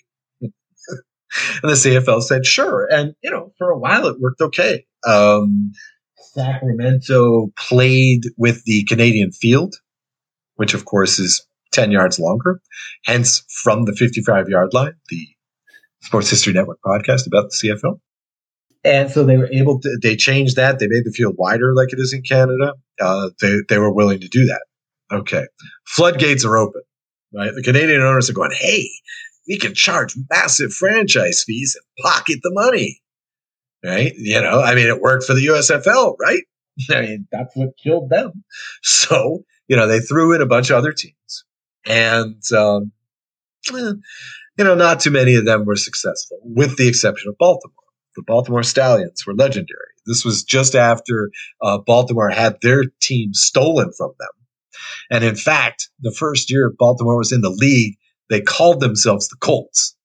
and 1.64 1.72
the 1.72 1.76
CFL 1.76 2.22
said, 2.22 2.46
sure. 2.46 2.88
And, 2.92 3.14
you 3.24 3.32
know, 3.32 3.54
for 3.58 3.70
a 3.70 3.78
while 3.78 4.08
it 4.08 4.20
worked 4.20 4.42
okay. 4.42 4.86
Um, 5.06 5.72
Sacramento 6.34 7.52
played 7.58 8.26
with 8.38 8.64
the 8.66 8.84
Canadian 8.86 9.32
field, 9.32 9.76
which 10.56 10.74
of 10.74 10.86
course 10.86 11.20
is 11.20 11.46
10 11.72 11.92
yards 11.92 12.20
longer. 12.20 12.62
Hence, 13.06 13.44
from 13.64 13.86
the 13.86 13.94
55 13.94 14.50
yard 14.50 14.74
line, 14.74 14.94
the 15.10 15.28
Sports 16.02 16.30
History 16.30 16.54
Network 16.54 16.80
podcast 16.86 17.28
about 17.28 17.50
the 17.50 17.70
CFL. 17.70 18.00
And 18.84 19.10
so 19.10 19.24
they 19.24 19.38
were 19.38 19.50
able 19.52 19.80
to, 19.82 19.98
they 20.02 20.16
changed 20.16 20.56
that. 20.56 20.80
They 20.80 20.88
made 20.88 21.04
the 21.04 21.12
field 21.12 21.36
wider 21.38 21.74
like 21.74 21.92
it 21.92 22.00
is 22.00 22.14
in 22.14 22.22
Canada. 22.22 22.74
Uh, 23.02 23.30
they, 23.42 23.58
they 23.68 23.80
were 23.80 23.94
willing 23.94 24.20
to 24.20 24.28
do 24.28 24.46
that. 24.46 24.64
Okay. 25.12 25.46
Floodgates 25.86 26.46
are 26.46 26.58
open, 26.58 26.82
right? 27.34 27.52
The 27.54 27.64
Canadian 27.64 28.02
owners 28.02 28.30
are 28.30 28.34
going, 28.34 28.52
hey, 28.54 28.90
we 29.48 29.58
can 29.58 29.74
charge 29.74 30.16
massive 30.30 30.74
franchise 30.74 31.44
fees 31.46 31.76
and 31.76 32.06
pocket 32.06 32.40
the 32.44 32.52
money, 32.52 33.02
right? 33.84 34.14
You 34.18 34.42
know, 34.42 34.62
I 34.62 34.76
mean, 34.76 34.88
it 34.88 35.02
worked 35.02 35.26
for 35.26 35.34
the 35.34 35.48
USFL, 35.48 36.16
right? 36.20 36.44
I 36.90 37.02
mean, 37.02 37.28
that's 37.32 37.56
what 37.56 37.78
killed 37.82 38.10
them. 38.10 38.44
So, 38.84 39.44
you 39.68 39.76
know, 39.76 39.88
they 39.88 40.00
threw 40.00 40.34
in 40.34 40.42
a 40.42 40.46
bunch 40.46 40.70
of 40.70 40.78
other 40.78 40.92
teams 40.92 41.46
and 41.88 42.42
um, 42.56 42.92
eh, 43.74 43.94
you 44.58 44.64
know, 44.64 44.76
not 44.76 45.00
too 45.00 45.12
many 45.12 45.36
of 45.36 45.46
them 45.46 45.66
were 45.66 45.76
successful, 45.76 46.40
with 46.44 46.78
the 46.78 46.88
exception 46.88 47.30
of 47.30 47.38
Baltimore. 47.38 47.74
The 48.16 48.24
Baltimore 48.24 48.64
Stallions 48.64 49.26
were 49.28 49.36
legendary. 49.36 49.94
This 50.08 50.26
was 50.26 50.44
just 50.44 50.74
after 50.74 51.30
uh, 51.62 51.78
Baltimore 51.78 52.30
had 52.30 52.58
their 52.62 52.86
team 53.00 53.34
stolen 53.34 53.92
from 53.96 54.14
them, 54.20 54.30
and 55.12 55.24
in 55.24 55.36
fact, 55.36 55.90
the 56.00 56.12
first 56.12 56.50
year 56.50 56.74
Baltimore 56.78 57.18
was 57.18 57.32
in 57.32 57.42
the 57.42 57.50
league, 57.50 57.98
they 58.30 58.42
called 58.42 58.80
themselves 58.80 59.28
the 59.30 59.38
Colts, 59.38 59.96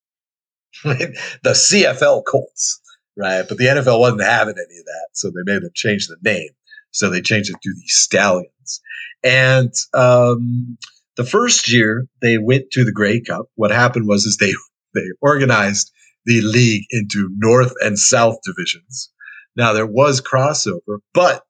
the 0.83 1.15
CFL 1.45 2.23
Colts, 2.25 2.81
right? 3.17 3.45
But 3.47 3.57
the 3.57 3.65
NFL 3.65 3.99
wasn't 3.99 4.23
having 4.23 4.55
any 4.57 4.79
of 4.79 4.85
that, 4.85 5.07
so 5.13 5.29
they 5.29 5.51
made 5.51 5.61
them 5.61 5.71
change 5.73 6.07
the 6.07 6.17
name. 6.23 6.49
So 6.91 7.09
they 7.09 7.21
changed 7.21 7.49
it 7.49 7.57
to 7.61 7.73
the 7.73 7.87
Stallions, 7.87 8.81
and 9.23 9.73
um, 9.93 10.77
the 11.15 11.25
first 11.25 11.71
year 11.71 12.07
they 12.21 12.37
went 12.37 12.71
to 12.71 12.83
the 12.83 12.91
Grey 12.91 13.21
Cup, 13.21 13.47
what 13.55 13.71
happened 13.71 14.07
was 14.07 14.25
is 14.25 14.37
they 14.37 14.53
they 14.93 15.01
organized 15.21 15.91
the 16.25 16.41
league 16.41 16.85
into 16.91 17.29
North 17.37 17.73
and 17.81 17.97
South 17.97 18.37
divisions. 18.43 19.11
Now 19.55 19.73
there 19.73 19.87
was 19.87 20.21
crossover, 20.21 20.99
but 21.13 21.43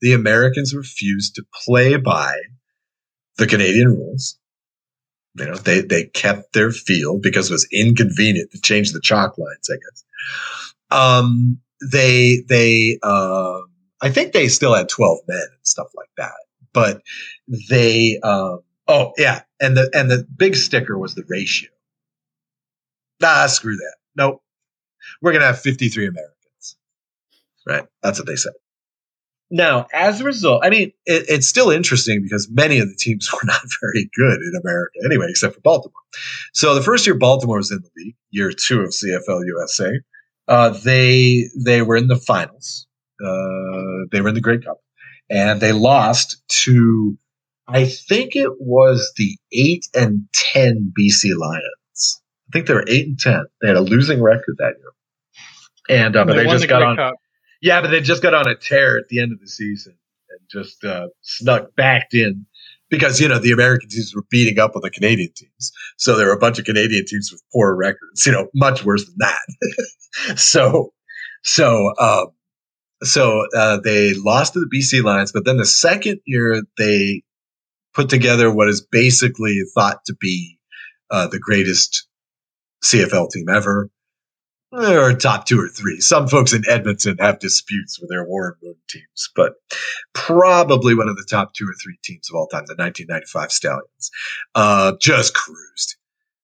the 0.00 0.12
Americans 0.12 0.74
refused 0.74 1.34
to 1.34 1.44
play 1.64 1.96
by 1.96 2.34
the 3.36 3.46
Canadian 3.46 3.88
rules. 3.88 4.38
You 5.36 5.46
know, 5.46 5.54
they 5.54 5.82
they 5.82 6.04
kept 6.04 6.52
their 6.52 6.70
field 6.72 7.22
because 7.22 7.50
it 7.50 7.54
was 7.54 7.68
inconvenient 7.72 8.50
to 8.52 8.60
change 8.60 8.92
the 8.92 9.00
chalk 9.00 9.38
lines, 9.38 9.70
I 9.70 9.76
guess. 9.76 10.04
Um, 10.90 11.60
they 11.92 12.42
they 12.48 12.98
uh, 13.02 13.60
I 14.02 14.10
think 14.10 14.32
they 14.32 14.48
still 14.48 14.74
had 14.74 14.88
twelve 14.88 15.20
men 15.28 15.38
and 15.38 15.66
stuff 15.66 15.88
like 15.96 16.10
that, 16.16 16.34
but 16.72 17.02
they 17.68 18.18
um, 18.24 18.60
Oh 18.90 19.12
yeah, 19.16 19.42
and 19.60 19.76
the 19.76 19.88
and 19.94 20.10
the 20.10 20.26
big 20.36 20.56
sticker 20.56 20.98
was 20.98 21.14
the 21.14 21.22
ratio. 21.28 21.70
Nah, 23.20 23.46
screw 23.46 23.76
that. 23.76 23.96
Nope, 24.16 24.42
we're 25.22 25.32
gonna 25.32 25.44
have 25.44 25.60
fifty 25.60 25.88
three 25.88 26.08
Americans. 26.08 26.76
Right, 27.64 27.84
that's 28.02 28.18
what 28.18 28.26
they 28.26 28.34
said. 28.34 28.54
Now, 29.50 29.86
as 29.92 30.20
a 30.20 30.24
result, 30.24 30.64
I 30.64 30.70
mean, 30.70 30.92
it, 31.06 31.24
it's 31.28 31.48
still 31.48 31.70
interesting 31.70 32.22
because 32.22 32.48
many 32.50 32.78
of 32.78 32.88
the 32.88 32.94
teams 32.96 33.28
were 33.32 33.46
not 33.46 33.62
very 33.80 34.08
good 34.14 34.38
in 34.40 34.60
America 34.62 34.98
anyway, 35.04 35.26
except 35.28 35.54
for 35.54 35.60
Baltimore. 35.60 36.02
So 36.52 36.74
the 36.74 36.82
first 36.82 37.06
year 37.06 37.16
Baltimore 37.16 37.56
was 37.56 37.70
in 37.70 37.80
the 37.82 37.90
league, 37.96 38.16
year 38.30 38.52
two 38.52 38.80
of 38.80 38.90
CFL 38.90 39.44
USA, 39.46 39.92
uh, 40.48 40.70
they 40.70 41.48
they 41.56 41.82
were 41.82 41.96
in 41.96 42.08
the 42.08 42.16
finals. 42.16 42.86
Uh, 43.22 44.06
they 44.10 44.20
were 44.20 44.28
in 44.28 44.34
the 44.34 44.40
Grey 44.40 44.58
Cup, 44.58 44.78
and 45.28 45.60
they 45.60 45.72
lost 45.72 46.42
to 46.64 47.16
I 47.68 47.84
think 47.84 48.34
it 48.34 48.50
was 48.58 49.12
the 49.16 49.36
eight 49.52 49.86
and 49.94 50.26
ten 50.32 50.92
BC 50.98 51.36
Lions. 51.36 52.22
I 52.48 52.50
think 52.52 52.66
they 52.66 52.74
were 52.74 52.84
eight 52.88 53.06
and 53.06 53.18
ten. 53.18 53.44
They 53.60 53.68
had 53.68 53.76
a 53.76 53.82
losing 53.82 54.22
record 54.22 54.56
that 54.58 54.74
year, 54.78 55.98
and 55.98 56.16
uh, 56.16 56.24
but 56.24 56.34
they, 56.34 56.44
they 56.44 56.50
just 56.50 56.68
got 56.68 56.82
on. 56.82 56.96
Cup. 56.96 57.14
Yeah, 57.60 57.80
but 57.80 57.88
they 57.88 58.00
just 58.00 58.22
got 58.22 58.34
on 58.34 58.48
a 58.48 58.54
tear 58.54 58.98
at 58.98 59.08
the 59.08 59.20
end 59.20 59.32
of 59.32 59.40
the 59.40 59.48
season 59.48 59.96
and 60.30 60.40
just 60.50 60.84
uh, 60.84 61.08
snuck 61.20 61.74
back 61.76 62.08
in 62.12 62.46
because 62.88 63.20
you 63.20 63.28
know 63.28 63.38
the 63.38 63.52
American 63.52 63.88
teams 63.88 64.14
were 64.14 64.24
beating 64.30 64.58
up 64.58 64.74
on 64.74 64.82
the 64.82 64.90
Canadian 64.90 65.30
teams, 65.34 65.72
so 65.96 66.16
there 66.16 66.26
were 66.26 66.32
a 66.32 66.38
bunch 66.38 66.58
of 66.58 66.64
Canadian 66.64 67.04
teams 67.06 67.30
with 67.30 67.42
poor 67.52 67.74
records. 67.76 68.26
You 68.26 68.32
know, 68.32 68.48
much 68.54 68.84
worse 68.84 69.04
than 69.04 69.16
that. 69.18 70.38
so, 70.38 70.92
so. 71.42 71.92
Um, 71.98 72.26
so 73.02 73.46
uh, 73.56 73.78
they 73.82 74.12
lost 74.12 74.52
to 74.52 74.60
the 74.60 74.68
BC 74.76 75.02
Lions, 75.02 75.32
but 75.32 75.46
then 75.46 75.56
the 75.56 75.64
second 75.64 76.20
year 76.26 76.62
they 76.76 77.22
put 77.94 78.08
together 78.08 78.52
what 78.52 78.68
is 78.68 78.86
basically 78.90 79.60
thought 79.74 80.04
to 80.06 80.14
be 80.20 80.58
uh, 81.10 81.26
the 81.26 81.38
greatest 81.38 82.06
CFL 82.84 83.30
team 83.30 83.48
ever, 83.48 83.90
or 84.72 85.12
top 85.14 85.46
two 85.46 85.60
or 85.60 85.68
three. 85.68 86.00
Some 86.00 86.28
folks 86.28 86.52
in 86.52 86.62
Edmonton 86.68 87.16
have 87.18 87.38
disputes 87.38 88.00
with 88.00 88.10
their 88.10 88.24
Warren 88.24 88.54
Moon 88.62 88.76
teams, 88.88 89.30
but 89.34 89.54
probably 90.12 90.94
one 90.94 91.08
of 91.08 91.16
the 91.16 91.26
top 91.28 91.54
two 91.54 91.64
or 91.64 91.74
three 91.82 91.98
teams 92.02 92.28
of 92.30 92.36
all 92.36 92.46
time, 92.46 92.64
the 92.66 92.74
1995 92.74 93.52
Stallions. 93.52 94.10
Uh, 94.54 94.92
just 95.00 95.34
cruised. 95.34 95.96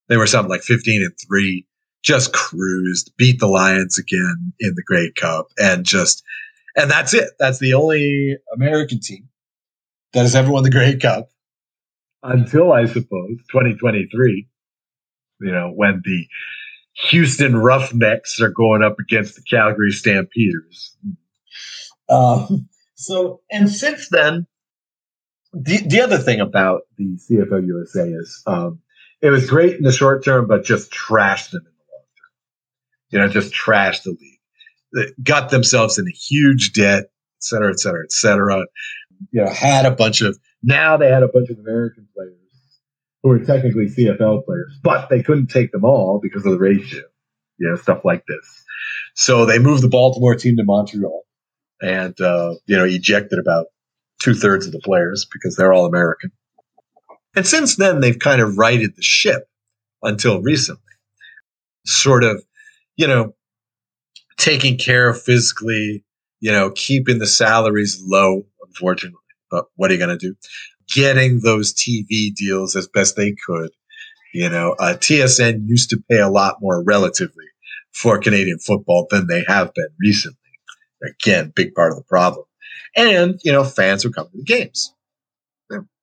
They 0.08 0.16
were 0.16 0.26
something 0.26 0.50
like 0.50 0.62
15 0.62 1.02
and 1.02 1.12
three, 1.26 1.66
just 2.02 2.32
cruised, 2.32 3.12
beat 3.16 3.38
the 3.40 3.48
Lions 3.48 3.98
again 3.98 4.52
in 4.60 4.74
the 4.74 4.82
Grey 4.84 5.12
Cup, 5.16 5.46
and 5.58 5.84
just, 5.84 6.22
and 6.76 6.90
that's 6.90 7.14
it. 7.14 7.30
That's 7.38 7.58
the 7.58 7.74
only 7.74 8.36
American 8.54 9.00
team 9.00 9.28
that 10.12 10.22
has 10.22 10.34
ever 10.34 10.50
won 10.50 10.62
the 10.62 10.70
Grey 10.70 10.96
Cup 10.96 11.28
until 12.22 12.72
I 12.72 12.86
suppose 12.86 13.38
2023, 13.50 14.48
you 15.40 15.52
know, 15.52 15.72
when 15.74 16.02
the 16.04 16.26
Houston 16.96 17.56
Roughnecks 17.56 18.40
are 18.40 18.48
going 18.48 18.82
up 18.82 18.98
against 18.98 19.36
the 19.36 19.42
Calgary 19.42 19.92
Stampeders. 19.92 20.96
Um, 22.08 22.68
so, 22.94 23.40
and 23.50 23.70
since 23.70 24.08
then, 24.08 24.46
the, 25.52 25.78
the 25.86 26.00
other 26.00 26.18
thing 26.18 26.40
about 26.40 26.82
the 26.96 27.18
CFL 27.18 27.66
USA 27.66 28.08
is 28.08 28.42
um, 28.46 28.80
it 29.20 29.30
was 29.30 29.48
great 29.48 29.76
in 29.76 29.82
the 29.82 29.92
short 29.92 30.24
term, 30.24 30.46
but 30.46 30.64
just 30.64 30.90
trashed 30.90 31.50
them 31.50 31.62
in 31.66 31.72
the 31.72 31.92
long 31.92 32.04
term. 32.16 33.10
You 33.10 33.18
know, 33.18 33.28
just 33.28 33.52
trashed 33.52 34.04
the 34.04 34.10
league. 34.10 34.40
They 34.92 35.12
got 35.22 35.50
themselves 35.50 35.98
in 35.98 36.06
a 36.06 36.10
huge 36.10 36.72
debt, 36.72 37.04
et 37.04 37.42
cetera, 37.44 37.70
et 37.70 37.80
cetera, 37.80 38.04
et 38.04 38.12
cetera. 38.12 38.64
You 39.32 39.44
know, 39.44 39.50
had 39.50 39.84
a 39.84 39.90
bunch 39.90 40.22
of, 40.22 40.38
now 40.62 40.96
they 40.96 41.08
had 41.08 41.22
a 41.22 41.28
bunch 41.28 41.50
of 41.50 41.58
American 41.58 42.08
players 42.14 42.45
who 43.26 43.30
were 43.30 43.44
technically 43.44 43.86
CFL 43.86 44.44
players, 44.44 44.78
but 44.84 45.08
they 45.08 45.20
couldn't 45.20 45.48
take 45.48 45.72
them 45.72 45.84
all 45.84 46.20
because 46.22 46.46
of 46.46 46.52
the 46.52 46.58
ratio, 46.58 47.02
you 47.58 47.68
know, 47.68 47.74
stuff 47.74 48.04
like 48.04 48.22
this. 48.28 48.64
So 49.16 49.44
they 49.44 49.58
moved 49.58 49.82
the 49.82 49.88
Baltimore 49.88 50.36
team 50.36 50.56
to 50.58 50.62
Montreal 50.62 51.24
and, 51.82 52.18
uh, 52.20 52.54
you 52.66 52.76
know, 52.76 52.84
ejected 52.84 53.40
about 53.40 53.66
two 54.20 54.34
thirds 54.34 54.66
of 54.66 54.70
the 54.70 54.78
players 54.78 55.26
because 55.32 55.56
they're 55.56 55.72
all 55.72 55.86
American. 55.86 56.30
And 57.34 57.44
since 57.44 57.74
then, 57.74 57.98
they've 57.98 58.18
kind 58.18 58.40
of 58.40 58.58
righted 58.58 58.94
the 58.94 59.02
ship 59.02 59.48
until 60.04 60.40
recently, 60.40 60.80
sort 61.84 62.22
of, 62.22 62.44
you 62.96 63.08
know, 63.08 63.34
taking 64.36 64.78
care 64.78 65.08
of 65.08 65.20
physically, 65.20 66.04
you 66.38 66.52
know, 66.52 66.70
keeping 66.70 67.18
the 67.18 67.26
salaries 67.26 68.00
low, 68.06 68.46
unfortunately. 68.64 69.18
But 69.50 69.64
what 69.74 69.90
are 69.90 69.94
you 69.94 69.98
going 69.98 70.16
to 70.16 70.28
do? 70.28 70.36
Getting 70.92 71.40
those 71.40 71.74
TV 71.74 72.34
deals 72.34 72.76
as 72.76 72.88
best 72.88 73.16
they 73.16 73.34
could. 73.46 73.70
You 74.32 74.48
know, 74.50 74.76
uh, 74.78 74.94
TSN 74.98 75.66
used 75.66 75.90
to 75.90 76.02
pay 76.10 76.18
a 76.18 76.28
lot 76.28 76.56
more 76.60 76.82
relatively 76.82 77.44
for 77.92 78.18
Canadian 78.18 78.58
football 78.58 79.06
than 79.10 79.26
they 79.26 79.44
have 79.48 79.72
been 79.74 79.88
recently. 79.98 80.36
Again, 81.02 81.52
big 81.54 81.74
part 81.74 81.92
of 81.92 81.98
the 81.98 82.04
problem. 82.04 82.44
And, 82.94 83.40
you 83.42 83.52
know, 83.52 83.64
fans 83.64 84.04
would 84.04 84.14
come 84.14 84.28
to 84.30 84.36
the 84.36 84.44
games. 84.44 84.92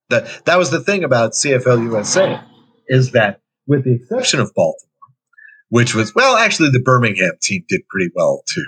That, 0.09 0.45
that 0.45 0.57
was 0.57 0.69
the 0.69 0.79
thing 0.79 1.03
about 1.03 1.31
CFL 1.31 1.83
USA 1.83 2.41
is 2.87 3.11
that 3.11 3.41
with 3.65 3.83
the 3.83 3.93
exception 3.93 4.39
of 4.39 4.53
Baltimore, 4.53 4.89
which 5.69 5.95
was, 5.95 6.13
well, 6.13 6.35
actually 6.35 6.69
the 6.69 6.81
Birmingham 6.81 7.31
team 7.41 7.63
did 7.67 7.81
pretty 7.89 8.11
well 8.15 8.43
too, 8.47 8.65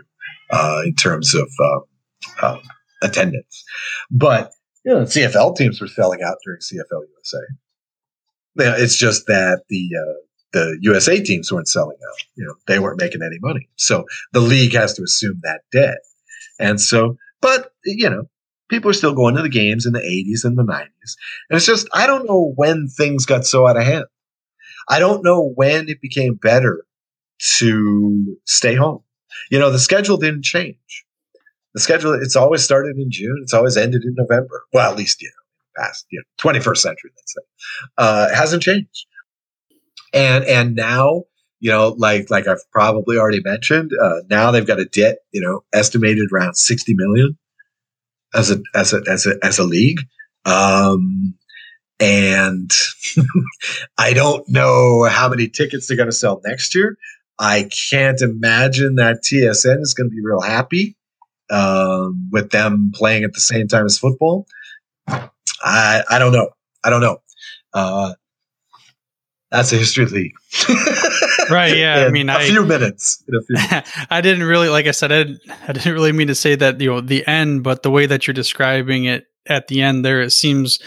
uh, 0.50 0.82
in 0.86 0.96
terms 0.96 1.36
of, 1.36 1.50
uh, 2.42 2.58
attendance. 3.04 3.64
But, 4.10 4.52
know, 4.94 5.02
CFL 5.02 5.56
teams 5.56 5.82
were 5.82 5.88
selling 5.88 6.22
out 6.22 6.38
during 6.44 6.60
CFL 6.60 7.04
USA. 7.16 8.82
It's 8.82 8.96
just 8.96 9.26
that 9.28 9.64
the, 9.70 9.90
uh, 10.00 10.26
the 10.54 10.78
USA 10.82 11.22
teams 11.22 11.52
weren't 11.52 11.68
selling 11.68 11.98
out. 11.98 12.18
You 12.36 12.46
know, 12.46 12.56
they 12.68 12.80
weren't 12.80 13.02
making 13.02 13.22
any 13.22 13.38
money. 13.42 13.68
So 13.76 14.06
the 14.32 14.40
league 14.40 14.74
has 14.74 14.94
to 14.94 15.04
assume 15.04 15.42
that 15.44 15.62
debt. 15.72 15.98
And 16.60 16.80
so, 16.80 17.18
but, 17.42 17.74
you 17.84 18.10
know, 18.10 18.24
people 18.70 18.90
are 18.90 18.94
still 18.94 19.14
going 19.14 19.36
to 19.36 19.42
the 19.42 19.50
games 19.50 19.86
in 19.86 19.94
the 19.94 20.00
80s 20.00 20.46
and 20.46 20.58
the 20.58 20.64
90s. 20.64 21.16
And 21.50 21.58
it's 21.58 21.66
just, 21.66 21.88
I 21.94 22.08
don't 22.08 22.26
know 22.26 22.54
when 22.56 22.88
things 22.88 23.26
got 23.26 23.46
so 23.46 23.68
out 23.68 23.78
of 23.78 23.84
hand. 23.84 24.06
I 24.88 25.00
don't 25.00 25.24
know 25.24 25.52
when 25.56 25.90
it 25.90 26.02
became 26.02 26.36
better 26.36 26.86
to 27.58 28.38
stay 28.46 28.76
home. 28.76 29.04
You 29.52 29.60
know, 29.60 29.72
the 29.72 29.80
schedule 29.80 30.18
didn't 30.18 30.44
change. 30.44 31.06
The 31.76 31.82
schedule, 31.82 32.14
it's 32.14 32.38
always 32.38 32.64
started 32.64 32.96
in 32.96 33.12
June. 33.12 33.38
It's 33.44 33.54
always 33.54 33.76
ended 33.76 34.04
in 34.06 34.16
November. 34.18 34.64
Well, 34.74 34.90
at 34.90 34.98
least, 34.98 35.22
you 35.22 35.28
know, 35.28 35.84
past, 35.84 36.06
you 36.10 36.20
know, 36.20 36.52
21st 36.52 36.78
century, 36.78 37.12
let's 37.18 37.34
say. 37.34 37.42
Uh, 37.98 38.28
it 38.32 38.36
hasn't 38.36 38.64
changed. 38.64 39.06
And, 40.14 40.46
and 40.46 40.74
now, 40.74 41.24
you 41.60 41.70
know, 41.70 41.90
like, 41.98 42.30
like 42.30 42.48
I've 42.48 42.64
probably 42.72 43.18
already 43.18 43.42
mentioned, 43.44 43.92
uh, 44.02 44.22
now 44.30 44.52
they've 44.52 44.66
got 44.66 44.80
a 44.80 44.86
debt, 44.86 45.18
you 45.34 45.42
know, 45.42 45.66
estimated 45.74 46.30
around 46.32 46.56
60 46.56 46.94
million 46.96 47.38
as 48.34 48.52
a 48.52 48.62
as 48.74 48.94
a 48.94 49.02
as 49.10 49.26
a 49.26 49.36
as 49.44 49.60
a 49.60 49.64
league. 49.66 50.00
Um, 50.46 51.36
and 52.00 52.72
I 53.98 54.14
don't 54.14 54.48
know 54.48 55.04
how 55.04 55.28
many 55.28 55.50
tickets 55.50 55.88
they're 55.88 55.98
going 55.98 56.10
to 56.10 56.16
sell 56.16 56.42
next 56.46 56.74
year. 56.74 56.98
I 57.38 57.70
can't 57.90 58.22
imagine 58.22 58.96
that 58.96 59.24
TSN 59.24 59.82
is 59.82 59.94
going 59.94 60.10
to 60.10 60.16
be 60.16 60.22
real 60.24 60.40
happy 60.40 60.96
um, 61.50 62.30
with 62.32 62.52
them 62.52 62.92
playing 62.94 63.24
at 63.24 63.34
the 63.34 63.42
same 63.42 63.68
time 63.68 63.86
as 63.86 63.98
football. 63.98 64.48
I 65.08 66.04
I 66.10 66.20
don't 66.20 66.34
know. 66.34 66.50
I 66.84 66.90
don't 66.90 67.02
know. 67.02 67.22
Uh, 67.74 68.14
that's 69.52 69.72
a 69.72 69.78
history 69.78 70.04
of 70.04 70.10
the 70.12 70.16
league. 70.16 71.50
right. 71.50 71.78
Yeah. 71.78 72.06
I 72.06 72.10
mean, 72.10 72.30
a 72.30 72.34
I, 72.34 72.46
few 72.48 72.66
minutes. 72.66 73.24
A 73.24 73.42
few 73.46 73.56
minutes. 73.56 73.92
I 74.10 74.22
didn't 74.22 74.44
really, 74.44 74.70
like 74.70 74.88
I 74.88 74.92
said, 74.92 75.12
I 75.12 75.24
didn't, 75.24 75.42
I 75.68 75.74
didn't 75.74 75.94
really 75.94 76.12
mean 76.12 76.28
to 76.28 76.36
say 76.36 76.56
that, 76.56 76.82
you 76.82 76.90
know, 76.90 77.02
the 77.02 77.26
end, 77.26 77.64
but 77.64 77.84
the 77.84 77.92
way 77.92 78.06
that 78.06 78.28
you're 78.28 78.34
describing 78.34 79.06
it 79.06 79.26
at 79.48 79.68
the 79.68 79.82
end 79.82 80.04
there, 80.04 80.22
it 80.22 80.32
seems 80.32 80.80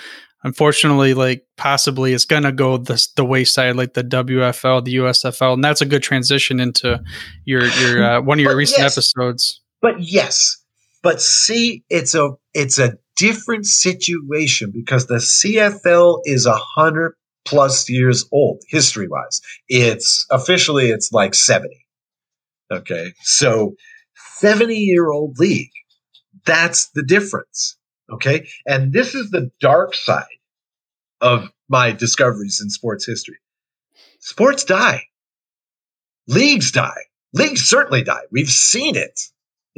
unfortunately 0.45 1.15
like 1.15 1.47
possibly 1.57 2.13
it's 2.13 2.25
going 2.25 2.43
to 2.43 2.53
go 2.53 2.77
the, 2.77 3.05
the 3.17 3.25
wayside 3.25 3.77
like 3.77 3.95
the 3.95 4.05
WFL, 4.05 4.85
the 4.85 4.97
USFL. 4.97 5.55
And 5.55 5.65
that's 5.65 5.81
a 5.81 5.87
good 5.87 6.03
transition 6.03 6.61
into 6.61 7.03
your, 7.45 7.65
your, 7.65 8.05
uh, 8.05 8.21
one 8.21 8.39
of 8.39 8.43
your 8.43 8.53
But 8.53 8.57
recent 8.57 8.81
yes. 8.81 8.99
episodes. 8.99 9.61
But 9.81 10.01
yes, 10.01 10.57
but 11.03 11.21
see, 11.21 11.85
it's 11.89 12.15
a 12.15 12.33
it's 12.55 12.79
a 12.79 12.99
different 13.17 13.67
situation 13.67 14.71
because 14.73 15.07
the 15.07 15.17
CFL 15.17 16.21
is 16.25 16.47
a 16.47 16.57
hundred 16.57 17.15
plus 17.45 17.89
years 17.89 18.27
old 18.33 18.63
history 18.69 19.09
wise. 19.09 19.41
It's 19.69 20.27
officially 20.31 20.91
it's 20.91 21.13
like 21.13 21.35
seventy. 21.35 21.87
Okay, 22.71 23.15
so 23.23 23.75
seventy 24.39 24.79
year 24.79 25.11
old 25.11 25.39
league. 25.39 25.71
That's 26.45 26.91
the 26.91 27.03
difference. 27.03 27.77
Okay, 28.11 28.49
and 28.67 28.93
this 28.93 29.15
is 29.15 29.31
the 29.31 29.51
dark 29.61 29.95
side 29.95 30.25
of 31.21 31.51
my 31.69 31.93
discoveries 31.93 32.61
in 32.63 32.71
sports 32.71 33.07
history. 33.07 33.39
Sports 34.21 34.65
die. 34.65 35.05
Leagues 36.27 36.73
die. 36.73 37.03
Leagues 37.33 37.63
certainly 37.63 38.03
die. 38.03 38.23
We've 38.31 38.51
seen 38.51 38.97
it 38.97 39.21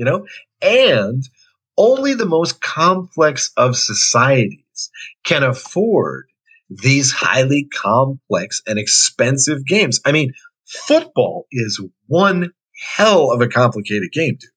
you 0.01 0.07
know, 0.07 0.27
and 0.63 1.29
only 1.77 2.15
the 2.15 2.25
most 2.25 2.63
complex 2.63 3.53
of 3.59 3.77
societies 3.77 4.91
can 5.25 5.43
afford 5.43 6.25
these 6.71 7.13
highly 7.13 7.69
complex 7.71 8.63
and 8.67 8.79
expensive 8.79 9.67
games. 9.67 10.01
I 10.07 10.13
mean, 10.13 10.33
football 10.67 11.47
is 11.53 11.79
one 12.07 12.51
hell 12.97 13.31
of 13.31 13.43
a 13.43 13.49
complicated 13.49 14.11
game, 14.11 14.39
dude. 14.41 14.51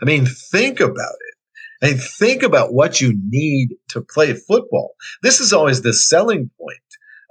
I 0.00 0.04
mean, 0.04 0.26
think 0.26 0.78
about 0.78 0.94
it. 0.94 1.34
I 1.82 1.88
mean, 1.88 1.98
think 1.98 2.44
about 2.44 2.72
what 2.72 3.00
you 3.00 3.18
need 3.28 3.70
to 3.88 4.00
play 4.00 4.32
football. 4.32 4.94
This 5.24 5.40
is 5.40 5.52
always 5.52 5.82
the 5.82 5.92
selling 5.92 6.50
point 6.56 6.78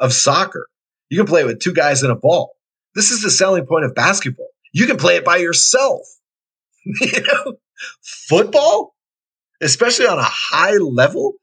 of 0.02 0.12
soccer. 0.12 0.68
You 1.10 1.18
can 1.18 1.28
play 1.28 1.42
it 1.42 1.48
with 1.48 1.62
two 1.62 1.74
guys 1.74 2.04
and 2.04 2.12
a 2.12 2.16
ball. 2.16 2.58
This 2.94 3.12
is 3.12 3.22
the 3.22 3.32
selling 3.32 3.66
point 3.66 3.86
of 3.86 3.96
basketball. 3.96 4.50
You 4.74 4.86
can 4.86 4.98
play 4.98 5.16
it 5.16 5.24
by 5.24 5.38
yourself. 5.38 6.02
You 6.86 7.22
know, 7.28 7.54
football, 8.02 8.96
especially 9.62 10.08
on 10.08 10.20
a 10.20 10.24
high 10.24 10.78
level, 10.78 11.34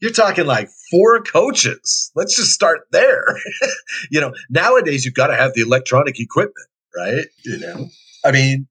you're 0.00 0.12
talking 0.12 0.46
like 0.46 0.68
four 0.90 1.22
coaches. 1.22 2.12
Let's 2.14 2.36
just 2.36 2.52
start 2.52 2.80
there. 2.92 3.36
you 4.10 4.20
know, 4.20 4.32
nowadays 4.48 5.04
you've 5.04 5.14
got 5.14 5.28
to 5.28 5.36
have 5.36 5.54
the 5.54 5.62
electronic 5.62 6.20
equipment, 6.20 6.68
right? 6.96 7.26
You 7.44 7.58
know, 7.58 7.86
I 8.24 8.30
mean, 8.32 8.68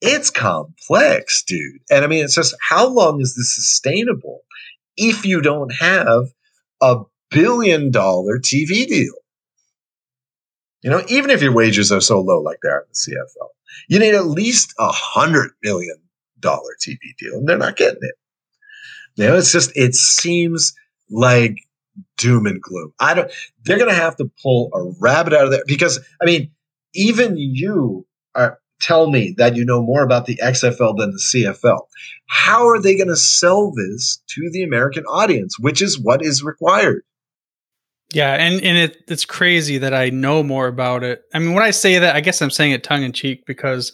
it's 0.00 0.30
complex, 0.30 1.42
dude. 1.42 1.80
And 1.90 2.04
I 2.04 2.08
mean, 2.08 2.24
it's 2.24 2.34
just 2.34 2.54
how 2.60 2.86
long 2.86 3.20
is 3.20 3.34
this 3.34 3.54
sustainable 3.54 4.40
if 4.96 5.24
you 5.24 5.40
don't 5.40 5.72
have 5.74 6.26
a 6.82 7.02
billion 7.30 7.90
dollar 7.90 8.38
TV 8.38 8.86
deal? 8.86 9.14
You 10.82 10.90
know, 10.90 11.02
even 11.08 11.30
if 11.30 11.42
your 11.42 11.52
wages 11.52 11.90
are 11.90 12.00
so 12.00 12.20
low 12.20 12.40
like 12.40 12.58
they 12.62 12.68
are 12.68 12.82
in 12.82 12.86
the 12.90 13.16
CFL, 13.16 13.48
you 13.88 13.98
need 13.98 14.14
at 14.14 14.26
least 14.26 14.74
a 14.78 14.90
hundred 14.90 15.52
million 15.62 15.96
dollar 16.40 16.76
TV 16.80 16.98
deal, 17.18 17.34
and 17.34 17.48
they're 17.48 17.58
not 17.58 17.76
getting 17.76 18.00
it. 18.02 18.14
You 19.16 19.28
know, 19.28 19.36
it's 19.36 19.52
just 19.52 19.72
it 19.76 19.94
seems 19.94 20.74
like 21.10 21.56
doom 22.16 22.46
and 22.46 22.60
gloom. 22.60 22.92
I 23.00 23.14
don't. 23.14 23.30
They're 23.64 23.78
going 23.78 23.90
to 23.90 23.96
have 23.96 24.16
to 24.16 24.30
pull 24.42 24.70
a 24.74 24.92
rabbit 25.00 25.32
out 25.32 25.44
of 25.44 25.50
there 25.50 25.64
because 25.66 26.00
I 26.20 26.24
mean, 26.24 26.50
even 26.94 27.36
you 27.36 28.06
are 28.34 28.58
tell 28.80 29.10
me 29.10 29.34
that 29.38 29.56
you 29.56 29.64
know 29.64 29.82
more 29.82 30.02
about 30.02 30.26
the 30.26 30.36
XFL 30.36 30.98
than 30.98 31.12
the 31.12 31.22
CFL. 31.32 31.80
How 32.26 32.68
are 32.68 32.80
they 32.80 32.96
going 32.96 33.08
to 33.08 33.16
sell 33.16 33.72
this 33.72 34.22
to 34.28 34.50
the 34.52 34.62
American 34.62 35.04
audience, 35.04 35.58
which 35.58 35.80
is 35.80 35.98
what 35.98 36.22
is 36.22 36.42
required? 36.42 37.02
Yeah, 38.12 38.34
and 38.34 38.62
and 38.62 38.78
it 38.78 39.02
it's 39.08 39.24
crazy 39.24 39.78
that 39.78 39.92
I 39.92 40.10
know 40.10 40.42
more 40.42 40.68
about 40.68 41.02
it. 41.02 41.22
I 41.34 41.38
mean, 41.38 41.54
when 41.54 41.64
I 41.64 41.70
say 41.72 41.98
that, 41.98 42.14
I 42.14 42.20
guess 42.20 42.40
I'm 42.40 42.50
saying 42.50 42.72
it 42.72 42.84
tongue 42.84 43.02
in 43.02 43.12
cheek 43.12 43.44
because, 43.46 43.92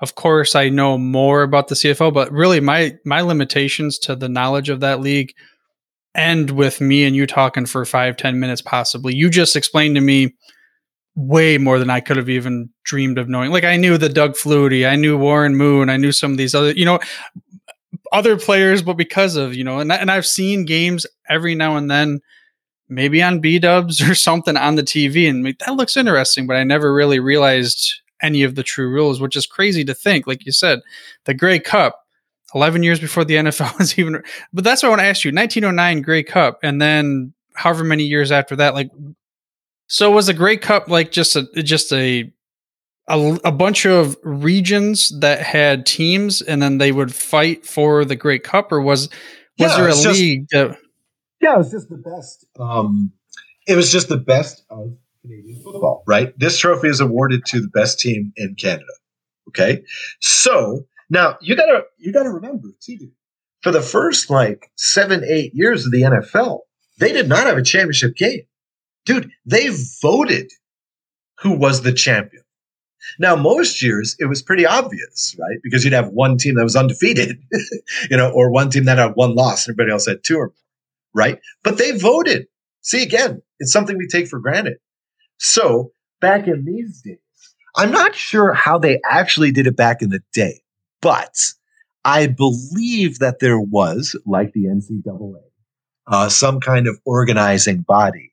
of 0.00 0.14
course, 0.16 0.54
I 0.54 0.68
know 0.68 0.98
more 0.98 1.42
about 1.42 1.68
the 1.68 1.74
CFL, 1.74 2.12
but 2.12 2.30
really, 2.30 2.60
my 2.60 2.96
my 3.04 3.22
limitations 3.22 3.98
to 4.00 4.16
the 4.16 4.28
knowledge 4.28 4.68
of 4.68 4.80
that 4.80 5.00
league 5.00 5.32
end 6.14 6.50
with 6.50 6.80
me 6.80 7.04
and 7.04 7.16
you 7.16 7.26
talking 7.26 7.66
for 7.66 7.84
five 7.84 8.16
ten 8.16 8.38
minutes, 8.38 8.60
possibly. 8.60 9.14
You 9.14 9.30
just 9.30 9.56
explained 9.56 9.94
to 9.96 10.02
me 10.02 10.34
way 11.16 11.58
more 11.58 11.78
than 11.78 11.90
I 11.90 12.00
could 12.00 12.16
have 12.16 12.28
even 12.28 12.70
dreamed 12.84 13.18
of 13.18 13.28
knowing. 13.28 13.50
Like 13.50 13.64
I 13.64 13.76
knew 13.76 13.96
the 13.96 14.08
Doug 14.08 14.32
Flutie, 14.32 14.88
I 14.88 14.96
knew 14.96 15.16
Warren 15.16 15.56
Moon, 15.56 15.88
I 15.88 15.96
knew 15.96 16.12
some 16.12 16.32
of 16.32 16.38
these 16.38 16.54
other, 16.54 16.72
you 16.72 16.84
know, 16.84 16.98
other 18.12 18.36
players, 18.36 18.82
but 18.82 18.96
because 18.96 19.36
of, 19.36 19.54
you 19.54 19.64
know, 19.64 19.78
and, 19.78 19.92
and 19.92 20.10
I've 20.10 20.26
seen 20.26 20.64
games 20.64 21.06
every 21.28 21.54
now 21.54 21.76
and 21.76 21.90
then, 21.90 22.20
maybe 22.94 23.22
on 23.22 23.40
B 23.40 23.58
dubs 23.58 24.00
or 24.02 24.14
something 24.14 24.56
on 24.56 24.76
the 24.76 24.82
TV. 24.82 25.28
And 25.28 25.44
that 25.44 25.74
looks 25.74 25.96
interesting, 25.96 26.46
but 26.46 26.56
I 26.56 26.64
never 26.64 26.92
really 26.92 27.20
realized 27.20 28.00
any 28.22 28.42
of 28.42 28.54
the 28.54 28.62
true 28.62 28.88
rules, 28.88 29.20
which 29.20 29.36
is 29.36 29.46
crazy 29.46 29.84
to 29.84 29.94
think. 29.94 30.26
Like 30.26 30.46
you 30.46 30.52
said, 30.52 30.80
the 31.24 31.34
Grey 31.34 31.58
Cup, 31.58 32.00
11 32.54 32.82
years 32.82 33.00
before 33.00 33.24
the 33.24 33.34
NFL 33.36 33.78
was 33.78 33.98
even, 33.98 34.22
but 34.52 34.64
that's 34.64 34.82
what 34.82 34.88
I 34.88 34.90
want 34.90 35.00
to 35.00 35.06
ask 35.06 35.24
you 35.24 35.32
1909 35.32 36.02
Grey 36.02 36.22
Cup. 36.22 36.58
And 36.62 36.80
then 36.80 37.34
however 37.54 37.84
many 37.84 38.04
years 38.04 38.32
after 38.32 38.56
that, 38.56 38.74
like, 38.74 38.90
so 39.86 40.10
was 40.10 40.26
the 40.26 40.34
Grey 40.34 40.56
Cup 40.56 40.88
like 40.88 41.12
just 41.12 41.36
a, 41.36 41.44
just 41.62 41.92
a, 41.92 42.32
a, 43.06 43.38
a, 43.44 43.52
bunch 43.52 43.84
of 43.84 44.16
regions 44.22 45.10
that 45.20 45.40
had 45.40 45.84
teams 45.84 46.40
and 46.40 46.62
then 46.62 46.78
they 46.78 46.90
would 46.90 47.14
fight 47.14 47.66
for 47.66 48.02
the 48.04 48.16
Grey 48.16 48.38
Cup 48.38 48.72
or 48.72 48.80
was 48.80 49.10
was 49.58 49.70
yeah, 49.70 49.76
there 49.76 49.88
a 49.88 49.92
just, 49.92 50.18
league 50.18 50.46
that, 50.50 50.76
yeah 51.44 51.54
it 51.54 51.58
was 51.58 51.70
just 51.70 51.88
the 51.88 51.96
best 51.96 52.46
um 52.58 53.12
it 53.66 53.76
was 53.76 53.90
just 53.92 54.08
the 54.08 54.16
best 54.16 54.64
of 54.70 54.96
Canadian 55.22 55.62
football 55.62 56.02
right? 56.06 56.38
This 56.38 56.58
trophy 56.58 56.88
is 56.88 57.00
awarded 57.00 57.44
to 57.46 57.60
the 57.60 57.68
best 57.68 58.00
team 58.00 58.32
in 58.36 58.54
Canada 58.56 58.92
okay? 59.48 59.82
So 60.20 60.86
now 61.10 61.36
you 61.40 61.56
gotta 61.56 61.82
you 61.98 62.12
gotta 62.12 62.30
remember 62.30 62.68
too 62.80 63.10
for 63.62 63.70
the 63.70 63.82
first 63.82 64.30
like 64.30 64.70
seven 64.76 65.22
eight 65.24 65.52
years 65.54 65.86
of 65.86 65.92
the 65.92 66.02
NFL 66.02 66.60
they 66.98 67.12
did 67.12 67.28
not 67.28 67.46
have 67.46 67.58
a 67.58 67.62
championship 67.62 68.16
game. 68.16 68.42
Dude 69.04 69.30
they 69.44 69.70
voted 70.02 70.50
who 71.40 71.58
was 71.58 71.82
the 71.82 71.92
champion. 71.92 72.42
Now, 73.18 73.36
most 73.36 73.82
years 73.82 74.16
it 74.18 74.26
was 74.26 74.42
pretty 74.42 74.66
obvious, 74.66 75.36
right? 75.38 75.58
Because 75.62 75.84
you'd 75.84 75.92
have 75.92 76.08
one 76.08 76.38
team 76.38 76.54
that 76.54 76.62
was 76.62 76.76
undefeated, 76.76 77.42
you 78.10 78.16
know, 78.16 78.30
or 78.30 78.50
one 78.50 78.70
team 78.70 78.84
that 78.84 78.98
had 78.98 79.12
one 79.14 79.34
loss, 79.34 79.66
and 79.66 79.74
everybody 79.74 79.92
else 79.92 80.06
had 80.06 80.24
two 80.24 80.38
or 80.38 80.46
more, 80.46 80.54
right? 81.14 81.38
But 81.62 81.78
they 81.78 81.96
voted. 81.96 82.46
See, 82.82 83.02
again, 83.02 83.42
it's 83.58 83.72
something 83.72 83.96
we 83.96 84.08
take 84.08 84.28
for 84.28 84.38
granted. 84.38 84.78
So 85.38 85.92
back 86.20 86.46
in 86.46 86.64
these 86.64 87.00
days, 87.02 87.18
I'm 87.76 87.90
not 87.90 88.14
sure 88.14 88.52
how 88.52 88.78
they 88.78 89.00
actually 89.04 89.50
did 89.50 89.66
it 89.66 89.76
back 89.76 90.02
in 90.02 90.10
the 90.10 90.20
day, 90.32 90.62
but 91.00 91.34
I 92.04 92.26
believe 92.26 93.18
that 93.18 93.40
there 93.40 93.58
was, 93.58 94.14
like 94.26 94.52
the 94.52 94.64
NCAA, 94.64 95.34
uh, 96.06 96.28
some 96.28 96.60
kind 96.60 96.86
of 96.86 96.98
organizing 97.04 97.80
body 97.80 98.32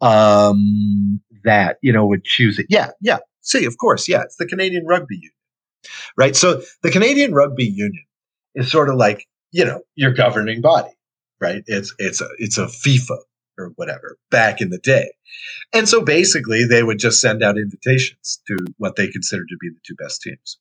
um, 0.00 1.22
that 1.44 1.78
you 1.80 1.92
know 1.92 2.06
would 2.06 2.24
choose 2.24 2.58
it. 2.58 2.66
Yeah, 2.68 2.90
yeah, 3.00 3.18
See, 3.42 3.64
of 3.64 3.76
course, 3.76 4.08
yeah, 4.08 4.22
it's 4.22 4.36
the 4.36 4.46
Canadian 4.46 4.86
Rugby 4.86 5.16
Union, 5.16 5.32
right? 6.16 6.36
So 6.36 6.62
the 6.82 6.92
Canadian 6.92 7.34
Rugby 7.34 7.64
Union 7.64 8.04
is 8.54 8.70
sort 8.70 8.88
of 8.88 8.94
like 8.96 9.26
you 9.50 9.64
know 9.64 9.82
your 9.96 10.12
governing 10.12 10.60
body, 10.60 10.90
right? 11.42 11.64
It's 11.66 11.94
it's 11.98 12.20
a 12.20 12.28
it's 12.38 12.58
a 12.58 12.66
FIFA 12.66 13.18
or 13.58 13.72
whatever 13.76 14.16
back 14.30 14.60
in 14.60 14.70
the 14.70 14.78
day, 14.78 15.10
and 15.72 15.88
so 15.88 16.00
basically 16.00 16.64
they 16.64 16.82
would 16.82 16.98
just 16.98 17.20
send 17.20 17.42
out 17.42 17.58
invitations 17.58 18.40
to 18.46 18.56
what 18.78 18.96
they 18.96 19.08
considered 19.08 19.48
to 19.48 19.56
be 19.60 19.68
the 19.68 19.80
two 19.84 19.96
best 19.96 20.22
teams, 20.22 20.58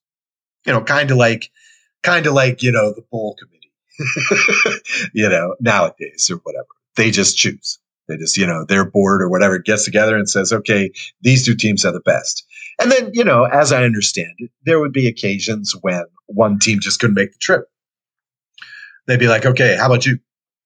you 0.65 0.73
know, 0.73 0.83
kind 0.83 1.11
of 1.11 1.17
like 1.17 1.49
kind 2.03 2.25
of 2.25 2.33
like 2.33 2.63
you 2.63 2.71
know 2.71 2.91
the 2.93 3.05
bowl 3.11 3.37
committee, 3.37 4.81
you 5.13 5.29
know, 5.29 5.55
nowadays 5.61 6.29
or 6.31 6.37
whatever. 6.37 6.67
They 6.97 7.11
just 7.11 7.37
choose. 7.37 7.79
They 8.07 8.17
just, 8.17 8.35
you 8.35 8.45
know, 8.45 8.65
their 8.65 8.83
board 8.83 9.21
or 9.21 9.29
whatever 9.29 9.57
gets 9.59 9.85
together 9.85 10.17
and 10.17 10.29
says, 10.29 10.51
okay, 10.51 10.91
these 11.21 11.45
two 11.45 11.55
teams 11.55 11.85
are 11.85 11.93
the 11.93 12.01
best. 12.01 12.45
And 12.81 12.91
then, 12.91 13.11
you 13.13 13.23
know, 13.23 13.45
as 13.45 13.71
I 13.71 13.85
understand 13.85 14.33
it, 14.39 14.51
there 14.65 14.79
would 14.79 14.91
be 14.91 15.07
occasions 15.07 15.73
when 15.81 16.03
one 16.25 16.59
team 16.59 16.79
just 16.81 16.99
couldn't 16.99 17.15
make 17.15 17.31
the 17.31 17.37
trip. 17.39 17.69
They'd 19.07 19.19
be 19.19 19.27
like, 19.27 19.45
okay, 19.45 19.77
how 19.77 19.85
about 19.85 20.05
you? 20.05 20.19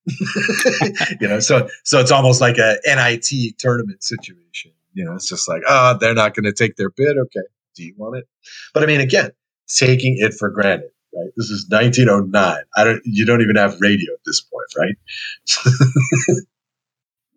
you 1.21 1.27
know, 1.27 1.39
so 1.39 1.67
so 1.83 1.99
it's 1.99 2.11
almost 2.11 2.41
like 2.41 2.57
a 2.57 2.77
NIT 2.85 3.57
tournament 3.57 4.03
situation. 4.03 4.71
You 4.93 5.05
know, 5.05 5.13
it's 5.13 5.27
just 5.27 5.47
like, 5.47 5.61
oh, 5.67 5.97
they're 5.99 6.13
not 6.13 6.35
going 6.35 6.45
to 6.45 6.53
take 6.53 6.75
their 6.75 6.89
bid. 6.89 7.17
Okay, 7.17 7.47
do 7.75 7.83
you 7.83 7.93
want 7.97 8.17
it? 8.17 8.27
But 8.73 8.83
I 8.83 8.85
mean, 8.85 9.01
again, 9.01 9.31
taking 9.67 10.17
it 10.19 10.33
for 10.33 10.49
granted, 10.49 10.91
right? 11.13 11.31
This 11.35 11.49
is 11.49 11.67
1909. 11.69 12.63
I 12.75 12.83
don't. 12.83 13.01
You 13.03 13.25
don't 13.25 13.41
even 13.41 13.55
have 13.55 13.79
radio 13.81 14.13
at 14.13 14.19
this 14.25 14.41
point, 14.41 14.67
right? 14.77 16.37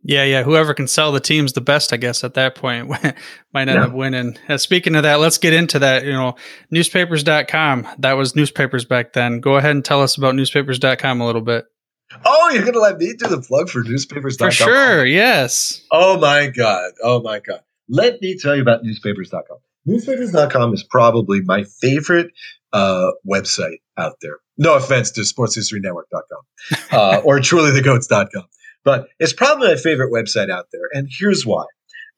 Yeah, 0.08 0.24
yeah. 0.24 0.42
Whoever 0.42 0.72
can 0.72 0.86
sell 0.86 1.12
the 1.12 1.20
teams 1.20 1.52
the 1.52 1.60
best, 1.60 1.92
I 1.92 1.98
guess, 1.98 2.24
at 2.24 2.32
that 2.32 2.54
point 2.54 2.88
might 3.52 3.68
end 3.68 3.70
yeah. 3.70 3.84
up 3.84 3.92
winning. 3.92 4.38
Uh, 4.48 4.56
speaking 4.56 4.94
of 4.94 5.02
that, 5.02 5.20
let's 5.20 5.36
get 5.36 5.52
into 5.52 5.78
that. 5.80 6.04
You 6.06 6.12
know, 6.12 6.34
newspapers.com. 6.70 7.86
That 7.98 8.14
was 8.14 8.34
newspapers 8.34 8.86
back 8.86 9.12
then. 9.12 9.40
Go 9.40 9.56
ahead 9.56 9.72
and 9.72 9.84
tell 9.84 10.00
us 10.00 10.16
about 10.16 10.34
newspapers.com 10.34 11.20
a 11.20 11.26
little 11.26 11.42
bit. 11.42 11.66
Oh, 12.24 12.50
you're 12.50 12.62
going 12.62 12.74
to 12.74 12.80
let 12.80 12.98
me 12.98 13.12
do 13.14 13.28
the 13.28 13.40
plug 13.40 13.68
for 13.68 13.82
newspapers.com? 13.82 14.50
For 14.50 14.54
sure, 14.54 15.06
yes. 15.06 15.84
Oh, 15.90 16.18
my 16.18 16.46
God. 16.48 16.92
Oh, 17.02 17.20
my 17.20 17.40
God. 17.40 17.60
Let 17.88 18.20
me 18.20 18.38
tell 18.38 18.56
you 18.56 18.62
about 18.62 18.82
newspapers.com. 18.82 19.58
Newspapers.com 19.86 20.74
is 20.74 20.82
probably 20.82 21.40
my 21.42 21.64
favorite 21.80 22.30
uh, 22.72 23.10
website 23.26 23.78
out 23.96 24.16
there. 24.20 24.38
No 24.56 24.76
offense 24.76 25.10
to 25.12 25.22
sportshistorynetwork.com 25.22 26.78
uh, 26.92 27.20
or 27.24 27.38
trulythegoats.com. 27.38 28.44
But 28.84 29.08
it's 29.18 29.32
probably 29.32 29.68
my 29.68 29.76
favorite 29.76 30.12
website 30.12 30.50
out 30.50 30.66
there. 30.72 30.88
And 30.92 31.08
here's 31.10 31.44
why. 31.44 31.64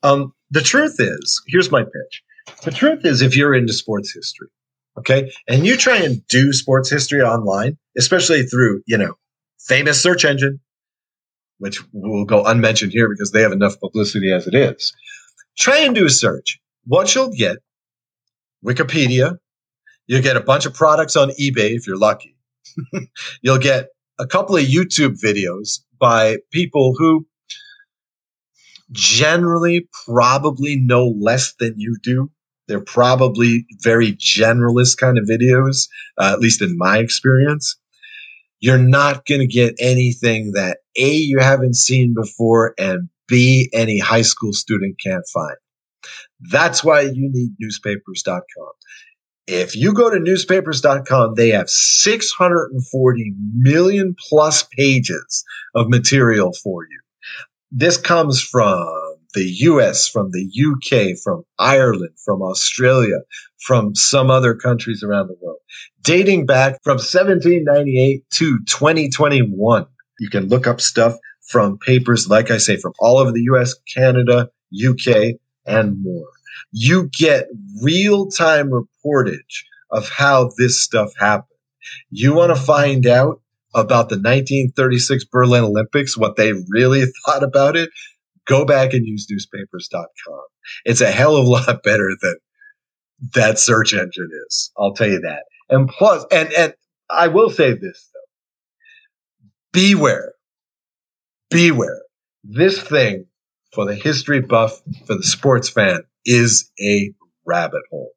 Um, 0.03 0.33
the 0.51 0.61
truth 0.61 0.97
is, 0.99 1.43
here's 1.47 1.71
my 1.71 1.83
pitch. 1.83 2.23
The 2.65 2.71
truth 2.71 3.05
is, 3.05 3.23
if 3.23 3.37
you're 3.37 3.55
into 3.55 3.73
sports 3.73 4.13
history, 4.13 4.49
okay, 4.99 5.31
and 5.49 5.67
you 5.67 5.77
try 5.77 5.99
and 5.99 6.27
do 6.29 6.53
sports 6.53 6.91
history 6.91 7.23
online, 7.23 7.79
especially 7.97 8.43
through, 8.43 8.83
you 8.87 8.99
know, 8.99 9.15
famous 9.67 10.01
search 10.01 10.25
engine, 10.25 10.61
which 11.59 11.81
will 11.93 12.25
go 12.25 12.45
unmentioned 12.45 12.93
here 12.93 13.09
because 13.09 13.33
they 13.33 13.43
have 13.43 13.53
enough 13.53 13.79
publicity 13.81 14.33
as 14.33 14.47
it 14.47 14.55
is. 14.55 14.95
Try 15.59 15.81
and 15.81 15.95
do 15.95 16.07
a 16.07 16.11
search. 16.11 16.59
What 16.85 17.15
you'll 17.15 17.33
get, 17.33 17.59
Wikipedia, 18.65 19.39
you'll 20.07 20.23
get 20.23 20.37
a 20.37 20.41
bunch 20.41 20.67
of 20.67 20.75
products 20.75 21.17
on 21.17 21.31
eBay 21.31 21.77
if 21.77 21.87
you're 21.87 21.97
lucky. 21.97 22.37
you'll 23.43 23.59
get 23.59 23.89
a 24.19 24.27
couple 24.27 24.57
of 24.57 24.65
YouTube 24.65 25.21
videos 25.21 25.81
by 25.99 26.39
people 26.53 26.95
who 26.97 27.27
generally 28.93 29.89
probably 30.07 30.77
know 30.77 31.09
less 31.09 31.55
than 31.59 31.75
you 31.77 31.97
do. 32.03 32.31
They're 32.67 32.81
probably 32.81 33.67
very 33.83 34.13
generalist 34.15 34.97
kind 34.99 35.19
of 35.19 35.25
videos, 35.25 35.89
uh, 36.19 36.31
at 36.33 36.41
least 36.41 36.63
in 36.63 36.77
my 36.77 36.99
experience. 36.99 37.77
You're 38.61 38.79
not 38.79 39.27
going 39.27 39.41
to 39.41 39.47
get 39.47 39.75
anything 39.79 40.53
that 40.53 40.79
A, 40.97 41.13
you 41.13 41.39
haven't 41.39 41.75
seen 41.75 42.15
before, 42.15 42.75
and 42.79 43.09
B, 43.27 43.71
any 43.73 43.99
high 43.99 44.23
school 44.23 44.53
student 44.53 45.01
can't 45.03 45.27
find. 45.33 45.57
That's 46.41 46.85
why 46.85 47.03
you 47.03 47.31
need 47.33 47.55
newspapers.com. 47.59 48.73
If 49.47 49.75
you 49.75 49.93
go 49.93 50.11
to 50.11 50.21
newspapers.com, 50.21 51.35
they 51.35 51.51
have 51.51 51.69
640 51.69 53.35
million 53.55 54.15
plus 54.29 54.63
pages 54.63 55.45
of 55.75 55.89
material 55.89 56.53
for 56.53 56.85
you. 56.85 57.01
This 57.73 57.97
comes 57.97 58.43
from 58.43 59.10
the 59.35 59.45
US, 59.45 60.09
from 60.09 60.31
the 60.31 60.47
UK, 60.47 61.19
from 61.23 61.45
Ireland, 61.59 62.15
from 62.25 62.43
Australia, 62.43 63.19
from 63.67 63.95
some 63.95 64.31
other 64.31 64.55
countries 64.55 65.03
around 65.03 65.29
the 65.29 65.37
world, 65.41 65.59
dating 66.03 66.47
back 66.47 66.79
from 66.83 66.97
1798 66.97 68.25
to 68.31 68.59
2021. 68.67 69.87
You 70.19 70.31
can 70.31 70.49
look 70.49 70.67
up 70.67 70.81
stuff 70.81 71.17
from 71.49 71.79
papers, 71.79 72.29
like 72.29 72.51
I 72.51 72.59
say, 72.59 72.77
from 72.77 72.93
all 72.99 73.19
over 73.19 73.33
the 73.33 73.49
US, 73.53 73.75
Canada, 73.95 74.51
UK, 74.73 75.37
and 75.67 76.03
more 76.03 76.29
you 76.73 77.09
get 77.13 77.47
real 77.83 78.29
time 78.29 78.71
reportage 78.71 79.65
of 79.91 80.09
how 80.09 80.51
this 80.57 80.83
stuff 80.83 81.13
happened. 81.19 81.47
You 82.11 82.35
want 82.35 82.55
to 82.55 82.61
find 82.61 83.07
out 83.07 83.41
about 83.75 84.09
the 84.09 84.17
1936 84.17 85.25
Berlin 85.25 85.65
Olympics, 85.65 86.17
what 86.17 86.37
they 86.37 86.53
really 86.69 87.05
thought 87.27 87.43
about 87.43 87.77
it, 87.77 87.91
go 88.51 88.65
back 88.65 88.93
and 88.93 89.07
use 89.07 89.27
newspapers.com. 89.31 90.45
It's 90.85 91.01
a 91.01 91.11
hell 91.11 91.37
of 91.37 91.47
a 91.47 91.49
lot 91.49 91.83
better 91.85 92.11
than 92.21 92.35
that 93.35 93.59
search 93.59 93.95
engine 93.95 94.29
is. 94.49 94.73
I'll 94.77 94.93
tell 94.93 95.09
you 95.09 95.21
that. 95.21 95.45
And 95.69 95.89
plus, 95.89 96.27
and, 96.33 96.53
and 96.53 96.75
I 97.09 97.29
will 97.29 97.49
say 97.49 97.73
this 97.75 98.11
though. 98.13 98.21
Beware. 99.73 100.33
Beware. 101.49 102.03
This 102.43 102.83
thing 102.83 103.27
for 103.73 103.85
the 103.87 103.95
history 103.95 104.41
buff, 104.41 104.81
for 105.07 105.15
the 105.15 105.23
sports 105.23 105.69
fan, 105.69 106.01
is 106.25 106.71
a 106.81 107.13
rabbit 107.47 107.83
hole. 107.91 108.11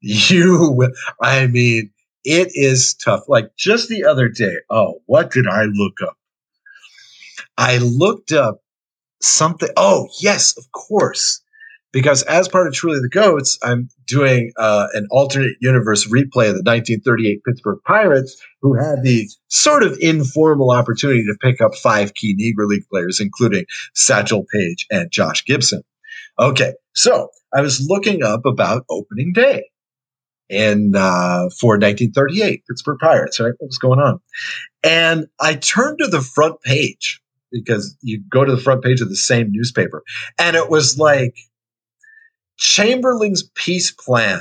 You, 0.00 0.92
I 1.20 1.46
mean, 1.48 1.90
it 2.24 2.52
is 2.54 2.94
tough. 2.94 3.24
Like 3.28 3.50
just 3.58 3.88
the 3.88 4.04
other 4.04 4.28
day, 4.28 4.54
oh, 4.70 5.02
what 5.06 5.30
did 5.30 5.46
I 5.46 5.64
look 5.64 5.94
up? 6.02 6.16
I 7.58 7.78
looked 7.78 8.32
up 8.32 8.60
something. 9.20 9.68
Oh, 9.76 10.08
yes, 10.20 10.56
of 10.56 10.70
course. 10.72 11.42
because 11.92 12.22
as 12.24 12.48
part 12.48 12.66
of 12.66 12.74
Truly 12.74 13.00
the 13.00 13.08
Goats, 13.08 13.58
I'm 13.62 13.88
doing 14.06 14.52
uh, 14.58 14.88
an 14.92 15.06
alternate 15.10 15.56
universe 15.60 16.06
replay 16.06 16.48
of 16.48 16.56
the 16.56 16.64
1938 16.64 17.40
Pittsburgh 17.44 17.78
Pirates, 17.84 18.36
who 18.60 18.74
had 18.74 19.02
the 19.02 19.28
sort 19.48 19.82
of 19.82 19.96
informal 20.00 20.70
opportunity 20.70 21.24
to 21.24 21.36
pick 21.40 21.60
up 21.60 21.74
five 21.74 22.14
key 22.14 22.34
Negro 22.36 22.66
League 22.68 22.86
players, 22.90 23.20
including 23.20 23.64
Satchel 23.94 24.44
Paige 24.52 24.86
and 24.90 25.10
Josh 25.10 25.44
Gibson. 25.44 25.82
Okay, 26.38 26.74
so 26.94 27.30
I 27.56 27.62
was 27.62 27.84
looking 27.88 28.22
up 28.22 28.44
about 28.44 28.84
opening 28.90 29.32
day 29.32 29.64
in 30.48 30.92
uh, 30.94 31.48
for 31.58 31.74
1938 31.74 32.64
Pittsburgh 32.68 32.98
Pirates. 33.00 33.40
Right, 33.40 33.54
what 33.58 33.66
was 33.66 33.78
going 33.78 33.98
on? 33.98 34.20
And 34.84 35.26
I 35.40 35.54
turned 35.54 35.98
to 36.00 36.06
the 36.06 36.20
front 36.20 36.60
page 36.62 37.20
because 37.50 37.96
you 38.02 38.22
go 38.30 38.44
to 38.44 38.54
the 38.54 38.60
front 38.60 38.82
page 38.82 39.00
of 39.00 39.08
the 39.08 39.16
same 39.16 39.50
newspaper, 39.50 40.02
and 40.38 40.56
it 40.56 40.70
was 40.70 40.98
like 40.98 41.36
Chamberlain's 42.58 43.44
peace 43.54 43.90
plan 43.90 44.40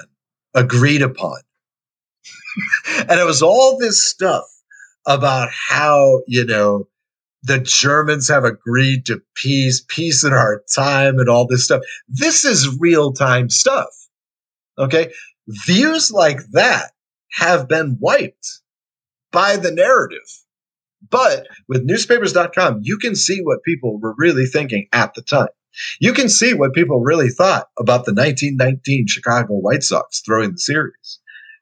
agreed 0.54 1.02
upon. 1.02 1.40
and 3.10 3.20
it 3.20 3.26
was 3.26 3.42
all 3.42 3.78
this 3.78 4.04
stuff 4.04 4.46
about 5.06 5.50
how, 5.52 6.22
you 6.28 6.46
know, 6.46 6.88
the 7.44 7.60
Germans 7.60 8.28
have 8.28 8.44
agreed 8.44 9.06
to 9.06 9.22
peace, 9.36 9.84
peace 9.88 10.24
in 10.24 10.34
our 10.34 10.64
time, 10.76 11.20
and 11.20 11.30
all 11.30 11.48
this 11.48 11.64
stuff. 11.64 11.82
This 12.08 12.44
is 12.44 12.78
real 12.80 13.14
time 13.14 13.50
stuff. 13.50 13.88
Okay. 14.78 15.12
Views 15.48 16.12
like 16.12 16.40
that 16.52 16.92
have 17.32 17.68
been 17.68 17.98
wiped 18.00 18.62
by 19.32 19.56
the 19.56 19.72
narrative. 19.72 20.28
But 21.10 21.48
with 21.68 21.86
newspapers.com, 21.86 22.80
you 22.84 22.98
can 22.98 23.16
see 23.16 23.40
what 23.42 23.64
people 23.64 24.00
were 24.00 24.16
really 24.18 24.46
thinking 24.46 24.88
at 24.92 25.14
the 25.14 25.22
time. 25.22 25.48
You 26.00 26.14
can 26.14 26.30
see 26.30 26.54
what 26.54 26.74
people 26.74 27.02
really 27.02 27.30
thought 27.30 27.68
about 27.78 28.06
the 28.06 28.14
1919 28.14 29.08
Chicago 29.08 29.54
White 29.54 29.84
Sox 29.84 30.22
throwing 30.22 30.54
the 30.54 30.58
series. 30.58 31.20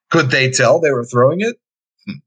Could 0.09 0.31
they 0.31 0.49
tell 0.49 0.79
they 0.79 0.91
were 0.91 1.05
throwing 1.05 1.41
it? 1.41 1.57
Hmm. 2.05 2.19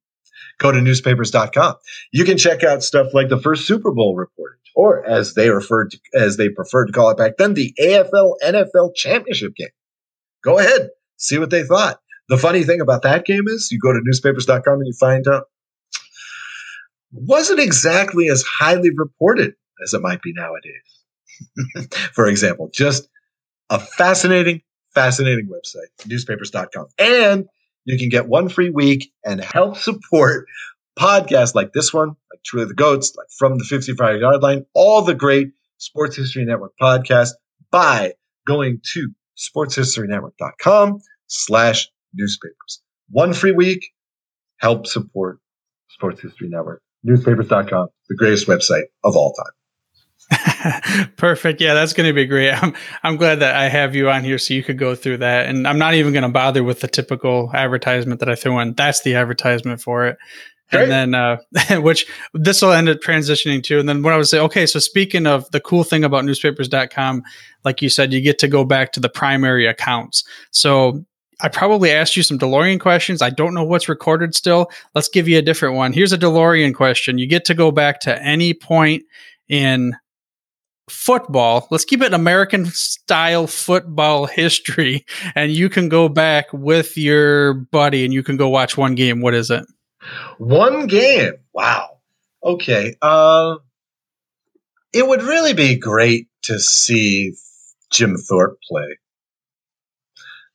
Go 0.59 0.73
to 0.73 0.81
newspapers.com. 0.81 1.77
You 2.13 2.25
can 2.25 2.37
check 2.37 2.63
out 2.63 2.83
stuff 2.83 3.15
like 3.15 3.29
the 3.29 3.41
first 3.41 3.67
Super 3.67 3.93
Bowl 3.93 4.15
reported, 4.15 4.59
or 4.75 5.05
as 5.07 5.35
they 5.35 5.49
referred 5.49 5.93
to, 5.93 5.99
as 6.15 6.37
they 6.37 6.51
preferred 6.51 6.87
to 6.87 6.93
call 6.93 7.11
it 7.11 7.17
back 7.17 7.39
then, 7.39 7.55
the 7.55 7.75
AFL 7.81 8.35
NFL 8.45 8.95
championship 8.95 9.55
game. 9.55 9.69
Go 10.45 10.59
ahead, 10.59 10.91
see 11.17 11.39
what 11.39 11.51
they 11.51 11.65
thought. 11.65 12.01
The 12.29 12.37
funny 12.37 12.65
thing 12.65 12.83
about 12.83 13.03
that 13.03 13.25
game 13.25 13.49
is 13.49 13.71
you 13.73 13.79
go 13.81 13.93
to 13.93 14.01
newspapers.com 14.05 14.75
and 14.75 14.87
you 14.87 14.93
find 15.01 15.27
out 15.27 15.45
wasn't 17.13 17.61
exactly 17.61 18.29
as 18.29 18.43
highly 18.43 18.91
reported 18.95 19.55
as 19.83 19.95
it 19.95 20.03
might 20.03 20.23
be 20.23 20.33
nowadays. 20.33 20.99
for 22.13 22.27
example. 22.27 22.71
Just 22.73 23.09
a 23.71 23.79
fascinating, 23.79 24.63
fascinating 24.95 25.49
website, 25.49 26.07
newspapers.com. 26.07 26.87
And 26.99 27.47
you 27.85 27.99
can 27.99 28.09
get 28.09 28.29
one 28.29 28.49
free 28.49 28.71
week 28.71 29.13
and 29.25 29.43
help 29.43 29.77
support 29.77 30.47
podcasts 30.99 31.55
like 31.55 31.73
this 31.73 31.93
one, 31.93 32.09
like 32.09 32.43
Truly 32.45 32.67
the 32.67 32.75
Goats, 32.75 33.15
like 33.17 33.29
From 33.39 33.59
the 33.59 33.65
55 33.65 34.21
Yard 34.21 34.43
Line, 34.43 34.67
all 34.75 35.03
the 35.03 35.15
great 35.15 35.49
Sports 35.79 36.17
History 36.17 36.45
Network 36.45 36.73
podcasts 36.81 37.33
by 37.71 38.15
going 38.47 38.81
to 38.95 39.11
sportshistorynetwork.com 39.37 41.01
slash 41.29 41.89
newspapers. 42.15 42.83
One 43.11 43.33
free 43.33 43.53
week, 43.53 43.93
help 44.57 44.87
support 44.87 45.39
Sports 45.89 46.21
History 46.21 46.49
Network. 46.49 46.83
Newspapers.com, 47.05 47.89
the 48.09 48.17
greatest 48.17 48.47
website 48.47 48.85
of 49.05 49.17
all 49.17 49.33
time. 49.33 49.53
Perfect. 51.17 51.61
Yeah, 51.61 51.75
that's 51.75 51.93
going 51.93 52.07
to 52.07 52.13
be 52.13 52.27
great. 52.27 52.51
I'm 52.51 52.75
I'm 53.03 53.17
glad 53.17 53.41
that 53.41 53.57
I 53.57 53.69
have 53.69 53.95
you 53.95 54.11
on 54.11 54.25
here 54.25 54.39
so 54.39 54.53
you 54.53 54.63
could 54.63 54.79
go 54.79 54.95
through 54.95 55.19
that. 55.19 55.47
And 55.47 55.67
I'm 55.67 55.79
not 55.79 55.95
even 55.95 56.13
going 56.13 56.25
to 56.25 56.29
bother 56.29 56.63
with 56.63 56.81
the 56.81 56.89
typical 56.89 57.51
advertisement 57.55 58.21
that 58.21 58.29
I 58.29 58.35
throw 58.35 58.59
in. 58.61 58.75
That's 58.75 59.03
the 59.03 59.15
advertisement 59.15 59.81
for 59.81 60.07
it. 60.07 60.19
Great. 60.71 60.83
And 60.83 60.93
then, 60.93 61.15
uh, 61.15 61.39
which 61.81 62.07
this 62.35 62.61
will 62.61 62.73
end 62.73 62.89
up 62.89 62.99
transitioning 62.99 63.63
to. 63.65 63.81
And 63.81 63.89
then 63.89 64.03
what 64.03 64.13
I 64.13 64.19
would 64.19 64.29
say, 64.29 64.39
okay, 64.41 64.67
so 64.67 64.79
speaking 64.79 65.27
of 65.27 65.51
the 65.51 65.61
cool 65.61 65.83
thing 65.83 66.05
about 66.05 66.27
newspapers.com, 66.27 67.23
like 67.65 67.81
you 67.81 67.89
said, 67.89 68.13
you 68.13 68.21
get 68.21 68.39
to 68.41 68.49
go 68.49 68.65
back 68.65 68.93
to 68.93 69.01
the 69.01 69.09
primary 69.09 69.67
accounts. 69.67 70.25
So 70.51 71.05
I 71.41 71.49
probably 71.49 71.91
asked 71.91 72.17
you 72.17 72.23
some 72.23 72.39
DeLorean 72.39 72.81
questions. 72.81 73.23
I 73.23 73.31
don't 73.31 73.55
know 73.55 73.65
what's 73.65 73.89
recorded 73.89 74.35
still. 74.35 74.71
Let's 74.95 75.09
give 75.09 75.29
you 75.29 75.39
a 75.39 75.43
different 75.43 75.77
one. 75.77 75.93
Here's 75.93 76.13
a 76.13 76.19
DeLorean 76.19 76.75
question. 76.75 77.19
You 77.19 77.27
get 77.27 77.45
to 77.47 77.55
go 77.55 77.71
back 77.71 78.01
to 78.01 78.23
any 78.23 78.55
point 78.55 79.05
in 79.49 79.95
football. 80.91 81.69
Let's 81.71 81.85
keep 81.85 82.03
it 82.03 82.13
American 82.13 82.67
style 82.67 83.47
football 83.47 84.27
history. 84.27 85.05
And 85.35 85.53
you 85.53 85.69
can 85.69 85.89
go 85.89 86.09
back 86.09 86.47
with 86.53 86.97
your 86.97 87.55
buddy 87.55 88.05
and 88.05 88.13
you 88.13 88.23
can 88.23 88.37
go 88.37 88.49
watch 88.49 88.77
one 88.77 88.95
game. 88.95 89.21
What 89.21 89.35
is 89.35 89.51
it? 89.51 89.65
One 90.39 90.87
game. 90.87 91.35
Wow. 91.53 91.99
Okay. 92.43 92.95
Uh, 93.03 93.57
it 94.93 95.07
would 95.07 95.23
really 95.23 95.53
be 95.53 95.77
great 95.77 96.29
to 96.43 96.59
see 96.59 97.35
Jim 97.91 98.17
Thorpe 98.17 98.59
play. 98.69 98.99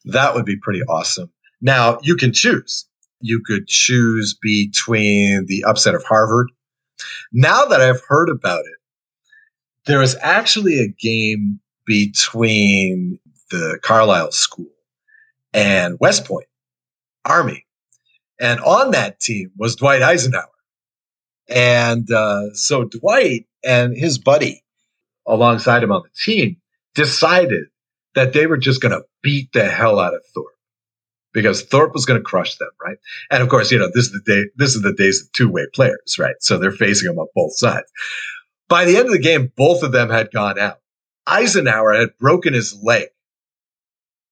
That 0.06 0.34
would 0.36 0.46
be 0.46 0.58
pretty 0.58 0.82
awesome. 0.84 1.32
Now, 1.62 2.00
you 2.02 2.16
can 2.16 2.34
choose. 2.34 2.86
You 3.22 3.42
could 3.46 3.68
choose 3.68 4.38
between 4.42 5.46
the 5.48 5.64
upset 5.64 5.96
of 5.96 6.04
Harvard. 6.04 6.50
Now 7.32 7.66
that 7.66 7.82
I've 7.82 8.02
heard 8.08 8.30
about 8.30 8.60
it, 8.60 8.76
there 9.86 10.02
is 10.02 10.18
actually 10.22 10.80
a 10.80 10.88
game 10.88 11.60
between 11.86 13.20
the 13.50 13.80
Carlisle 13.82 14.32
School 14.32 14.72
and 15.54 15.98
West 16.00 16.26
Point 16.26 16.48
Army. 17.26 17.66
And 18.40 18.60
on 18.62 18.92
that 18.92 19.20
team 19.20 19.52
was 19.58 19.76
Dwight 19.76 20.02
Eisenhower. 20.02 20.48
And 21.50 22.10
uh, 22.12 22.54
so 22.54 22.86
Dwight 22.86 23.46
and 23.64 23.96
his 23.96 24.18
buddy 24.18 24.64
alongside 25.28 25.84
him 25.84 25.92
on 25.92 26.04
the 26.04 26.10
team 26.20 26.58
decided 26.96 27.66
that 28.16 28.34
they 28.34 28.48
were 28.48 28.58
just 28.58 28.82
going 28.82 28.92
to 28.92 29.04
beat 29.22 29.52
the 29.54 29.70
hell 29.70 30.00
out 30.00 30.14
of 30.14 30.22
Thorpe 30.34 30.54
because 31.34 31.64
Thorpe 31.64 31.94
was 31.94 32.06
going 32.06 32.20
to 32.20 32.24
crush 32.24 32.56
them, 32.58 32.70
right? 32.82 32.98
And 33.32 33.42
of 33.42 33.50
course, 33.50 33.72
you 33.72 33.80
know, 33.80 33.90
this 33.94 34.06
is 34.06 34.12
the 34.12 34.22
day, 34.26 34.50
this 34.56 34.76
is 34.76 34.82
the 34.82 34.94
days 34.94 35.22
of 35.22 35.32
two 35.34 35.50
way 35.50 35.66
players, 35.74 36.18
right? 36.20 36.36
So 36.40 36.58
they're 36.58 36.72
facing 36.72 37.08
them 37.08 37.20
on 37.20 37.28
both 37.36 37.58
sides. 37.58 37.92
By 38.70 38.86
the 38.86 38.98
end 38.98 39.08
of 39.08 39.12
the 39.12 39.20
game, 39.20 39.52
both 39.56 39.84
of 39.84 39.92
them 39.92 40.10
had 40.10 40.32
gone 40.32 40.60
out. 40.60 40.80
Eisenhower 41.28 41.94
had 41.94 42.18
broken 42.20 42.54
his 42.54 42.78
leg, 42.82 43.08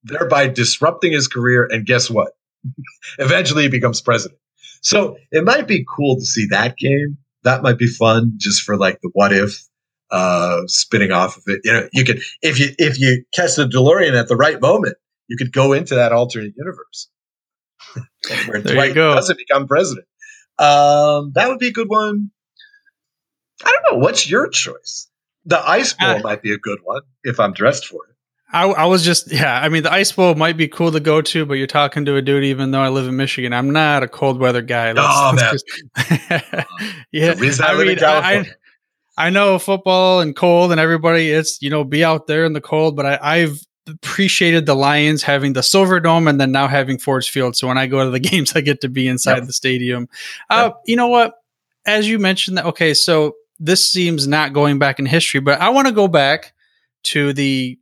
thereby 0.04 0.48
disrupting 0.48 1.12
his 1.12 1.28
career. 1.28 1.68
And 1.70 1.86
guess 1.86 2.10
what? 2.10 2.34
Eventually 3.20 3.64
he 3.64 3.70
becomes 3.70 4.02
president. 4.02 4.40
So 4.82 5.18
it 5.32 5.44
might 5.44 5.68
be 5.68 5.86
cool 5.88 6.16
to 6.18 6.26
see 6.26 6.48
that 6.48 6.78
game. 6.78 7.18
That 7.44 7.64
might 7.64 7.78
be 7.78 7.88
fun 7.88 8.34
just 8.38 8.62
for 8.62 8.78
like 8.78 9.00
the 9.02 9.10
what 9.14 9.34
if 9.34 9.64
uh 10.12 10.62
spinning 10.68 11.12
off 11.12 11.38
of 11.38 11.44
it. 11.48 11.62
You 11.64 11.74
know, 11.74 11.90
you 11.94 12.04
could 12.04 12.22
if 12.42 12.60
you 12.60 12.70
if 12.78 13.00
you 13.00 13.24
catch 13.34 13.56
the 13.56 13.66
DeLorean 13.66 14.20
at 14.20 14.28
the 14.28 14.36
right 14.36 14.62
moment, 14.62 14.98
you 15.28 15.38
could 15.38 15.52
go 15.52 15.74
into 15.74 15.96
that 15.96 16.12
alternate 16.12 16.54
universe. 16.58 17.10
where 18.48 18.62
there 18.62 18.74
Dwight 18.74 18.96
doesn't 18.96 19.38
become 19.38 19.68
president. 19.68 20.08
Um, 20.60 21.32
that 21.34 21.48
would 21.48 21.60
be 21.60 21.70
a 21.70 21.72
good 21.72 21.90
one. 21.90 22.32
I 23.64 23.72
don't 23.72 23.94
know. 23.94 24.04
What's 24.04 24.30
your 24.30 24.48
choice? 24.48 25.08
The 25.46 25.60
ice 25.68 25.94
bowl 25.94 26.10
uh, 26.10 26.20
might 26.20 26.42
be 26.42 26.54
a 26.54 26.58
good 26.58 26.80
one 26.84 27.02
if 27.24 27.40
I'm 27.40 27.54
dressed 27.54 27.88
for 27.88 28.06
it. 28.06 28.16
I, 28.54 28.66
I, 28.68 28.86
was 28.86 29.04
just, 29.06 29.32
yeah. 29.32 29.60
I 29.60 29.70
mean, 29.70 29.84
the 29.84 29.92
ice 29.92 30.12
bowl 30.12 30.36
might 30.36 30.58
be 30.58 30.68
cool 30.68 30.92
to 30.92 31.00
go 31.00 31.22
to, 31.22 31.46
but 31.46 31.54
you're 31.54 31.68
talking 31.68 32.04
to 32.06 32.18
a 32.18 32.22
dude. 32.22 32.44
Even 32.44 32.72
though 32.72 32.82
I 32.82 32.90
live 32.90 33.08
in 33.08 33.16
Michigan, 33.16 33.54
I'm 33.54 33.72
not 33.72 34.04
a 34.04 34.08
cold 34.08 34.40
weather 34.40 34.62
guy. 34.62 34.94
Oh 34.96 35.34
man, 35.34 35.54
just, 35.54 35.66
yeah. 37.12 37.34
I 37.34 37.84
mean, 37.84 38.04
I, 38.04 38.46
I, 39.18 39.30
know 39.30 39.60
football 39.60 40.20
and 40.20 40.36
cold 40.36 40.72
and 40.72 40.80
everybody. 40.80 41.32
It's 41.32 41.62
you 41.62 41.70
know, 41.70 41.84
be 41.84 42.04
out 42.04 42.28
there 42.28 42.46
in 42.46 42.54
the 42.54 42.62
cold. 42.62 42.96
But 42.96 43.06
I, 43.06 43.20
I've 43.22 43.60
appreciated 43.88 44.66
the 44.66 44.76
Lions 44.76 45.24
having 45.24 45.54
the 45.54 45.64
Silver 45.64 46.00
Dome 46.00 46.28
and 46.28 46.40
then 46.40 46.52
now 46.52 46.68
having 46.68 46.98
Ford 46.98 47.26
Field. 47.26 47.56
So 47.56 47.68
when 47.68 47.78
I 47.78 47.88
go 47.88 48.04
to 48.04 48.10
the 48.10 48.20
games, 48.32 48.54
I 48.56 48.62
get 48.62 48.82
to 48.82 48.90
be 48.90 49.08
inside 49.08 49.38
yep. 49.38 49.48
the 49.48 49.54
stadium. 49.54 50.08
Uh, 50.50 50.72
yep. 50.72 50.82
You 50.86 50.96
know 50.96 51.08
what? 51.08 51.36
As 51.86 52.08
you 52.08 52.20
mentioned 52.20 52.58
that, 52.58 52.66
okay, 52.66 52.94
so 52.94 53.36
this 53.60 53.88
seems 53.88 54.28
not 54.28 54.54
going 54.54 54.80
back 54.80 55.00
in 55.00 55.06
history, 55.06 55.40
but 55.40 55.60
I 55.60 55.70
want 55.70 55.88
to 55.88 55.94
go 55.94 56.08
back 56.08 56.54
to 57.04 57.34
the 57.34 57.78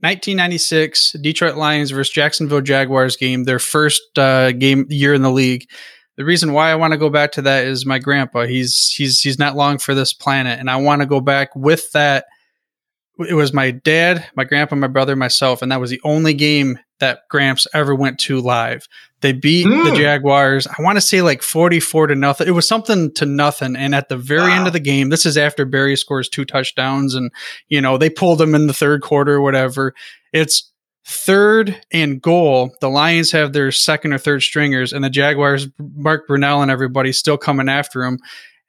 1996 0.00 1.12
Detroit 1.20 1.56
Lions 1.56 1.92
versus 1.92 2.12
Jacksonville 2.12 2.60
Jaguars 2.60 3.16
game, 3.16 3.44
their 3.44 3.60
first 3.60 4.18
uh, 4.18 4.50
game 4.52 4.86
year 4.88 5.14
in 5.14 5.22
the 5.22 5.30
league. 5.30 5.68
The 6.16 6.24
reason 6.24 6.52
why 6.52 6.70
I 6.70 6.74
want 6.74 6.92
to 6.92 6.98
go 6.98 7.08
back 7.08 7.32
to 7.32 7.42
that 7.42 7.64
is 7.64 7.86
my 7.86 7.98
grandpa. 7.98 8.44
He's 8.44 8.90
he's 8.90 9.20
he's 9.20 9.38
not 9.38 9.56
long 9.56 9.78
for 9.78 9.94
this 9.94 10.12
planet, 10.12 10.58
and 10.58 10.70
I 10.70 10.76
want 10.76 11.00
to 11.00 11.06
go 11.06 11.20
back 11.20 11.54
with 11.56 11.90
that 11.92 12.26
it 13.28 13.34
was 13.34 13.52
my 13.52 13.70
dad, 13.70 14.26
my 14.34 14.44
grandpa, 14.44 14.76
my 14.76 14.86
brother, 14.86 15.16
myself, 15.16 15.62
and 15.62 15.70
that 15.70 15.80
was 15.80 15.90
the 15.90 16.00
only 16.04 16.34
game 16.34 16.78
that 17.00 17.28
Gramps 17.28 17.66
ever 17.74 17.94
went 17.94 18.18
to 18.20 18.40
live. 18.40 18.88
They 19.20 19.32
beat 19.32 19.66
mm. 19.66 19.84
the 19.84 19.90
hmm. 19.90 19.96
Jaguars. 19.96 20.66
I 20.66 20.82
want 20.82 20.96
to 20.96 21.00
say 21.00 21.22
like 21.22 21.42
44 21.42 22.08
to 22.08 22.14
nothing. 22.14 22.48
It 22.48 22.52
was 22.52 22.66
something 22.66 23.12
to 23.14 23.26
nothing. 23.26 23.76
And 23.76 23.94
at 23.94 24.08
the 24.08 24.16
very 24.16 24.48
wow. 24.48 24.56
end 24.56 24.66
of 24.66 24.72
the 24.72 24.80
game, 24.80 25.10
this 25.10 25.26
is 25.26 25.36
after 25.36 25.64
Barry 25.64 25.96
scores 25.96 26.28
two 26.28 26.44
touchdowns 26.44 27.14
and, 27.14 27.30
you 27.68 27.80
know, 27.80 27.98
they 27.98 28.10
pulled 28.10 28.40
him 28.40 28.54
in 28.54 28.66
the 28.66 28.72
third 28.72 29.02
quarter 29.02 29.34
or 29.34 29.42
whatever. 29.42 29.94
It's 30.32 30.71
third 31.04 31.80
and 31.92 32.20
goal. 32.20 32.74
The 32.80 32.88
Lions 32.88 33.32
have 33.32 33.52
their 33.52 33.72
second 33.72 34.12
or 34.12 34.18
third 34.18 34.42
stringers 34.42 34.92
and 34.92 35.04
the 35.04 35.10
Jaguars, 35.10 35.66
Mark 35.78 36.28
Brunell 36.28 36.62
and 36.62 36.70
everybody 36.70 37.12
still 37.12 37.36
coming 37.36 37.68
after 37.68 38.04
him. 38.04 38.18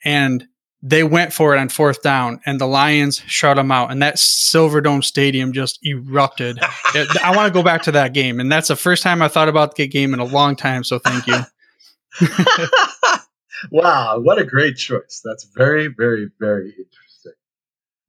And 0.03 0.45
they 0.81 1.03
went 1.03 1.31
for 1.31 1.55
it 1.55 1.59
on 1.59 1.69
fourth 1.69 2.01
down 2.01 2.41
and 2.45 2.59
the 2.59 2.67
Lions 2.67 3.21
shut 3.27 3.55
them 3.55 3.71
out. 3.71 3.91
And 3.91 4.01
that 4.01 4.15
Silverdome 4.15 5.03
Stadium 5.03 5.53
just 5.53 5.79
erupted. 5.85 6.57
it, 6.95 7.23
I 7.23 7.35
want 7.35 7.47
to 7.47 7.57
go 7.57 7.63
back 7.63 7.83
to 7.83 7.91
that 7.93 8.13
game. 8.13 8.39
And 8.39 8.51
that's 8.51 8.67
the 8.67 8.75
first 8.75 9.03
time 9.03 9.21
I 9.21 9.27
thought 9.27 9.49
about 9.49 9.75
the 9.75 9.87
game 9.87 10.13
in 10.13 10.19
a 10.19 10.25
long 10.25 10.55
time. 10.55 10.83
So 10.83 10.99
thank 10.99 11.27
you. 11.27 11.39
wow. 13.71 14.19
What 14.19 14.39
a 14.39 14.43
great 14.43 14.75
choice. 14.75 15.21
That's 15.23 15.45
very, 15.55 15.87
very, 15.87 16.29
very 16.39 16.69
interesting. 16.69 17.33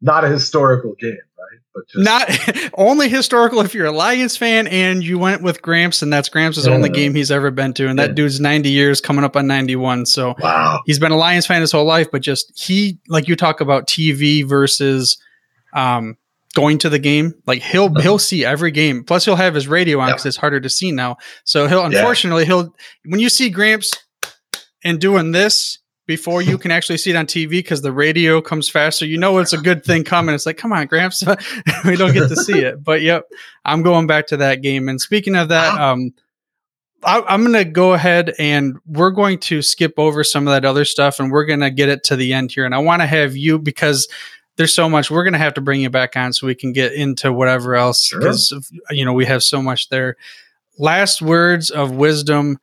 Not 0.00 0.24
a 0.24 0.28
historical 0.28 0.94
game 0.94 1.18
right? 1.38 1.60
Not 1.94 2.30
only 2.74 3.08
historical 3.08 3.60
if 3.60 3.74
you're 3.74 3.86
a 3.86 3.92
Lions 3.92 4.36
fan 4.36 4.66
and 4.66 5.02
you 5.02 5.18
went 5.18 5.42
with 5.42 5.62
Gramps, 5.62 6.02
and 6.02 6.12
that's 6.12 6.28
Gramps' 6.28 6.66
yeah. 6.66 6.72
only 6.72 6.88
game 6.88 7.14
he's 7.14 7.30
ever 7.30 7.50
been 7.50 7.72
to, 7.74 7.88
and 7.88 7.98
that 7.98 8.14
dude's 8.14 8.40
90 8.40 8.70
years 8.70 9.00
coming 9.00 9.24
up 9.24 9.36
on 9.36 9.46
91. 9.46 10.06
So 10.06 10.34
wow. 10.38 10.80
he's 10.86 10.98
been 10.98 11.12
a 11.12 11.16
Lions 11.16 11.46
fan 11.46 11.60
his 11.60 11.72
whole 11.72 11.84
life, 11.84 12.08
but 12.10 12.22
just 12.22 12.52
he 12.58 12.98
like 13.08 13.28
you 13.28 13.36
talk 13.36 13.60
about 13.60 13.86
TV 13.86 14.46
versus 14.46 15.16
um 15.74 16.16
going 16.54 16.78
to 16.78 16.88
the 16.88 17.00
game 17.00 17.34
like 17.46 17.60
he'll 17.60 17.88
mm-hmm. 17.88 18.00
he'll 18.00 18.18
see 18.18 18.44
every 18.44 18.70
game 18.70 19.02
plus 19.02 19.24
he'll 19.24 19.34
have 19.34 19.54
his 19.54 19.66
radio 19.66 19.98
on 19.98 20.06
because 20.06 20.24
yeah. 20.24 20.28
it's 20.28 20.36
harder 20.36 20.60
to 20.60 20.70
see 20.70 20.92
now 20.92 21.16
so 21.42 21.66
he'll 21.66 21.84
unfortunately 21.84 22.44
he'll 22.44 22.72
when 23.06 23.18
you 23.18 23.28
see 23.28 23.50
gramps 23.50 23.92
and 24.84 25.00
doing 25.00 25.32
this 25.32 25.78
before 26.06 26.42
you 26.42 26.58
can 26.58 26.70
actually 26.70 26.98
see 26.98 27.10
it 27.10 27.16
on 27.16 27.26
TV 27.26 27.50
because 27.50 27.82
the 27.82 27.92
radio 27.92 28.40
comes 28.40 28.68
faster. 28.68 29.06
You 29.06 29.18
know 29.18 29.38
it's 29.38 29.52
a 29.52 29.58
good 29.58 29.84
thing 29.84 30.04
coming. 30.04 30.34
It's 30.34 30.46
like, 30.46 30.56
come 30.56 30.72
on, 30.72 30.86
Gramps, 30.86 31.24
we 31.84 31.96
don't 31.96 32.12
get 32.12 32.28
to 32.28 32.36
see 32.36 32.60
it. 32.60 32.82
But 32.82 33.02
yep, 33.02 33.24
I'm 33.64 33.82
going 33.82 34.06
back 34.06 34.26
to 34.28 34.36
that 34.38 34.62
game. 34.62 34.88
And 34.88 35.00
speaking 35.00 35.34
of 35.34 35.48
that, 35.48 35.80
um, 35.80 36.12
I, 37.02 37.34
am 37.34 37.42
going 37.42 37.52
to 37.52 37.64
go 37.64 37.92
ahead 37.92 38.34
and 38.38 38.76
we're 38.86 39.10
going 39.10 39.38
to 39.40 39.62
skip 39.62 39.94
over 39.98 40.24
some 40.24 40.46
of 40.46 40.52
that 40.52 40.64
other 40.64 40.84
stuff 40.84 41.20
and 41.20 41.30
we're 41.30 41.44
going 41.44 41.60
to 41.60 41.70
get 41.70 41.88
it 41.88 42.04
to 42.04 42.16
the 42.16 42.32
end 42.32 42.52
here. 42.52 42.64
And 42.64 42.74
I 42.74 42.78
want 42.78 43.02
to 43.02 43.06
have 43.06 43.36
you 43.36 43.58
because 43.58 44.08
there's 44.56 44.74
so 44.74 44.88
much. 44.88 45.10
We're 45.10 45.24
going 45.24 45.32
to 45.32 45.38
have 45.38 45.54
to 45.54 45.60
bring 45.60 45.80
you 45.80 45.90
back 45.90 46.16
on 46.16 46.32
so 46.32 46.46
we 46.46 46.54
can 46.54 46.72
get 46.72 46.92
into 46.92 47.32
whatever 47.32 47.74
else 47.74 48.10
because 48.10 48.48
sure. 48.48 48.60
you 48.90 49.04
know 49.04 49.12
we 49.12 49.24
have 49.26 49.42
so 49.42 49.60
much 49.60 49.88
there. 49.88 50.16
Last 50.78 51.22
words 51.22 51.70
of 51.70 51.92
wisdom 51.92 52.58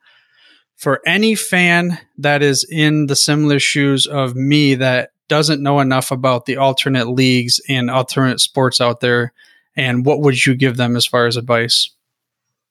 for 0.82 1.00
any 1.06 1.36
fan 1.36 1.96
that 2.18 2.42
is 2.42 2.66
in 2.68 3.06
the 3.06 3.14
similar 3.14 3.60
shoes 3.60 4.04
of 4.04 4.34
me 4.34 4.74
that 4.74 5.12
doesn't 5.28 5.62
know 5.62 5.78
enough 5.78 6.10
about 6.10 6.44
the 6.44 6.56
alternate 6.56 7.06
leagues 7.06 7.60
and 7.68 7.88
alternate 7.88 8.40
sports 8.40 8.80
out 8.80 8.98
there 8.98 9.32
and 9.76 10.04
what 10.04 10.20
would 10.20 10.44
you 10.44 10.56
give 10.56 10.76
them 10.76 10.96
as 10.96 11.06
far 11.06 11.28
as 11.28 11.36
advice? 11.36 11.88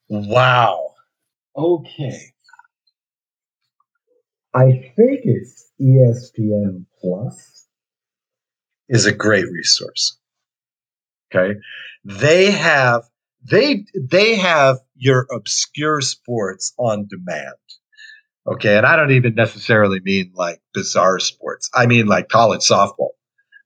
Wow. 0.09 0.91
Okay. 1.55 2.33
I 4.53 4.91
think 4.97 5.21
it's 5.23 5.71
espn 5.81 6.85
plus 6.99 7.65
is 8.89 9.05
a 9.05 9.13
great 9.13 9.45
resource. 9.49 10.17
Okay? 11.33 11.57
They 12.03 12.51
have 12.51 13.03
they 13.49 13.85
they 13.95 14.35
have 14.35 14.79
your 14.97 15.27
obscure 15.31 16.01
sports 16.01 16.73
on 16.77 17.07
demand 17.09 17.55
Okay. 18.47 18.77
And 18.77 18.85
I 18.85 18.95
don't 18.95 19.11
even 19.11 19.35
necessarily 19.35 19.99
mean 19.99 20.31
like 20.33 20.61
bizarre 20.73 21.19
sports. 21.19 21.69
I 21.73 21.85
mean 21.85 22.07
like 22.07 22.29
college 22.29 22.61
softball, 22.61 23.11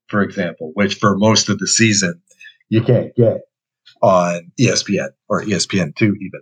for 0.07 0.21
example, 0.21 0.71
which 0.73 0.95
for 0.95 1.17
most 1.17 1.49
of 1.49 1.59
the 1.59 1.67
season 1.67 2.21
you 2.69 2.82
can't 2.82 3.15
get 3.15 3.41
on 4.01 4.51
ESPN 4.59 5.09
or 5.30 5.41
ESPN2 5.41 6.01
even. 6.01 6.41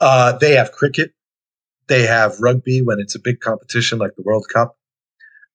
Uh, 0.00 0.38
they 0.38 0.54
have 0.54 0.72
cricket. 0.72 1.12
They 1.88 2.06
have 2.06 2.40
rugby 2.40 2.82
when 2.82 3.00
it's 3.00 3.14
a 3.14 3.20
big 3.20 3.40
competition 3.40 3.98
like 3.98 4.14
the 4.16 4.22
World 4.22 4.46
Cup. 4.52 4.78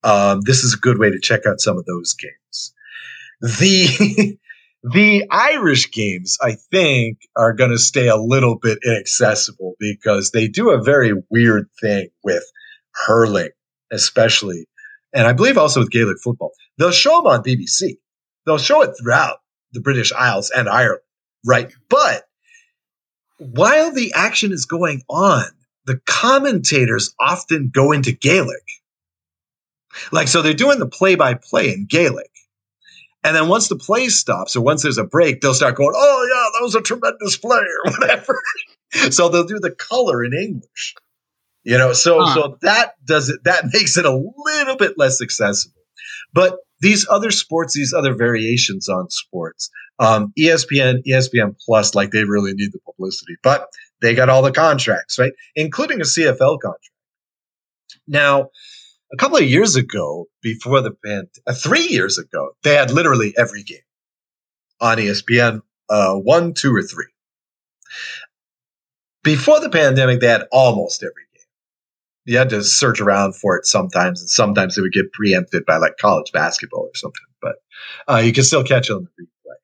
Um, 0.04 0.42
this 0.42 0.64
is 0.64 0.74
a 0.76 0.78
good 0.78 1.00
way 1.00 1.10
to 1.10 1.20
check 1.20 1.46
out 1.48 1.60
some 1.60 1.78
of 1.78 1.86
those 1.86 2.14
games. 2.14 2.74
The 3.42 4.38
The 4.94 5.26
Irish 5.32 5.90
games, 5.92 6.38
I 6.40 6.58
think, 6.72 7.18
are 7.36 7.54
going 7.54 7.72
to 7.72 7.78
stay 7.80 8.08
a 8.08 8.18
little 8.18 8.60
bit 8.60 8.78
inaccessible 8.86 9.74
because 9.80 10.30
they 10.30 10.48
do 10.48 10.70
a 10.70 10.84
very 10.84 11.14
weird 11.32 11.70
thing 11.82 12.10
with 12.24 12.44
hurling, 12.94 13.50
especially, 13.92 14.68
and 15.12 15.26
I 15.26 15.34
believe 15.34 15.58
also 15.58 15.80
with 15.80 15.90
Gaelic 15.90 16.18
football. 16.24 16.52
They'll 16.78 16.92
show 16.92 17.18
them 17.18 17.28
on 17.28 17.42
BBC. 17.42 17.98
They'll 18.46 18.60
show 18.60 18.84
it 18.84 18.92
throughout 19.00 19.38
the 19.72 19.82
British 19.82 20.12
Isles 20.12 20.52
and 20.56 20.70
Ireland, 20.70 21.02
right? 21.44 21.74
But 21.90 22.26
while 23.40 23.92
the 23.92 24.14
action 24.14 24.52
is 24.52 24.66
going 24.66 25.02
on, 25.10 25.46
the 25.86 26.00
commentators 26.06 27.16
often 27.20 27.72
go 27.74 27.92
into 27.92 28.12
Gaelic. 28.12 28.64
Like, 30.12 30.28
so 30.28 30.44
they're 30.44 30.54
doing 30.54 30.78
the 30.78 30.88
play 30.88 31.16
by 31.16 31.34
play 31.34 31.74
in 31.74 31.88
Gaelic. 31.88 32.30
And 33.26 33.36
then 33.36 33.48
once 33.48 33.70
the 33.70 33.76
play 33.76 34.10
stops 34.10 34.56
or 34.56 34.62
once 34.62 34.84
there's 34.84 35.00
a 35.00 35.04
break, 35.04 35.42
they'll 35.42 35.56
start 35.56 35.74
going, 35.74 35.94
oh, 35.96 36.28
yeah, 36.30 36.60
that 36.60 36.64
was 36.64 36.76
a 36.76 36.82
tremendous 36.82 37.36
play 37.38 37.58
or 37.58 37.92
whatever. 38.00 38.40
so 39.10 39.30
they'll 39.30 39.46
do 39.48 39.58
the 39.60 39.72
color 39.72 40.24
in 40.24 40.32
English. 40.34 40.94
You 41.64 41.80
know, 41.80 41.94
so 41.94 42.20
huh. 42.24 42.36
so 42.36 42.58
that 42.62 42.92
does 43.04 43.30
it 43.30 43.44
that 43.46 43.66
makes 43.74 43.98
it 43.98 44.06
a 44.06 44.16
little 44.16 44.78
bit 44.78 45.00
less 45.00 45.24
accessible. 45.24 45.82
But 46.34 46.60
these 46.82 47.08
other 47.10 47.32
sports, 47.32 47.74
these 47.74 47.94
other 47.94 48.14
variations 48.14 48.90
on 48.90 49.10
sports, 49.10 49.72
um, 49.98 50.32
ESPN, 50.38 51.02
ESPN 51.08 51.56
Plus, 51.66 51.96
like 51.96 52.12
they 52.12 52.26
really 52.26 52.54
need 52.54 52.74
the 52.74 52.80
publicity, 52.86 53.38
but 53.42 53.70
they 54.02 54.14
got 54.14 54.30
all 54.30 54.44
the 54.44 54.52
contracts, 54.52 55.18
right? 55.18 55.34
Including 55.56 56.00
a 56.00 56.04
CFL 56.04 56.60
contract. 56.60 56.92
Now, 58.08 58.50
a 59.16 59.18
couple 59.18 59.38
of 59.38 59.44
years 59.44 59.78
ago, 59.78 60.28
before 60.42 60.82
the 60.82 60.92
band, 60.92 61.30
uh, 61.48 61.54
three 61.54 61.88
years 61.88 62.18
ago, 62.18 62.52
they 62.64 62.76
had 62.76 62.92
literally 62.92 63.34
every 63.38 63.64
game 63.64 63.78
on 64.82 64.98
ESPN, 64.98 65.62
uh, 65.90 66.16
one, 66.16 66.54
two, 66.54 66.76
or 66.76 66.84
three. 66.84 67.08
Before 69.24 69.62
the 69.62 69.70
pandemic, 69.70 70.20
they 70.20 70.28
had 70.28 70.48
almost 70.52 71.02
every 71.02 71.14
game. 71.34 71.46
You 72.26 72.38
had 72.38 72.50
to 72.50 72.62
search 72.62 73.00
around 73.00 73.38
for 73.38 73.58
it 73.58 73.66
sometimes, 73.66 74.20
and 74.20 74.30
sometimes 74.30 74.78
it 74.78 74.82
would 74.82 74.92
get 74.92 75.14
preempted 75.14 75.66
by 75.66 75.78
like 75.78 75.98
college 75.98 76.32
basketball 76.34 76.82
or 76.82 76.96
something. 76.96 77.26
But 77.42 77.56
uh, 78.08 78.18
you 78.18 78.34
can 78.34 78.44
still 78.44 78.64
catch 78.64 78.90
it 78.90 78.94
on 78.94 79.08
the 79.18 79.24
replay. 79.24 79.56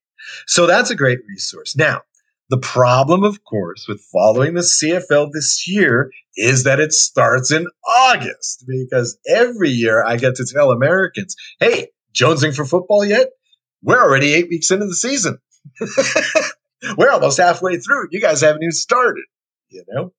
So 0.48 0.66
that's 0.66 0.92
a 0.92 0.96
great 0.96 1.20
resource. 1.28 1.76
Now, 1.76 2.04
the 2.52 2.58
problem, 2.58 3.24
of 3.24 3.46
course, 3.46 3.86
with 3.88 4.06
following 4.12 4.56
the 4.56 4.60
CFL 4.60 5.30
this 5.32 5.70
year 5.70 6.12
is 6.36 6.66
that 6.66 6.82
it 6.82 6.92
starts 6.92 7.50
in 7.50 7.66
August 7.88 8.66
because 8.68 9.18
every 9.26 9.70
year 9.70 10.04
I 10.04 10.18
get 10.18 10.36
to 10.36 10.46
tell 10.46 10.72
Americans, 10.72 11.34
hey, 11.62 11.88
jonesing 12.14 12.54
for 12.54 12.66
football 12.66 13.06
yet? 13.06 13.30
We're 13.82 14.04
already 14.04 14.34
eight 14.34 14.50
weeks 14.50 14.70
into 14.70 14.86
the 14.86 14.96
season. 14.96 15.38
We're 16.98 17.12
almost 17.12 17.40
halfway 17.40 17.78
through. 17.78 18.08
You 18.12 18.20
guys 18.20 18.42
haven't 18.42 18.64
even 18.64 18.74
started, 18.74 19.24
you 19.70 19.86
know? 19.88 20.12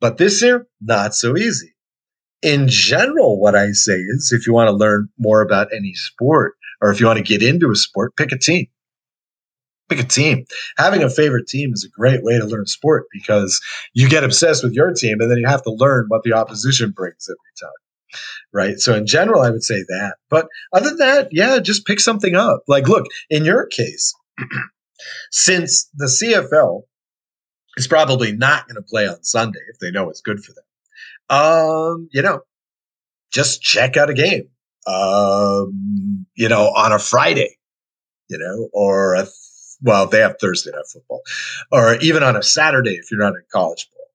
But 0.00 0.16
this 0.16 0.40
year, 0.40 0.66
not 0.80 1.14
so 1.14 1.36
easy. 1.36 1.74
In 2.40 2.66
general, 2.66 3.38
what 3.38 3.54
I 3.54 3.72
say 3.72 3.96
is 3.96 4.32
if 4.32 4.46
you 4.46 4.54
want 4.54 4.68
to 4.68 4.74
learn 4.74 5.10
more 5.18 5.42
about 5.42 5.68
any 5.76 5.92
sport 5.92 6.54
or 6.80 6.90
if 6.90 6.98
you 6.98 7.04
want 7.06 7.18
to 7.18 7.22
get 7.22 7.42
into 7.42 7.70
a 7.70 7.76
sport, 7.76 8.16
pick 8.16 8.32
a 8.32 8.38
team 8.38 8.68
pick 9.88 10.00
a 10.00 10.04
team. 10.04 10.44
Having 10.76 11.02
a 11.02 11.10
favorite 11.10 11.46
team 11.46 11.72
is 11.72 11.84
a 11.84 11.88
great 11.88 12.22
way 12.22 12.38
to 12.38 12.46
learn 12.46 12.66
sport 12.66 13.06
because 13.12 13.60
you 13.92 14.08
get 14.08 14.24
obsessed 14.24 14.62
with 14.62 14.72
your 14.72 14.92
team 14.92 15.20
and 15.20 15.30
then 15.30 15.38
you 15.38 15.46
have 15.46 15.62
to 15.62 15.72
learn 15.72 16.06
what 16.08 16.22
the 16.22 16.32
opposition 16.32 16.90
brings 16.90 17.28
every 17.28 17.36
time. 17.60 18.20
Right. 18.52 18.78
So 18.78 18.94
in 18.94 19.06
general, 19.06 19.42
I 19.42 19.50
would 19.50 19.64
say 19.64 19.82
that. 19.88 20.14
But 20.30 20.46
other 20.72 20.90
than 20.90 20.98
that, 20.98 21.28
yeah, 21.32 21.58
just 21.58 21.86
pick 21.86 21.98
something 21.98 22.36
up. 22.36 22.62
Like, 22.68 22.88
look, 22.88 23.06
in 23.28 23.44
your 23.44 23.66
case, 23.66 24.14
since 25.30 25.90
the 25.94 26.06
CFL 26.06 26.82
is 27.76 27.88
probably 27.88 28.32
not 28.32 28.68
going 28.68 28.76
to 28.76 28.82
play 28.82 29.08
on 29.08 29.22
Sunday 29.24 29.60
if 29.72 29.80
they 29.80 29.90
know 29.90 30.08
it's 30.08 30.20
good 30.20 30.44
for 30.44 30.52
them, 30.52 30.64
um, 31.36 32.08
you 32.12 32.22
know, 32.22 32.40
just 33.32 33.60
check 33.60 33.96
out 33.96 34.10
a 34.10 34.14
game, 34.14 34.48
um, 34.86 36.26
you 36.36 36.48
know, 36.48 36.68
on 36.68 36.92
a 36.92 37.00
Friday, 37.00 37.58
you 38.28 38.38
know, 38.38 38.68
or 38.72 39.14
a 39.14 39.26
well, 39.84 40.06
they 40.06 40.20
have 40.20 40.36
Thursday 40.40 40.70
night 40.70 40.86
football, 40.90 41.20
or 41.70 41.96
even 41.96 42.22
on 42.22 42.36
a 42.36 42.42
Saturday 42.42 42.94
if 42.94 43.10
you're 43.10 43.20
not 43.20 43.34
in 43.34 43.42
college 43.52 43.88
bowl. 43.92 44.06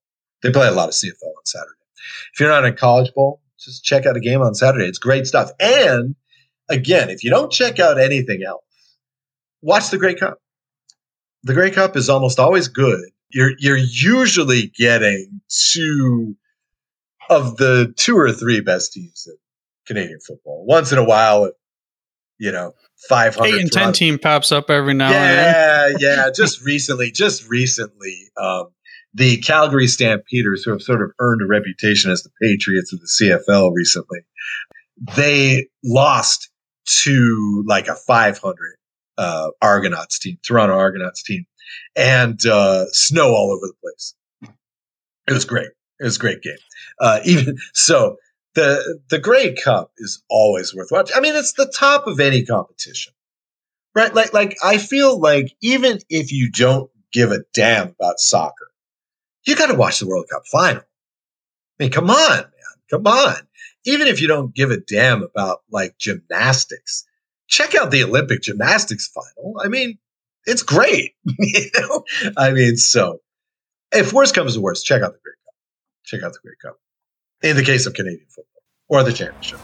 They 0.42 0.52
play 0.52 0.68
a 0.68 0.72
lot 0.72 0.90
of 0.90 0.96
CFL 0.96 1.24
on 1.24 1.46
Saturday. 1.46 1.72
If 2.34 2.40
you're 2.40 2.50
not 2.50 2.66
in 2.66 2.76
college 2.76 3.14
bowl, 3.14 3.42
just 3.60 3.84
check 3.84 4.06
out 4.06 4.18
a 4.18 4.20
game 4.20 4.42
on 4.42 4.56
Saturday. 4.56 4.86
It's 4.86 4.98
great 4.98 5.28
stuff. 5.28 5.52
And 5.60 6.16
again, 6.70 7.10
if 7.10 7.24
you 7.24 7.30
don't 7.30 7.52
check 7.52 7.80
out 7.80 8.00
anything 8.00 8.42
else, 8.44 8.64
watch 9.62 9.90
the 9.90 9.98
Grey 9.98 10.16
Cup. 10.16 10.40
The 11.44 11.54
Grey 11.54 11.72
Cup 11.72 11.96
is 11.96 12.10
almost 12.10 12.40
always 12.40 12.68
good. 12.68 13.10
You're 13.30 13.52
you're 13.60 13.78
usually 13.78 14.72
getting 14.76 15.42
two 15.50 16.36
of 17.30 17.58
the 17.58 17.94
two 17.96 18.18
or 18.18 18.32
three 18.32 18.60
best 18.60 18.94
teams 18.94 19.28
in 19.28 19.36
Canadian 19.86 20.20
football. 20.20 20.66
Once 20.66 20.92
in 20.92 20.98
a 20.98 21.04
while, 21.04 21.52
you 22.40 22.52
know, 22.52 22.74
five 23.08 23.36
hundred. 23.36 23.56
Eight 23.56 23.62
and 23.62 23.72
ten 23.72 23.94
team 23.94 24.18
pops 24.18 24.52
up 24.52 24.70
every 24.70 24.94
now 24.94 25.12
yeah, 25.12 25.18
and 25.18 25.38
then. 25.38 26.00
Yeah, 26.00 26.16
yeah. 26.26 26.32
Just 26.36 26.62
recently, 26.66 27.12
just 27.12 27.48
recently, 27.48 28.16
um, 28.38 28.70
the 29.14 29.38
Calgary 29.38 29.88
Stampeders, 29.88 30.64
who 30.64 30.72
have 30.72 30.82
sort 30.82 31.02
of 31.02 31.12
earned 31.20 31.42
a 31.42 31.48
reputation 31.48 32.12
as 32.12 32.24
the 32.24 32.32
Patriots 32.42 32.94
of 32.94 33.00
the 33.00 33.08
CFL 33.08 33.72
recently, 33.74 34.20
they 35.16 35.68
lost 35.84 36.50
to 36.86 37.64
like 37.68 37.88
a 37.88 37.96
500 37.96 38.56
uh, 39.18 39.50
Argonauts 39.62 40.20
team, 40.20 40.38
Toronto 40.44 40.76
Argonauts 40.76 41.24
team, 41.24 41.46
and 41.96 42.44
uh, 42.46 42.86
snow 42.92 43.30
all 43.30 43.52
over 43.52 43.68
the 43.68 43.74
place. 43.82 44.16
It 45.28 45.34
was 45.34 45.46
great. 45.46 45.70
It 46.00 46.06
was 46.06 46.16
a 46.16 46.20
great 46.20 46.42
game. 46.42 46.58
Uh, 47.00 47.20
even 47.26 47.58
so, 47.74 48.18
the 48.56 49.00
the 49.10 49.20
Grey 49.20 49.54
Cup 49.54 49.92
is 49.98 50.24
always 50.30 50.76
worth 50.76 50.90
watching. 50.92 51.16
I 51.16 51.20
mean, 51.20 51.36
it's 51.36 51.54
the 51.54 51.72
top 51.78 52.08
of 52.08 52.20
any 52.20 52.46
competition, 52.46 53.14
right? 53.96 54.14
Like, 54.14 54.34
like 54.34 54.58
I 54.64 54.78
feel 54.78 55.20
like 55.20 55.56
even 55.62 56.00
if 56.10 56.32
you 56.32 56.52
don't 56.52 56.90
give 57.12 57.32
a 57.32 57.44
damn 57.54 57.90
about 57.90 58.20
soccer, 58.20 58.72
you 59.46 59.56
got 59.56 59.68
to 59.68 59.76
watch 59.76 60.00
the 60.00 60.08
World 60.08 60.28
Cup 60.32 60.44
final. 60.52 60.82
I 60.82 61.84
mean, 61.84 61.92
come 61.92 62.10
on, 62.10 62.38
man, 62.38 62.50
come 62.90 63.08
on. 63.08 63.36
Even 63.86 64.08
if 64.08 64.22
you 64.22 64.28
don't 64.28 64.54
give 64.54 64.72
a 64.72 64.78
damn 64.78 65.24
about 65.24 65.60
like 65.72 65.98
gymnastics, 65.98 67.06
check 67.48 67.76
out 67.76 67.92
the 67.92 68.04
Olympic 68.04 68.42
gymnastics 68.42 69.08
final. 69.08 69.60
I 69.64 69.68
mean, 69.68 69.98
it's 70.46 70.64
great. 70.64 71.14
you 71.40 71.70
know, 71.78 72.04
I 72.36 72.52
mean, 72.52 72.78
so 72.78 73.22
if 73.92 74.12
worst 74.12 74.36
comes 74.36 74.56
to 74.56 74.62
worst, 74.62 74.86
check 74.86 75.02
out 75.02 75.14
the 75.14 75.20
Grey 75.24 75.34
Cup. 75.46 75.54
Check 76.04 76.24
out 76.24 76.34
the 76.34 76.40
Grey 76.44 76.56
Cup. 76.62 76.80
In 77.42 77.56
the 77.56 77.64
case 77.64 77.86
of 77.86 77.94
Canadian 77.94 78.26
football 78.28 78.62
or 78.90 79.02
the 79.04 79.14
championship. 79.14 79.60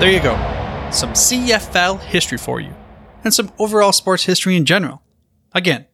There 0.00 0.10
you 0.10 0.20
go. 0.20 0.34
Some 0.90 1.12
CFL 1.12 2.00
history 2.00 2.38
for 2.38 2.60
you, 2.60 2.74
and 3.22 3.32
some 3.32 3.52
overall 3.56 3.92
sports 3.92 4.24
history 4.24 4.56
in 4.56 4.64
general. 4.64 5.00
Again, 5.52 5.86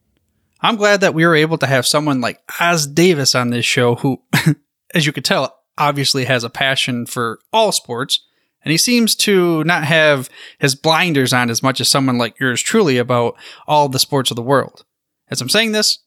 I'm 0.63 0.77
glad 0.77 1.03
that 1.03 1.13
we 1.13 1.27
were 1.27 1.35
able 1.35 1.59
to 1.59 1.67
have 1.67 1.87
someone 1.87 2.23
like 2.23 2.41
Os 2.59 2.87
Davis 2.87 3.35
on 3.35 3.51
this 3.51 3.67
show 3.67 3.97
who, 3.97 4.23
as 4.95 5.05
you 5.05 5.13
could 5.13 5.27
tell, 5.27 5.61
obviously 5.77 6.25
has 6.25 6.43
a 6.43 6.49
passion 6.49 7.05
for 7.05 7.39
all 7.53 7.71
sports, 7.71 8.27
and 8.65 8.73
he 8.73 8.79
seems 8.79 9.15
to 9.17 9.63
not 9.65 9.85
have 9.85 10.31
his 10.59 10.75
blinders 10.75 11.35
on 11.35 11.51
as 11.51 11.63
much 11.63 11.83
as 11.83 11.89
someone 11.91 12.17
like 12.17 12.41
yours 12.41 12.63
truly 12.63 12.97
about 12.97 13.37
all 13.67 13.91
the 13.91 13.99
sports 13.99 14.31
of 14.31 14.37
the 14.37 14.43
world. 14.43 14.87
As 15.31 15.43
I'm 15.43 15.51
saying 15.51 15.73
this, 15.73 15.99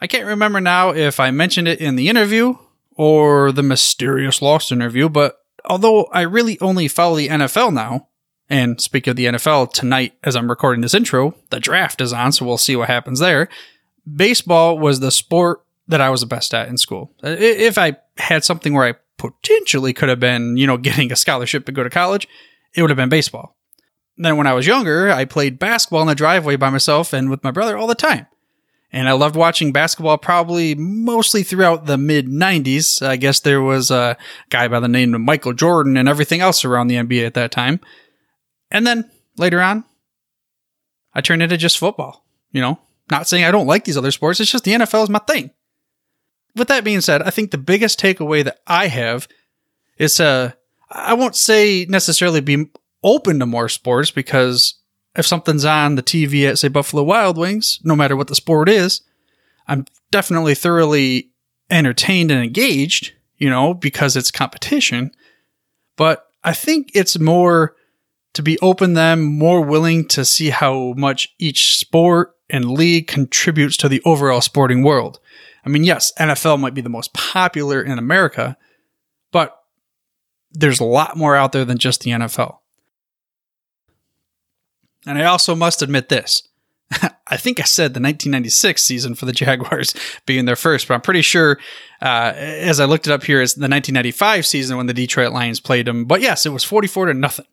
I 0.00 0.06
can't 0.06 0.26
remember 0.26 0.62
now 0.62 0.94
if 0.94 1.20
I 1.20 1.30
mentioned 1.30 1.68
it 1.68 1.78
in 1.78 1.96
the 1.96 2.08
interview 2.08 2.56
or 3.00 3.50
the 3.50 3.62
mysterious 3.62 4.42
Lost 4.42 4.70
interview, 4.70 5.08
but 5.08 5.38
although 5.64 6.04
I 6.12 6.20
really 6.20 6.60
only 6.60 6.86
follow 6.86 7.16
the 7.16 7.28
NFL 7.28 7.72
now, 7.72 8.08
and 8.50 8.78
speak 8.78 9.06
of 9.06 9.16
the 9.16 9.24
NFL 9.24 9.72
tonight 9.72 10.12
as 10.22 10.36
I'm 10.36 10.50
recording 10.50 10.82
this 10.82 10.92
intro, 10.92 11.34
the 11.48 11.60
draft 11.60 12.02
is 12.02 12.12
on, 12.12 12.30
so 12.32 12.44
we'll 12.44 12.58
see 12.58 12.76
what 12.76 12.88
happens 12.88 13.18
there. 13.18 13.48
Baseball 14.14 14.78
was 14.78 15.00
the 15.00 15.10
sport 15.10 15.62
that 15.88 16.02
I 16.02 16.10
was 16.10 16.20
the 16.20 16.26
best 16.26 16.52
at 16.52 16.68
in 16.68 16.76
school. 16.76 17.10
If 17.22 17.78
I 17.78 17.96
had 18.18 18.44
something 18.44 18.74
where 18.74 18.84
I 18.86 18.96
potentially 19.16 19.94
could 19.94 20.10
have 20.10 20.20
been, 20.20 20.58
you 20.58 20.66
know, 20.66 20.76
getting 20.88 21.10
a 21.10 21.16
scholarship 21.16 21.64
to 21.64 21.72
go 21.72 21.82
to 21.82 21.88
college, 21.88 22.28
it 22.74 22.82
would 22.82 22.90
have 22.90 22.98
been 22.98 23.08
baseball. 23.08 23.56
Then 24.18 24.36
when 24.36 24.46
I 24.46 24.52
was 24.52 24.66
younger, 24.66 25.10
I 25.10 25.24
played 25.24 25.58
basketball 25.58 26.02
in 26.02 26.08
the 26.08 26.14
driveway 26.14 26.56
by 26.56 26.68
myself 26.68 27.14
and 27.14 27.30
with 27.30 27.42
my 27.42 27.50
brother 27.50 27.78
all 27.78 27.86
the 27.86 27.94
time. 27.94 28.26
And 28.92 29.08
I 29.08 29.12
loved 29.12 29.36
watching 29.36 29.72
basketball 29.72 30.18
probably 30.18 30.74
mostly 30.74 31.42
throughout 31.42 31.86
the 31.86 31.96
mid 31.96 32.26
90s. 32.26 33.06
I 33.06 33.16
guess 33.16 33.40
there 33.40 33.62
was 33.62 33.90
a 33.90 34.16
guy 34.48 34.66
by 34.68 34.80
the 34.80 34.88
name 34.88 35.14
of 35.14 35.20
Michael 35.20 35.52
Jordan 35.52 35.96
and 35.96 36.08
everything 36.08 36.40
else 36.40 36.64
around 36.64 36.88
the 36.88 36.96
NBA 36.96 37.24
at 37.24 37.34
that 37.34 37.52
time. 37.52 37.80
And 38.70 38.86
then 38.86 39.08
later 39.36 39.60
on, 39.60 39.84
I 41.14 41.20
turned 41.20 41.42
into 41.42 41.56
just 41.56 41.78
football. 41.78 42.24
You 42.50 42.60
know, 42.60 42.80
not 43.10 43.28
saying 43.28 43.44
I 43.44 43.52
don't 43.52 43.66
like 43.66 43.84
these 43.84 43.96
other 43.96 44.10
sports, 44.10 44.40
it's 44.40 44.50
just 44.50 44.64
the 44.64 44.72
NFL 44.72 45.04
is 45.04 45.10
my 45.10 45.20
thing. 45.20 45.50
With 46.56 46.66
that 46.68 46.82
being 46.82 47.00
said, 47.00 47.22
I 47.22 47.30
think 47.30 47.52
the 47.52 47.58
biggest 47.58 48.00
takeaway 48.00 48.42
that 48.42 48.58
I 48.66 48.88
have 48.88 49.28
is 49.98 50.18
uh, 50.18 50.52
I 50.90 51.14
won't 51.14 51.36
say 51.36 51.86
necessarily 51.88 52.40
be 52.40 52.66
open 53.04 53.38
to 53.38 53.46
more 53.46 53.68
sports 53.68 54.10
because 54.10 54.79
if 55.16 55.26
something's 55.26 55.64
on 55.64 55.96
the 55.96 56.02
TV 56.02 56.48
at, 56.48 56.58
say, 56.58 56.68
Buffalo 56.68 57.02
Wild 57.02 57.36
Wings, 57.36 57.80
no 57.82 57.96
matter 57.96 58.16
what 58.16 58.28
the 58.28 58.34
sport 58.34 58.68
is, 58.68 59.02
I'm 59.66 59.86
definitely 60.10 60.54
thoroughly 60.54 61.30
entertained 61.70 62.30
and 62.30 62.42
engaged, 62.42 63.12
you 63.36 63.48
know, 63.48 63.74
because 63.74 64.16
it's 64.16 64.30
competition. 64.30 65.12
But 65.96 66.26
I 66.44 66.52
think 66.52 66.90
it's 66.94 67.18
more 67.18 67.74
to 68.34 68.42
be 68.42 68.58
open 68.60 68.94
them, 68.94 69.22
more 69.22 69.60
willing 69.60 70.06
to 70.08 70.24
see 70.24 70.50
how 70.50 70.94
much 70.96 71.34
each 71.38 71.76
sport 71.76 72.34
and 72.48 72.70
league 72.70 73.06
contributes 73.06 73.76
to 73.78 73.88
the 73.88 74.02
overall 74.04 74.40
sporting 74.40 74.82
world. 74.82 75.18
I 75.64 75.68
mean, 75.68 75.84
yes, 75.84 76.12
NFL 76.18 76.60
might 76.60 76.74
be 76.74 76.80
the 76.80 76.88
most 76.88 77.12
popular 77.12 77.82
in 77.82 77.98
America, 77.98 78.56
but 79.32 79.56
there's 80.52 80.80
a 80.80 80.84
lot 80.84 81.16
more 81.16 81.36
out 81.36 81.52
there 81.52 81.64
than 81.64 81.78
just 81.78 82.00
the 82.00 82.10
NFL. 82.12 82.59
And 85.06 85.18
I 85.18 85.24
also 85.24 85.54
must 85.54 85.82
admit 85.82 86.08
this. 86.08 86.42
I 87.26 87.36
think 87.36 87.60
I 87.60 87.64
said 87.64 87.94
the 87.94 88.00
1996 88.00 88.82
season 88.82 89.14
for 89.14 89.26
the 89.26 89.32
Jaguars 89.40 89.94
being 90.26 90.44
their 90.44 90.56
first, 90.56 90.88
but 90.88 90.94
I'm 90.94 91.00
pretty 91.00 91.22
sure, 91.22 91.58
uh, 92.02 92.32
as 92.34 92.80
I 92.80 92.84
looked 92.84 93.06
it 93.06 93.12
up 93.12 93.24
here, 93.24 93.40
it's 93.40 93.54
the 93.54 93.60
1995 93.60 94.46
season 94.46 94.76
when 94.76 94.86
the 94.86 94.94
Detroit 94.94 95.32
Lions 95.32 95.60
played 95.60 95.86
them. 95.86 96.04
But 96.04 96.20
yes, 96.20 96.46
it 96.46 96.50
was 96.50 96.64
44 96.64 97.06
to 97.06 97.14
nothing. 97.14 97.46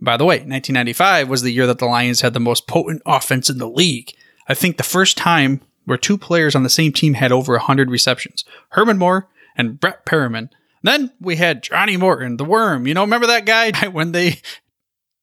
By 0.00 0.16
the 0.16 0.24
way, 0.24 0.36
1995 0.36 1.28
was 1.28 1.42
the 1.42 1.52
year 1.52 1.66
that 1.68 1.78
the 1.78 1.86
Lions 1.86 2.22
had 2.22 2.34
the 2.34 2.40
most 2.40 2.66
potent 2.66 3.02
offense 3.06 3.48
in 3.48 3.58
the 3.58 3.68
league. 3.68 4.12
I 4.48 4.54
think 4.54 4.76
the 4.76 4.82
first 4.82 5.16
time 5.16 5.60
where 5.84 5.98
two 5.98 6.18
players 6.18 6.54
on 6.54 6.64
the 6.64 6.68
same 6.68 6.92
team 6.92 7.14
had 7.14 7.32
over 7.32 7.52
100 7.52 7.90
receptions 7.90 8.44
Herman 8.70 8.98
Moore 8.98 9.28
and 9.56 9.78
Brett 9.78 10.04
Perriman. 10.04 10.50
Then 10.82 11.12
we 11.20 11.36
had 11.36 11.62
Johnny 11.62 11.96
Morton, 11.96 12.36
the 12.36 12.44
worm. 12.44 12.86
You 12.88 12.94
know, 12.94 13.02
remember 13.02 13.28
that 13.28 13.46
guy 13.46 13.70
when 13.88 14.12
they 14.12 14.40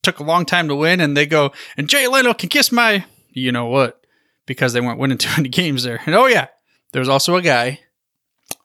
took 0.10 0.20
a 0.20 0.24
long 0.24 0.46
time 0.46 0.68
to 0.68 0.76
win 0.76 1.00
and 1.00 1.16
they 1.16 1.26
go, 1.26 1.52
and 1.78 1.90
Jay 1.90 2.08
Leno 2.08 2.34
can 2.34 2.50
kiss 2.50 2.72
my, 2.72 3.06
you 3.32 3.52
know 3.52 3.68
what, 3.68 4.04
because 4.46 4.74
they 4.74 4.82
weren't 4.82 5.00
winning 5.00 5.18
too 5.20 5.30
many 5.38 5.50
games 5.50 5.84
there. 5.84 6.02
And 6.06 6.16
oh, 6.16 6.26
yeah, 6.26 6.48
there 6.92 7.02
was 7.02 7.10
also 7.10 7.36
a 7.36 7.42
guy. 7.42 7.80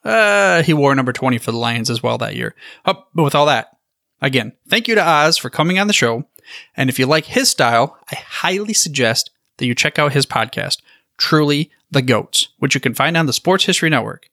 Uh, 0.03 0.62
he 0.62 0.74
wore 0.74 0.95
number 0.95 1.12
20 1.12 1.38
for 1.38 1.53
the 1.53 1.59
Lions 1.59 1.90
as 1.90 2.03
well 2.03 2.18
that 2.18 2.36
year. 2.36 2.55
Oh, 2.84 3.05
but 3.14 3.22
with 3.22 3.34
all 3.34 3.47
that, 3.47 3.76
again, 4.20 4.53
thank 4.68 4.88
you 4.88 4.95
to 4.95 5.05
Os 5.05 5.36
for 5.36 5.51
coming 5.51 5.78
on 5.78 5.86
the 5.86 5.92
show. 5.92 6.24
And 6.76 6.90
if 6.90 6.99
you 6.99 7.07
like 7.07 7.24
his 7.24 7.49
style, 7.49 7.99
I 8.11 8.16
highly 8.16 8.74
suggest 8.74 9.30
that 9.57 9.66
you 9.66 9.74
check 9.74 9.99
out 9.99 10.12
his 10.12 10.26
podcast, 10.26 10.82
Truly 11.16 11.70
the 11.90 12.03
GOATs, 12.03 12.49
which 12.59 12.74
you 12.74 12.80
can 12.80 12.92
find 12.92 13.16
on 13.16 13.26
the 13.26 13.32
Sports 13.32 13.64
History 13.64 13.88
Network. 13.88 14.28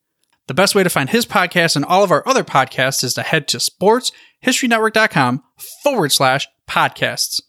The 0.47 0.55
best 0.55 0.73
way 0.75 0.83
to 0.83 0.89
find 0.89 1.09
his 1.09 1.25
podcast 1.25 1.75
and 1.75 1.85
all 1.85 2.03
of 2.03 2.11
our 2.11 2.27
other 2.27 2.43
podcasts 2.43 3.03
is 3.03 3.13
to 3.13 3.21
head 3.21 3.47
to 3.49 3.57
sportshistorynetwork.com 3.57 5.43
forward 5.83 6.11
slash 6.11 6.47
podcasts. 6.71 7.41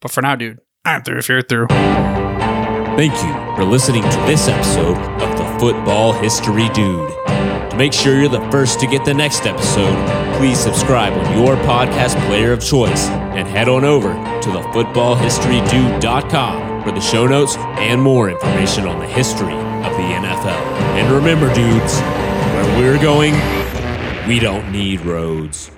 But 0.00 0.10
for 0.10 0.22
now, 0.22 0.34
dude, 0.36 0.60
I'm 0.86 1.02
through 1.02 1.18
if 1.18 1.28
you're 1.28 1.42
through. 1.42 1.66
Thank 2.96 3.12
you 3.22 3.34
for 3.54 3.64
listening 3.64 4.02
to 4.02 4.16
this 4.26 4.48
episode 4.48 4.96
of 4.96 5.36
the 5.36 5.44
Football 5.58 6.14
History 6.14 6.70
Dude. 6.70 7.10
To 7.70 7.76
make 7.76 7.92
sure 7.92 8.18
you're 8.18 8.30
the 8.30 8.40
first 8.50 8.80
to 8.80 8.86
get 8.86 9.04
the 9.04 9.12
next 9.12 9.44
episode, 9.46 9.94
please 10.38 10.58
subscribe 10.58 11.12
on 11.12 11.38
your 11.38 11.56
podcast 11.56 12.16
player 12.26 12.52
of 12.52 12.64
choice 12.64 13.08
and 13.08 13.46
head 13.46 13.68
on 13.68 13.84
over 13.84 14.14
to 14.14 14.48
thefootballhistorydude.com 14.48 16.82
for 16.82 16.90
the 16.90 17.00
show 17.00 17.26
notes 17.26 17.56
and 17.56 18.00
more 18.00 18.30
information 18.30 18.86
on 18.86 18.98
the 18.98 19.06
history 19.06 19.52
of 19.52 19.92
the 19.92 20.14
NFL. 20.18 20.56
And 20.96 21.12
remember, 21.14 21.52
dudes, 21.54 22.00
where 22.00 22.78
we're 22.78 22.98
going, 23.00 23.34
we 24.26 24.38
don't 24.40 24.72
need 24.72 25.02
roads. 25.02 25.70